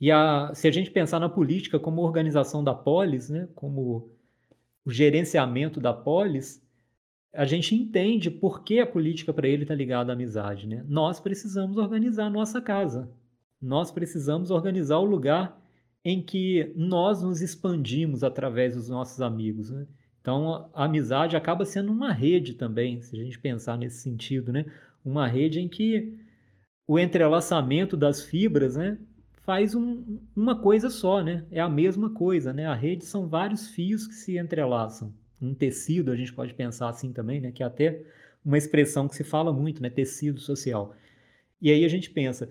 E 0.00 0.10
a, 0.10 0.52
se 0.52 0.66
a 0.66 0.70
gente 0.72 0.90
pensar 0.90 1.20
na 1.20 1.28
política 1.28 1.78
como 1.78 2.02
organização 2.02 2.64
da 2.64 2.74
polis, 2.74 3.30
né, 3.30 3.48
como 3.54 4.10
o 4.84 4.90
gerenciamento 4.90 5.80
da 5.80 5.92
polis, 5.92 6.60
a 7.32 7.44
gente 7.44 7.74
entende 7.74 8.28
por 8.28 8.64
que 8.64 8.80
a 8.80 8.86
política 8.86 9.32
para 9.32 9.46
ele 9.46 9.62
está 9.62 9.76
ligada 9.76 10.10
à 10.12 10.14
amizade. 10.14 10.66
Né? 10.66 10.84
Nós 10.88 11.20
precisamos 11.20 11.76
organizar 11.76 12.26
a 12.26 12.30
nossa 12.30 12.60
casa. 12.60 13.08
Nós 13.60 13.92
precisamos 13.92 14.50
organizar 14.50 14.98
o 14.98 15.04
lugar 15.04 15.56
em 16.04 16.20
que 16.20 16.72
nós 16.74 17.22
nos 17.22 17.40
expandimos 17.40 18.24
através 18.24 18.74
dos 18.74 18.88
nossos 18.88 19.20
amigos. 19.20 19.70
Né? 19.70 19.86
Então, 20.22 20.70
a 20.72 20.84
amizade 20.84 21.36
acaba 21.36 21.64
sendo 21.64 21.90
uma 21.90 22.12
rede 22.12 22.54
também, 22.54 23.02
se 23.02 23.20
a 23.20 23.24
gente 23.24 23.38
pensar 23.40 23.76
nesse 23.76 23.98
sentido, 23.98 24.52
né? 24.52 24.64
Uma 25.04 25.26
rede 25.26 25.58
em 25.60 25.68
que 25.68 26.16
o 26.86 26.96
entrelaçamento 26.96 27.96
das 27.96 28.22
fibras, 28.22 28.76
né, 28.76 28.98
faz 29.44 29.74
um, 29.74 30.20
uma 30.34 30.56
coisa 30.56 30.88
só, 30.90 31.20
né? 31.22 31.44
É 31.50 31.60
a 31.60 31.68
mesma 31.68 32.08
coisa, 32.08 32.52
né? 32.52 32.66
A 32.66 32.74
rede 32.74 33.04
são 33.04 33.26
vários 33.28 33.68
fios 33.68 34.06
que 34.06 34.14
se 34.14 34.38
entrelaçam. 34.38 35.12
Um 35.40 35.52
tecido, 35.54 36.12
a 36.12 36.16
gente 36.16 36.32
pode 36.32 36.54
pensar 36.54 36.88
assim 36.88 37.12
também, 37.12 37.40
né? 37.40 37.50
Que 37.50 37.64
é 37.64 37.66
até 37.66 38.04
uma 38.44 38.56
expressão 38.56 39.08
que 39.08 39.16
se 39.16 39.24
fala 39.24 39.52
muito, 39.52 39.82
né? 39.82 39.90
Tecido 39.90 40.38
social. 40.40 40.94
E 41.60 41.68
aí 41.68 41.84
a 41.84 41.88
gente 41.88 42.10
pensa, 42.10 42.48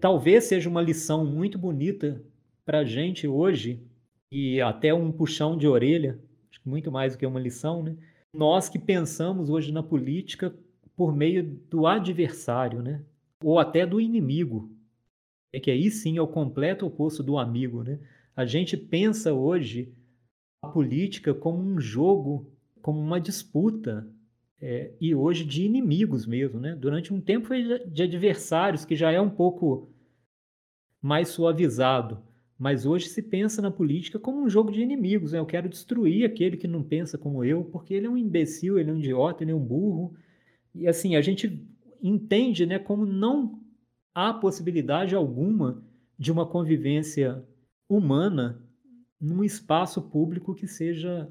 talvez 0.00 0.44
seja 0.44 0.70
uma 0.70 0.82
lição 0.82 1.24
muito 1.26 1.58
bonita 1.58 2.22
para 2.64 2.80
a 2.80 2.84
gente 2.84 3.26
hoje, 3.26 3.82
e 4.30 4.60
até 4.60 4.92
um 4.94 5.10
puxão 5.10 5.56
de 5.56 5.66
orelha, 5.66 6.18
muito 6.64 6.90
mais 6.90 7.12
do 7.12 7.18
que 7.18 7.26
uma 7.26 7.40
lição, 7.40 7.82
né? 7.82 7.96
Nós 8.34 8.68
que 8.68 8.78
pensamos 8.78 9.48
hoje 9.48 9.72
na 9.72 9.82
política 9.82 10.54
por 10.96 11.14
meio 11.14 11.42
do 11.70 11.86
adversário, 11.86 12.82
né? 12.82 13.02
Ou 13.42 13.58
até 13.58 13.86
do 13.86 14.00
inimigo, 14.00 14.70
é 15.52 15.60
que 15.60 15.70
aí 15.70 15.90
sim 15.90 16.18
é 16.18 16.22
o 16.22 16.28
completo 16.28 16.86
oposto 16.86 17.22
do 17.22 17.38
amigo. 17.38 17.82
Né? 17.82 17.98
A 18.34 18.44
gente 18.44 18.76
pensa 18.76 19.32
hoje 19.32 19.92
a 20.62 20.68
política 20.68 21.32
como 21.34 21.62
um 21.62 21.80
jogo, 21.80 22.50
como 22.82 23.00
uma 23.00 23.20
disputa, 23.20 24.06
é, 24.60 24.92
e 25.00 25.14
hoje 25.14 25.44
de 25.44 25.64
inimigos 25.64 26.26
mesmo. 26.26 26.60
Né? 26.60 26.74
Durante 26.74 27.12
um 27.12 27.20
tempo 27.20 27.46
foi 27.46 27.86
de 27.86 28.02
adversários, 28.02 28.84
que 28.84 28.96
já 28.96 29.10
é 29.10 29.20
um 29.20 29.30
pouco 29.30 29.90
mais 31.00 31.28
suavizado. 31.28 32.22
Mas 32.58 32.86
hoje 32.86 33.08
se 33.08 33.22
pensa 33.22 33.60
na 33.60 33.70
política 33.70 34.18
como 34.18 34.42
um 34.42 34.48
jogo 34.48 34.72
de 34.72 34.80
inimigos. 34.80 35.32
Né? 35.32 35.38
Eu 35.38 35.46
quero 35.46 35.68
destruir 35.68 36.24
aquele 36.24 36.56
que 36.56 36.66
não 36.66 36.82
pensa 36.82 37.18
como 37.18 37.44
eu, 37.44 37.64
porque 37.64 37.92
ele 37.92 38.06
é 38.06 38.10
um 38.10 38.16
imbecil, 38.16 38.78
ele 38.78 38.90
é 38.90 38.92
um 38.92 38.98
idiota, 38.98 39.44
ele 39.44 39.52
é 39.52 39.54
um 39.54 39.64
burro. 39.64 40.14
E 40.74 40.88
assim, 40.88 41.16
a 41.16 41.20
gente 41.20 41.66
entende 42.02 42.64
né, 42.64 42.78
como 42.78 43.04
não 43.04 43.60
há 44.14 44.32
possibilidade 44.32 45.14
alguma 45.14 45.84
de 46.18 46.32
uma 46.32 46.46
convivência 46.46 47.44
humana 47.88 48.62
num 49.20 49.44
espaço 49.44 50.00
público 50.02 50.54
que 50.54 50.66
seja 50.66 51.30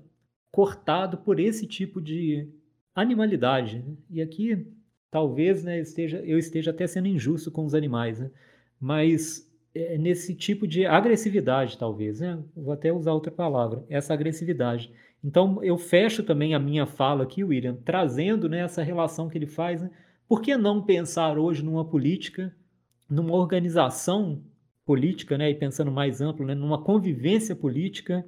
cortado 0.52 1.18
por 1.18 1.40
esse 1.40 1.66
tipo 1.66 2.00
de 2.00 2.50
animalidade. 2.94 3.80
Né? 3.80 3.98
E 4.10 4.22
aqui, 4.22 4.68
talvez, 5.10 5.64
né, 5.64 5.80
esteja, 5.80 6.20
eu 6.20 6.38
esteja 6.38 6.72
até 6.72 6.86
sendo 6.86 7.08
injusto 7.08 7.52
com 7.52 7.66
os 7.66 7.74
animais, 7.74 8.20
né? 8.20 8.32
mas 8.80 9.52
nesse 10.00 10.34
tipo 10.34 10.66
de 10.66 10.86
agressividade, 10.86 11.78
talvez. 11.78 12.20
Né? 12.20 12.40
Vou 12.56 12.74
até 12.74 12.92
usar 12.94 13.14
outra 13.14 13.32
palavra, 13.32 13.84
essa 13.90 14.14
agressividade. 14.14 14.92
Então, 15.24 15.62
eu 15.64 15.78
fecho 15.78 16.24
também 16.24 16.54
a 16.54 16.60
minha 16.60 16.86
fala 16.86 17.24
aqui, 17.24 17.44
William, 17.44 17.76
trazendo 17.84 18.48
né, 18.48 18.60
essa 18.60 18.84
relação 18.84 19.28
que 19.28 19.38
ele 19.38 19.48
faz. 19.48 19.82
Né? 19.82 19.90
Por 20.28 20.42
que 20.42 20.56
não 20.56 20.82
pensar 20.82 21.38
hoje 21.38 21.64
numa 21.64 21.84
política, 21.84 22.56
numa 23.10 23.34
organização 23.34 24.42
política, 24.86 25.38
né, 25.38 25.50
e 25.50 25.56
pensando 25.56 25.92
mais 25.92 26.22
amplo, 26.22 26.46
né, 26.46 26.54
numa 26.54 26.82
convivência 26.82 27.56
política 27.56 28.26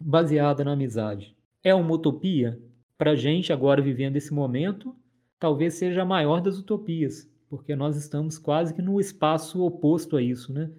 baseada 0.00 0.64
na 0.64 0.72
amizade? 0.72 1.36
É 1.62 1.74
uma 1.74 1.92
utopia? 1.92 2.58
Para 2.96 3.12
a 3.12 3.16
gente, 3.16 3.52
agora 3.52 3.82
vivendo 3.82 4.16
esse 4.16 4.32
momento, 4.32 4.94
talvez 5.38 5.74
seja 5.74 6.02
a 6.02 6.06
maior 6.06 6.40
das 6.40 6.58
utopias, 6.58 7.30
porque 7.56 7.76
nós 7.76 7.96
estamos 7.96 8.38
quase 8.38 8.74
que 8.74 8.82
no 8.82 9.00
espaço 9.00 9.62
oposto 9.62 10.16
a 10.16 10.22
isso. 10.22 10.52
Né? 10.52 10.70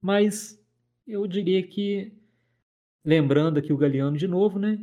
Mas 0.00 0.60
eu 1.06 1.26
diria 1.26 1.66
que 1.66 2.12
lembrando 3.04 3.58
aqui 3.58 3.72
o 3.72 3.76
Galeano 3.76 4.16
de 4.16 4.28
novo, 4.28 4.58
né? 4.58 4.78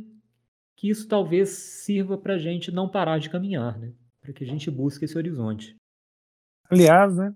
Que 0.76 0.88
isso 0.90 1.06
talvez 1.08 1.50
sirva 1.50 2.18
para 2.18 2.34
a 2.34 2.38
gente 2.38 2.70
não 2.70 2.88
parar 2.88 3.18
de 3.18 3.30
caminhar, 3.30 3.78
né? 3.78 3.92
Para 4.20 4.32
que 4.32 4.44
a 4.44 4.46
gente 4.46 4.70
busque 4.70 5.04
esse 5.04 5.16
horizonte. 5.16 5.76
Aliás, 6.70 7.16
né? 7.16 7.32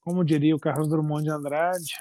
Como 0.00 0.24
diria 0.24 0.54
o 0.54 0.60
Carlos 0.60 0.88
Drummond 0.88 1.24
de 1.24 1.30
Andrade, 1.30 1.94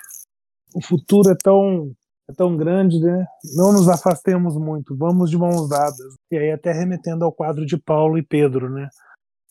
o 0.75 0.81
futuro 0.81 1.29
é 1.29 1.35
tão 1.41 1.91
é 2.29 2.33
tão 2.33 2.57
grande, 2.57 2.99
né? 2.99 3.25
Não 3.55 3.71
nos 3.71 3.87
afastemos 3.87 4.57
muito, 4.57 4.95
vamos 4.97 5.29
de 5.29 5.37
mãos 5.37 5.69
dadas. 5.69 6.15
E 6.29 6.37
aí 6.37 6.51
até 6.51 6.73
remetendo 6.73 7.23
ao 7.23 7.31
quadro 7.31 7.65
de 7.65 7.77
Paulo 7.77 8.17
e 8.17 8.23
Pedro, 8.23 8.69
né? 8.69 8.89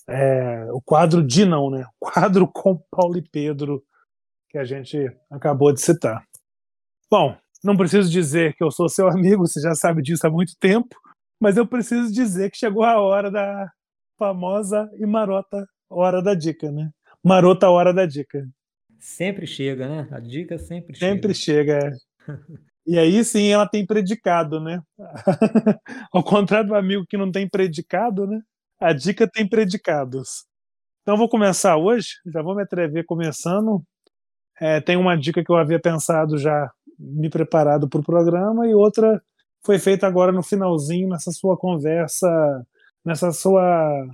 É, 0.08 0.70
o 0.72 0.80
quadro 0.80 1.22
de 1.22 1.44
não, 1.44 1.70
né? 1.70 1.84
O 2.00 2.10
quadro 2.10 2.46
com 2.52 2.80
Paulo 2.90 3.18
e 3.18 3.22
Pedro 3.22 3.82
que 4.48 4.58
a 4.58 4.64
gente 4.64 4.98
acabou 5.30 5.72
de 5.72 5.80
citar. 5.80 6.24
Bom, 7.10 7.36
não 7.62 7.76
preciso 7.76 8.10
dizer 8.10 8.54
que 8.54 8.62
eu 8.62 8.70
sou 8.70 8.88
seu 8.88 9.08
amigo, 9.08 9.46
você 9.46 9.60
já 9.60 9.74
sabe 9.74 10.02
disso 10.02 10.26
há 10.26 10.30
muito 10.30 10.54
tempo, 10.58 10.96
mas 11.40 11.56
eu 11.56 11.66
preciso 11.66 12.12
dizer 12.12 12.50
que 12.50 12.58
chegou 12.58 12.84
a 12.84 13.00
hora 13.00 13.30
da 13.30 13.70
famosa 14.18 14.88
e 14.98 15.04
marota 15.04 15.66
hora 15.90 16.22
da 16.22 16.34
dica, 16.34 16.70
né? 16.70 16.90
Marota 17.22 17.68
hora 17.68 17.92
da 17.92 18.06
dica. 18.06 18.48
Sempre 18.98 19.46
chega, 19.46 19.88
né? 19.88 20.08
A 20.10 20.20
dica 20.20 20.58
sempre, 20.58 20.96
sempre 20.96 21.34
chega. 21.34 21.80
Sempre 21.80 21.92
chega. 21.94 21.96
É. 22.28 22.66
E 22.86 22.98
aí 22.98 23.24
sim 23.24 23.48
ela 23.48 23.68
tem 23.68 23.84
predicado, 23.84 24.60
né? 24.60 24.80
Ao 26.12 26.22
contrário 26.22 26.68
do 26.68 26.74
amigo 26.74 27.04
que 27.06 27.16
não 27.16 27.32
tem 27.32 27.48
predicado, 27.48 28.26
né? 28.26 28.40
A 28.80 28.92
dica 28.92 29.28
tem 29.28 29.48
predicados. 29.48 30.44
Então 31.02 31.16
vou 31.16 31.28
começar 31.28 31.76
hoje, 31.76 32.08
já 32.26 32.42
vou 32.42 32.54
me 32.54 32.62
atrever 32.62 33.04
começando. 33.06 33.82
É, 34.60 34.80
tem 34.80 34.96
uma 34.96 35.16
dica 35.16 35.44
que 35.44 35.50
eu 35.50 35.56
havia 35.56 35.80
pensado 35.80 36.38
já 36.38 36.70
me 36.98 37.30
preparado 37.30 37.88
para 37.88 38.00
o 38.00 38.04
programa 38.04 38.66
e 38.66 38.74
outra 38.74 39.22
foi 39.64 39.78
feita 39.78 40.06
agora 40.06 40.32
no 40.32 40.42
finalzinho, 40.42 41.08
nessa 41.08 41.32
sua 41.32 41.56
conversa, 41.56 42.28
nessa 43.04 43.32
sua 43.32 44.06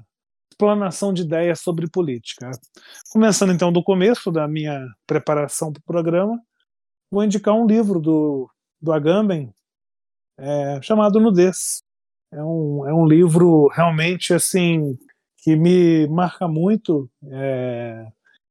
explanação 0.50 1.12
de 1.12 1.22
ideias 1.22 1.60
sobre 1.60 1.88
política. 1.88 2.50
Começando 3.10 3.52
então 3.52 3.72
do 3.72 3.82
começo 3.82 4.30
da 4.30 4.46
minha 4.48 4.86
preparação 5.06 5.72
para 5.72 5.80
o 5.80 5.84
programa, 5.84 6.40
vou 7.10 7.24
indicar 7.24 7.54
um 7.54 7.66
livro 7.66 8.00
do, 8.00 8.50
do 8.80 8.92
Agamben 8.92 9.52
é, 10.38 10.80
chamado 10.82 11.20
Nudez. 11.20 11.82
É 12.32 12.42
um, 12.42 12.88
é 12.88 12.94
um 12.94 13.06
livro 13.06 13.68
realmente 13.68 14.32
assim 14.32 14.96
que 15.38 15.54
me 15.54 16.06
marca 16.08 16.48
muito. 16.48 17.10
É, 17.30 18.06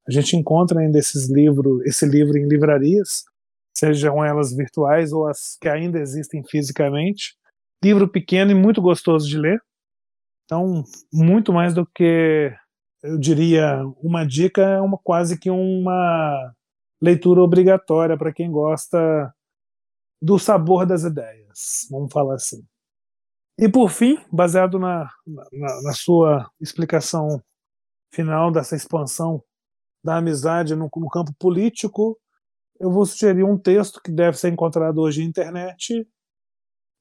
a 0.07 0.11
gente 0.11 0.35
encontra 0.35 0.79
ainda 0.79 0.99
esses 0.99 1.29
livros, 1.29 1.83
esse 1.85 2.05
livro 2.05 2.37
em 2.37 2.47
livrarias 2.47 3.23
sejam 3.73 4.23
elas 4.23 4.53
virtuais 4.53 5.11
ou 5.11 5.27
as 5.27 5.57
que 5.59 5.67
ainda 5.67 5.99
existem 5.99 6.43
fisicamente. 6.43 7.35
Livro 7.83 8.07
pequeno 8.07 8.51
e 8.51 8.55
muito 8.55 8.81
gostoso 8.81 9.27
de 9.27 9.37
ler. 9.37 9.59
Então, 10.45 10.83
muito 11.11 11.51
mais 11.51 11.73
do 11.73 11.85
que 11.85 12.53
eu 13.01 13.17
diria 13.17 13.81
uma 14.03 14.25
dica, 14.25 14.61
é 14.61 14.81
uma 14.81 14.97
quase 14.97 15.39
que 15.39 15.49
uma 15.49 16.53
leitura 17.01 17.41
obrigatória 17.41 18.15
para 18.17 18.33
quem 18.33 18.51
gosta 18.51 19.33
do 20.21 20.37
sabor 20.37 20.85
das 20.85 21.03
ideias, 21.03 21.87
vamos 21.89 22.13
falar 22.13 22.35
assim. 22.35 22.63
E 23.61 23.69
por 23.69 23.91
fim, 23.91 24.17
baseado 24.31 24.79
na, 24.79 25.07
na, 25.27 25.81
na 25.83 25.93
sua 25.93 26.49
explicação 26.59 27.39
final 28.11 28.51
dessa 28.51 28.75
expansão 28.75 29.43
da 30.03 30.17
amizade 30.17 30.75
no, 30.75 30.89
no 30.95 31.09
campo 31.09 31.31
político, 31.37 32.19
eu 32.79 32.89
vou 32.89 33.05
sugerir 33.05 33.43
um 33.43 33.59
texto 33.59 34.01
que 34.01 34.11
deve 34.11 34.35
ser 34.35 34.51
encontrado 34.51 34.99
hoje 34.99 35.21
na 35.21 35.27
internet, 35.27 36.07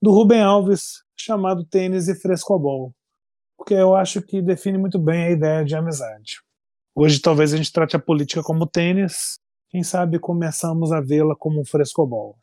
do 0.03 0.11
Rubem 0.11 0.43
Alves, 0.43 1.03
chamado 1.17 1.65
Tênis 1.65 2.09
e 2.09 2.15
Frescobol, 2.15 2.95
porque 3.57 3.73
eu 3.73 3.97
acho 3.97 4.21
que 4.21 4.43
define 4.43 4.77
muito 4.77 4.99
bem 4.99 5.25
a 5.25 5.31
ideia 5.31 5.65
de 5.65 5.75
amizade. 5.75 6.43
Hoje 6.95 7.23
talvez 7.23 7.55
a 7.55 7.57
gente 7.57 7.73
trate 7.73 7.97
a 7.97 7.99
política 7.99 8.43
como 8.43 8.67
tênis, 8.67 9.39
quem 9.71 9.83
sabe 9.83 10.19
começamos 10.19 10.93
a 10.93 11.01
vê-la 11.01 11.35
como 11.35 11.59
um 11.59 11.65
frescobol. 11.65 12.37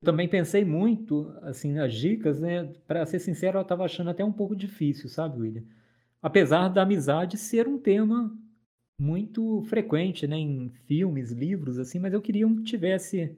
Também 0.00 0.28
pensei 0.28 0.64
muito 0.64 1.28
assim 1.42 1.72
nas 1.72 1.92
dicas, 1.92 2.38
né? 2.38 2.72
Para 2.86 3.04
ser 3.04 3.18
sincero, 3.18 3.58
eu 3.58 3.62
estava 3.62 3.84
achando 3.84 4.10
até 4.10 4.24
um 4.24 4.32
pouco 4.32 4.54
difícil, 4.54 5.08
sabe, 5.08 5.40
William? 5.40 5.64
Apesar 6.22 6.68
da 6.68 6.82
amizade 6.82 7.36
ser 7.36 7.66
um 7.66 7.78
tema 7.78 8.36
muito 9.00 9.62
frequente, 9.64 10.26
né, 10.26 10.36
em 10.36 10.70
filmes, 10.86 11.30
livros, 11.30 11.78
assim, 11.78 11.98
mas 11.98 12.12
eu 12.12 12.20
queria 12.20 12.46
um 12.46 12.56
que 12.56 12.64
tivesse, 12.64 13.36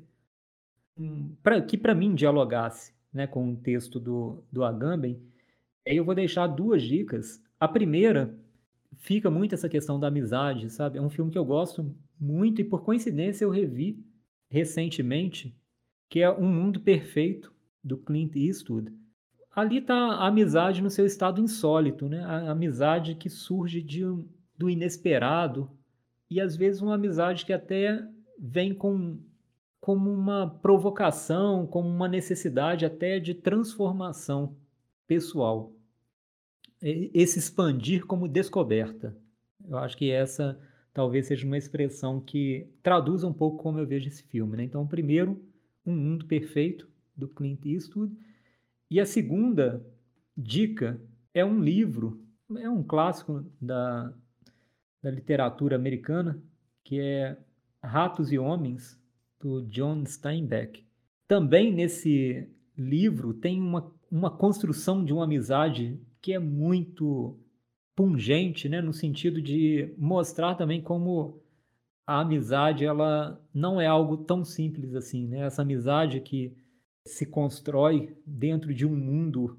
um, 0.96 1.34
pra, 1.42 1.60
que 1.60 1.76
para 1.76 1.94
mim 1.94 2.14
dialogasse, 2.14 2.94
né, 3.12 3.26
com 3.26 3.52
o 3.52 3.56
texto 3.56 4.00
do, 4.00 4.42
do 4.50 4.64
Agamben. 4.64 5.20
Aí 5.86 5.96
eu 5.96 6.04
vou 6.04 6.14
deixar 6.14 6.46
duas 6.46 6.82
dicas. 6.82 7.42
A 7.58 7.68
primeira 7.68 8.34
fica 8.96 9.30
muito 9.30 9.54
essa 9.54 9.68
questão 9.68 10.00
da 10.00 10.08
amizade, 10.08 10.70
sabe? 10.70 10.98
É 10.98 11.02
um 11.02 11.10
filme 11.10 11.30
que 11.30 11.38
eu 11.38 11.44
gosto 11.44 11.94
muito 12.18 12.60
e 12.60 12.64
por 12.64 12.82
coincidência 12.82 13.44
eu 13.44 13.50
revi 13.50 14.02
recentemente, 14.48 15.54
que 16.10 16.20
é 16.20 16.30
Um 16.30 16.48
Mundo 16.48 16.80
Perfeito 16.80 17.54
do 17.82 17.96
Clint 17.96 18.34
Eastwood. 18.34 18.92
Ali 19.54 19.78
está 19.78 19.94
a 19.94 20.26
amizade 20.26 20.82
no 20.82 20.90
seu 20.90 21.06
estado 21.06 21.40
insólito, 21.40 22.08
né? 22.08 22.22
A 22.22 22.50
amizade 22.50 23.14
que 23.14 23.30
surge 23.30 23.80
de 23.80 24.02
do 24.58 24.68
inesperado 24.68 25.70
e 26.28 26.38
às 26.38 26.54
vezes 26.54 26.82
uma 26.82 26.96
amizade 26.96 27.46
que 27.46 27.52
até 27.52 28.06
vem 28.38 28.74
com 28.74 29.18
como 29.80 30.12
uma 30.12 30.46
provocação, 30.46 31.66
como 31.66 31.88
uma 31.88 32.06
necessidade 32.06 32.84
até 32.84 33.18
de 33.18 33.32
transformação 33.32 34.54
pessoal. 35.06 35.72
Esse 36.82 37.38
expandir 37.38 38.04
como 38.04 38.28
descoberta. 38.28 39.16
Eu 39.66 39.78
acho 39.78 39.96
que 39.96 40.10
essa 40.10 40.60
talvez 40.92 41.26
seja 41.26 41.46
uma 41.46 41.56
expressão 41.56 42.20
que 42.20 42.68
traduz 42.82 43.24
um 43.24 43.32
pouco 43.32 43.62
como 43.62 43.78
eu 43.78 43.86
vejo 43.86 44.08
esse 44.08 44.22
filme. 44.24 44.58
Né? 44.58 44.64
Então, 44.64 44.86
primeiro, 44.86 45.42
Um 45.90 45.96
Mundo 45.96 46.26
Perfeito, 46.26 46.88
do 47.16 47.28
Clint 47.28 47.64
Eastwood. 47.66 48.16
E 48.90 49.00
a 49.00 49.06
segunda 49.06 49.84
dica 50.36 51.00
é 51.34 51.44
um 51.44 51.60
livro, 51.60 52.24
é 52.56 52.68
um 52.68 52.82
clássico 52.82 53.44
da, 53.60 54.12
da 55.02 55.10
literatura 55.10 55.76
americana, 55.76 56.42
que 56.84 57.00
é 57.00 57.36
Ratos 57.82 58.32
e 58.32 58.38
Homens, 58.38 58.98
do 59.40 59.62
John 59.62 60.04
Steinbeck. 60.04 60.84
Também 61.26 61.72
nesse 61.72 62.48
livro 62.76 63.32
tem 63.32 63.60
uma, 63.60 63.92
uma 64.10 64.30
construção 64.30 65.04
de 65.04 65.12
uma 65.12 65.24
amizade 65.24 65.98
que 66.20 66.32
é 66.32 66.38
muito 66.38 67.38
pungente, 67.96 68.68
né, 68.68 68.80
no 68.80 68.92
sentido 68.92 69.40
de 69.40 69.94
mostrar 69.96 70.54
também 70.54 70.80
como 70.80 71.39
a 72.10 72.22
amizade 72.22 72.84
ela 72.84 73.40
não 73.54 73.80
é 73.80 73.86
algo 73.86 74.16
tão 74.16 74.44
simples 74.44 74.96
assim, 74.96 75.28
né? 75.28 75.46
Essa 75.46 75.62
amizade 75.62 76.20
que 76.20 76.52
se 77.06 77.24
constrói 77.24 78.16
dentro 78.26 78.74
de 78.74 78.84
um 78.84 78.96
mundo 78.96 79.56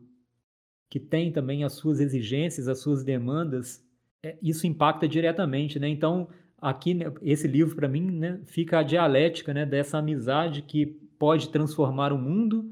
que 0.90 1.00
tem 1.00 1.32
também 1.32 1.64
as 1.64 1.72
suas 1.72 2.02
exigências, 2.02 2.68
as 2.68 2.82
suas 2.82 3.06
demandas, 3.06 3.82
é, 4.22 4.38
isso 4.42 4.68
impacta 4.68 5.08
diretamente, 5.08 5.80
né? 5.80 5.88
Então, 5.88 6.28
aqui, 6.58 6.94
né, 6.94 7.06
esse 7.22 7.48
livro, 7.48 7.74
para 7.74 7.88
mim, 7.88 8.12
né, 8.12 8.42
fica 8.44 8.80
a 8.80 8.84
dialética 8.84 9.54
né, 9.54 9.66
dessa 9.66 10.00
amizade 10.00 10.62
que 10.62 10.86
pode 11.18 11.48
transformar 11.48 12.12
o 12.12 12.18
mundo, 12.18 12.70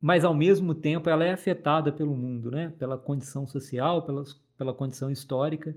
mas, 0.00 0.24
ao 0.24 0.32
mesmo 0.32 0.74
tempo, 0.74 1.10
ela 1.10 1.26
é 1.26 1.32
afetada 1.32 1.92
pelo 1.92 2.16
mundo, 2.16 2.50
né? 2.50 2.72
Pela 2.78 2.96
condição 2.96 3.46
social, 3.46 4.06
pela, 4.06 4.24
pela 4.56 4.72
condição 4.72 5.10
histórica. 5.10 5.76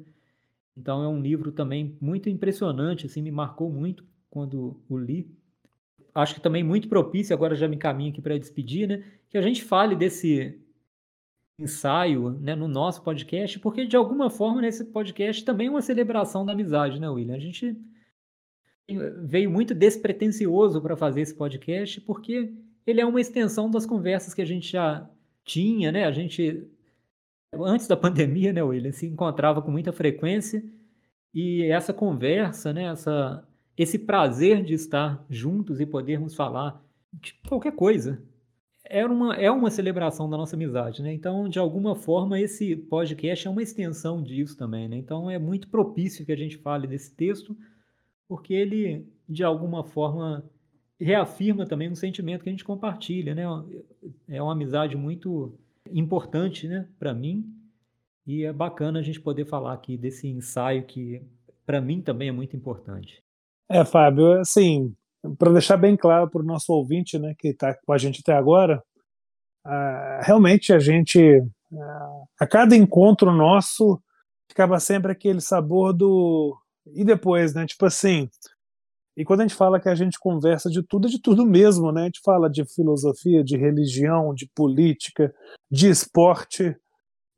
Então, 0.75 1.03
é 1.03 1.07
um 1.07 1.21
livro 1.21 1.51
também 1.51 1.97
muito 1.99 2.29
impressionante, 2.29 3.05
assim, 3.05 3.21
me 3.21 3.31
marcou 3.31 3.69
muito 3.69 4.05
quando 4.29 4.81
o 4.89 4.97
li. 4.97 5.29
Acho 6.13 6.35
que 6.35 6.41
também 6.41 6.63
muito 6.63 6.87
propício, 6.87 7.35
agora 7.35 7.55
já 7.55 7.67
me 7.67 7.77
caminho 7.77 8.11
aqui 8.11 8.21
para 8.21 8.37
despedir, 8.37 8.87
né? 8.87 9.03
Que 9.29 9.37
a 9.37 9.41
gente 9.41 9.63
fale 9.63 9.95
desse 9.95 10.59
ensaio 11.59 12.31
né, 12.31 12.55
no 12.55 12.67
nosso 12.67 13.03
podcast, 13.03 13.59
porque 13.59 13.85
de 13.85 13.95
alguma 13.95 14.29
forma 14.29 14.61
nesse 14.61 14.85
podcast 14.85 15.45
também 15.45 15.67
é 15.67 15.69
uma 15.69 15.81
celebração 15.81 16.45
da 16.45 16.53
amizade, 16.53 16.99
né, 16.99 17.09
William? 17.09 17.35
A 17.35 17.39
gente 17.39 17.77
veio 19.23 19.49
muito 19.49 19.73
despretensioso 19.73 20.81
para 20.81 20.97
fazer 20.97 21.21
esse 21.21 21.35
podcast, 21.35 22.01
porque 22.01 22.53
ele 22.85 22.99
é 22.99 23.05
uma 23.05 23.21
extensão 23.21 23.69
das 23.69 23.85
conversas 23.85 24.33
que 24.33 24.41
a 24.41 24.45
gente 24.45 24.71
já 24.71 25.07
tinha, 25.45 25.91
né? 25.91 26.05
A 26.05 26.11
gente, 26.11 26.67
antes 27.53 27.87
da 27.87 27.97
pandemia, 27.97 28.53
né, 28.53 28.63
William, 28.63 28.91
se 28.91 29.05
encontrava 29.05 29.61
com 29.61 29.71
muita 29.71 29.91
frequência 29.91 30.63
e 31.33 31.63
essa 31.65 31.93
conversa, 31.93 32.73
né, 32.73 32.85
essa, 32.85 33.47
esse 33.77 33.99
prazer 33.99 34.63
de 34.63 34.73
estar 34.73 35.25
juntos 35.29 35.79
e 35.79 35.85
podermos 35.85 36.35
falar 36.35 36.83
de 37.13 37.33
qualquer 37.47 37.73
coisa, 37.73 38.21
era 38.83 39.11
uma, 39.11 39.35
é 39.35 39.49
uma 39.49 39.69
celebração 39.69 40.29
da 40.29 40.37
nossa 40.37 40.55
amizade, 40.55 41.01
né? 41.01 41.13
Então, 41.13 41.47
de 41.47 41.59
alguma 41.59 41.95
forma, 41.95 42.39
esse 42.39 42.75
podcast 42.75 43.47
é 43.47 43.49
uma 43.49 43.61
extensão 43.61 44.21
disso 44.21 44.57
também, 44.57 44.89
né? 44.89 44.97
Então, 44.97 45.29
é 45.29 45.39
muito 45.39 45.69
propício 45.69 46.25
que 46.25 46.31
a 46.31 46.35
gente 46.35 46.57
fale 46.57 46.87
desse 46.87 47.15
texto, 47.15 47.55
porque 48.27 48.53
ele, 48.53 49.07
de 49.29 49.43
alguma 49.43 49.83
forma, 49.83 50.43
reafirma 50.99 51.65
também 51.65 51.89
um 51.89 51.95
sentimento 51.95 52.43
que 52.43 52.49
a 52.49 52.51
gente 52.51 52.65
compartilha, 52.65 53.33
né? 53.33 53.43
É 54.27 54.41
uma 54.41 54.51
amizade 54.53 54.97
muito 54.97 55.57
importante, 55.89 56.67
né, 56.67 56.87
para 56.99 57.13
mim, 57.13 57.45
e 58.25 58.43
é 58.43 58.53
bacana 58.53 58.99
a 58.99 59.01
gente 59.01 59.19
poder 59.19 59.45
falar 59.45 59.73
aqui 59.73 59.97
desse 59.97 60.27
ensaio 60.27 60.85
que, 60.85 61.21
para 61.65 61.81
mim, 61.81 62.01
também 62.01 62.29
é 62.29 62.31
muito 62.31 62.55
importante. 62.55 63.23
É, 63.69 63.83
Fábio, 63.83 64.39
assim, 64.39 64.93
para 65.37 65.51
deixar 65.51 65.77
bem 65.77 65.95
claro 65.95 66.29
para 66.29 66.41
o 66.41 66.45
nosso 66.45 66.71
ouvinte, 66.73 67.17
né, 67.17 67.33
que 67.37 67.49
está 67.49 67.73
com 67.73 67.93
a 67.93 67.97
gente 67.97 68.21
até 68.21 68.33
agora, 68.33 68.83
uh, 69.65 70.21
realmente 70.21 70.73
a 70.73 70.79
gente, 70.79 71.39
uh, 71.39 72.27
a 72.39 72.47
cada 72.47 72.75
encontro 72.75 73.31
nosso, 73.31 74.01
ficava 74.49 74.79
sempre 74.79 75.11
aquele 75.11 75.41
sabor 75.41 75.93
do 75.93 76.57
e 76.93 77.05
depois, 77.05 77.53
né, 77.53 77.65
tipo 77.65 77.85
assim, 77.85 78.27
e 79.15 79.25
quando 79.25 79.41
a 79.41 79.43
gente 79.43 79.55
fala 79.55 79.79
que 79.79 79.89
a 79.89 79.95
gente 79.95 80.17
conversa 80.19 80.69
de 80.69 80.81
tudo, 80.81 81.07
é 81.07 81.11
de 81.11 81.21
tudo 81.21 81.45
mesmo, 81.45 81.91
né? 81.91 82.03
A 82.03 82.05
gente 82.05 82.21
fala 82.23 82.49
de 82.49 82.63
filosofia, 82.65 83.43
de 83.43 83.57
religião, 83.57 84.33
de 84.33 84.47
política, 84.55 85.33
de 85.71 85.89
esporte, 85.89 86.75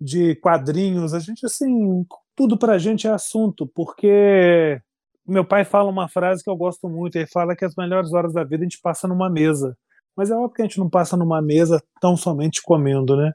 de 0.02 0.36
quadrinhos. 0.38 1.14
A 1.14 1.20
gente, 1.20 1.46
assim, 1.46 2.06
tudo 2.36 2.58
pra 2.58 2.80
gente 2.80 3.08
é 3.08 3.12
assunto, 3.12 3.68
porque 3.68 4.82
meu 5.26 5.46
pai 5.46 5.64
fala 5.64 5.90
uma 5.90 6.10
frase 6.10 6.44
que 6.44 6.50
eu 6.50 6.56
gosto 6.56 6.90
muito, 6.90 7.16
ele 7.16 7.28
fala 7.28 7.56
que 7.56 7.64
as 7.64 7.76
melhores 7.76 8.12
horas 8.12 8.34
da 8.34 8.44
vida 8.44 8.64
a 8.64 8.66
gente 8.66 8.82
passa 8.82 9.08
numa 9.08 9.30
mesa. 9.30 9.78
Mas 10.16 10.30
é 10.30 10.36
óbvio 10.36 10.54
que 10.56 10.62
a 10.62 10.66
gente 10.66 10.80
não 10.80 10.90
passa 10.90 11.16
numa 11.16 11.42
mesa 11.42 11.82
tão 12.02 12.18
somente 12.18 12.62
comendo, 12.62 13.16
né? 13.16 13.32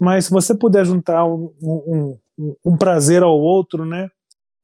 Mas 0.00 0.26
se 0.26 0.30
você 0.30 0.56
puder 0.56 0.84
juntar 0.84 1.24
um, 1.24 1.52
um, 1.62 2.18
um, 2.38 2.56
um 2.64 2.76
prazer 2.76 3.22
ao 3.22 3.38
outro, 3.38 3.84
né? 3.84 4.08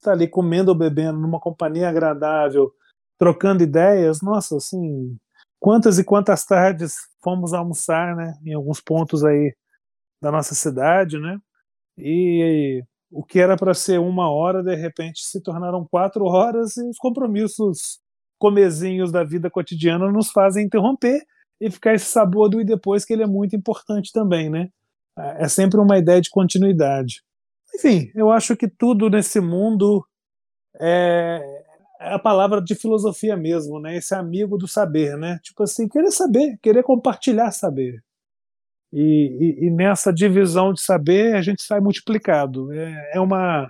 Tá 0.03 0.12
ali 0.12 0.28
comendo 0.28 0.70
ou 0.70 0.76
bebendo 0.76 1.18
numa 1.18 1.41
companhia 1.41 1.89
agradável, 1.89 2.70
trocando 3.18 3.62
ideias, 3.62 4.20
nossa, 4.20 4.57
assim, 4.57 5.16
quantas 5.59 5.99
e 5.99 6.05
quantas 6.05 6.45
tardes 6.45 6.95
fomos 7.22 7.55
almoçar, 7.55 8.14
né? 8.14 8.35
Em 8.45 8.55
alguns 8.55 8.80
pontos 8.80 9.24
aí 9.24 9.55
da 10.24 10.32
nossa 10.32 10.54
cidade, 10.54 11.18
né? 11.18 11.38
E 11.98 12.82
o 13.12 13.22
que 13.22 13.38
era 13.38 13.56
para 13.56 13.74
ser 13.74 14.00
uma 14.00 14.30
hora, 14.30 14.62
de 14.62 14.74
repente 14.74 15.20
se 15.20 15.40
tornaram 15.40 15.86
quatro 15.86 16.24
horas, 16.24 16.78
e 16.78 16.88
os 16.88 16.96
compromissos 16.96 18.00
comezinhos 18.38 19.12
da 19.12 19.22
vida 19.22 19.50
cotidiana 19.50 20.10
nos 20.10 20.30
fazem 20.30 20.64
interromper 20.64 21.20
e 21.60 21.70
ficar 21.70 21.94
esse 21.94 22.06
sabor 22.06 22.48
do 22.48 22.60
e 22.60 22.64
depois, 22.64 23.04
que 23.04 23.12
ele 23.12 23.22
é 23.22 23.26
muito 23.26 23.54
importante 23.54 24.10
também, 24.12 24.48
né? 24.48 24.70
É 25.16 25.46
sempre 25.46 25.78
uma 25.78 25.98
ideia 25.98 26.20
de 26.20 26.30
continuidade. 26.30 27.22
Enfim, 27.74 28.10
eu 28.14 28.30
acho 28.30 28.56
que 28.56 28.66
tudo 28.66 29.10
nesse 29.10 29.40
mundo 29.40 30.04
é, 30.80 31.62
é 32.00 32.14
a 32.14 32.18
palavra 32.18 32.62
de 32.62 32.74
filosofia 32.74 33.36
mesmo, 33.36 33.78
né? 33.78 33.96
Esse 33.96 34.14
amigo 34.14 34.56
do 34.56 34.66
saber, 34.66 35.18
né? 35.18 35.38
Tipo 35.42 35.64
assim, 35.64 35.86
querer 35.86 36.10
saber, 36.10 36.58
querer 36.62 36.82
compartilhar 36.82 37.50
saber. 37.50 38.02
E, 38.97 39.01
e, 39.01 39.66
e, 39.66 39.70
nessa 39.70 40.12
divisão 40.12 40.72
de 40.72 40.80
saber 40.80 41.34
a 41.34 41.42
gente 41.42 41.62
sai 41.62 41.80
multiplicado. 41.80 42.72
É, 42.72 43.16
é 43.16 43.20
uma, 43.20 43.68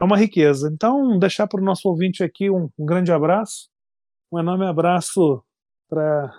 é 0.00 0.04
uma 0.04 0.16
riqueza. 0.16 0.70
Então, 0.72 1.18
deixar 1.18 1.46
para 1.46 1.60
o 1.60 1.64
nosso 1.64 1.86
ouvinte 1.86 2.24
aqui 2.24 2.50
um, 2.50 2.70
um, 2.78 2.86
grande 2.86 3.12
abraço, 3.12 3.68
um 4.32 4.38
enorme 4.38 4.64
abraço 4.64 5.44
para 5.86 6.32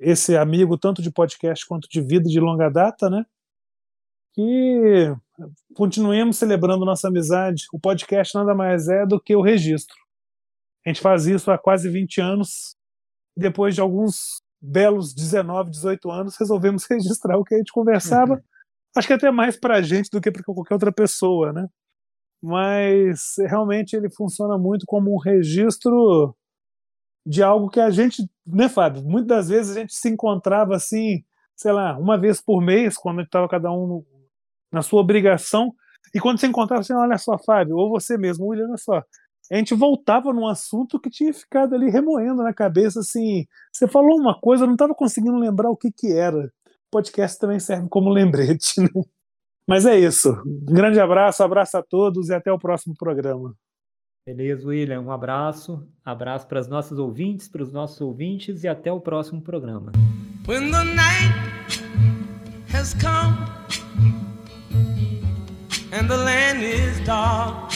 esse 0.00 0.34
amigo, 0.38 0.78
tanto 0.78 1.02
de 1.02 1.12
podcast 1.12 1.66
quanto 1.66 1.86
de 1.86 2.00
vida 2.00 2.26
de 2.30 2.40
longa 2.40 2.70
data, 2.70 3.10
né? 3.10 3.26
Que 4.32 5.14
continuemos 5.74 6.38
celebrando 6.38 6.86
nossa 6.86 7.08
amizade. 7.08 7.66
O 7.74 7.78
podcast 7.78 8.34
nada 8.34 8.54
mais 8.54 8.88
é 8.88 9.04
do 9.04 9.20
que 9.20 9.36
o 9.36 9.42
registro. 9.42 9.96
A 10.86 10.88
gente 10.88 11.02
faz 11.02 11.26
isso 11.26 11.50
há 11.50 11.58
quase 11.58 11.90
20 11.90 12.22
anos. 12.22 12.74
Depois 13.36 13.74
de 13.74 13.82
alguns 13.82 14.40
belos 14.60 15.14
19, 15.14 15.70
18 15.70 16.10
anos, 16.10 16.36
resolvemos 16.36 16.84
registrar 16.90 17.36
o 17.38 17.44
que 17.44 17.54
a 17.54 17.58
gente 17.58 17.72
conversava. 17.72 18.34
Uhum. 18.34 18.40
Acho 18.96 19.08
que 19.08 19.14
até 19.14 19.30
mais 19.30 19.58
para 19.58 19.76
a 19.76 19.82
gente 19.82 20.10
do 20.10 20.20
que 20.20 20.30
para 20.30 20.42
qualquer 20.42 20.74
outra 20.74 20.92
pessoa, 20.92 21.52
né? 21.52 21.66
Mas 22.42 23.34
realmente 23.38 23.94
ele 23.94 24.10
funciona 24.10 24.56
muito 24.56 24.86
como 24.86 25.14
um 25.14 25.18
registro 25.18 26.34
de 27.26 27.42
algo 27.42 27.68
que 27.68 27.80
a 27.80 27.90
gente, 27.90 28.24
né, 28.46 28.68
Fábio? 28.68 29.02
Muitas 29.02 29.26
das 29.26 29.48
vezes 29.48 29.76
a 29.76 29.80
gente 29.80 29.94
se 29.94 30.08
encontrava 30.08 30.76
assim, 30.76 31.24
sei 31.56 31.72
lá, 31.72 31.98
uma 31.98 32.16
vez 32.16 32.40
por 32.40 32.62
mês, 32.62 32.96
quando 32.96 33.20
estava 33.22 33.48
cada 33.48 33.70
um 33.72 34.04
na 34.72 34.80
sua 34.80 35.00
obrigação, 35.00 35.74
e 36.14 36.20
quando 36.20 36.38
se 36.38 36.46
encontrava 36.46 36.80
assim, 36.80 36.94
olha 36.94 37.18
só, 37.18 37.36
Fábio, 37.36 37.76
ou 37.76 37.90
você 37.90 38.16
mesmo, 38.16 38.46
olha 38.46 38.76
só, 38.76 39.02
a 39.50 39.56
gente 39.56 39.74
voltava 39.74 40.32
num 40.32 40.46
assunto 40.46 40.98
que 40.98 41.08
tinha 41.08 41.32
ficado 41.32 41.74
ali 41.74 41.90
remoendo 41.90 42.42
na 42.42 42.52
cabeça, 42.52 43.00
assim, 43.00 43.46
você 43.72 43.86
falou 43.86 44.18
uma 44.18 44.38
coisa, 44.38 44.64
eu 44.64 44.66
não 44.66 44.74
estava 44.74 44.94
conseguindo 44.94 45.38
lembrar 45.38 45.70
o 45.70 45.76
que 45.76 45.90
que 45.92 46.12
era. 46.12 46.46
O 46.66 46.90
podcast 46.90 47.38
também 47.38 47.60
serve 47.60 47.88
como 47.88 48.10
lembrete, 48.10 48.80
né? 48.82 48.88
Mas 49.68 49.84
é 49.84 49.98
isso. 49.98 50.30
Um 50.46 50.74
grande 50.74 51.00
abraço, 51.00 51.42
abraço 51.42 51.76
a 51.76 51.82
todos 51.82 52.28
e 52.28 52.34
até 52.34 52.52
o 52.52 52.58
próximo 52.58 52.94
programa. 52.96 53.54
Beleza, 54.24 54.66
William. 54.66 55.00
Um 55.00 55.10
abraço. 55.10 55.86
Abraço 56.04 56.46
para 56.46 56.60
os 56.60 56.68
nossos 56.68 56.98
ouvintes, 56.98 57.48
para 57.48 57.62
os 57.62 57.72
nossos 57.72 58.00
ouvintes 58.00 58.64
e 58.64 58.68
até 58.68 58.92
o 58.92 59.00
próximo 59.00 59.40
programa. 59.40 59.92
When 60.48 60.70
the 60.70 60.84
night 60.84 61.82
has 62.72 62.94
come 62.94 63.36
and 65.92 66.08
the 66.08 66.16
land 66.16 66.62
is 66.64 67.04
dark 67.04 67.75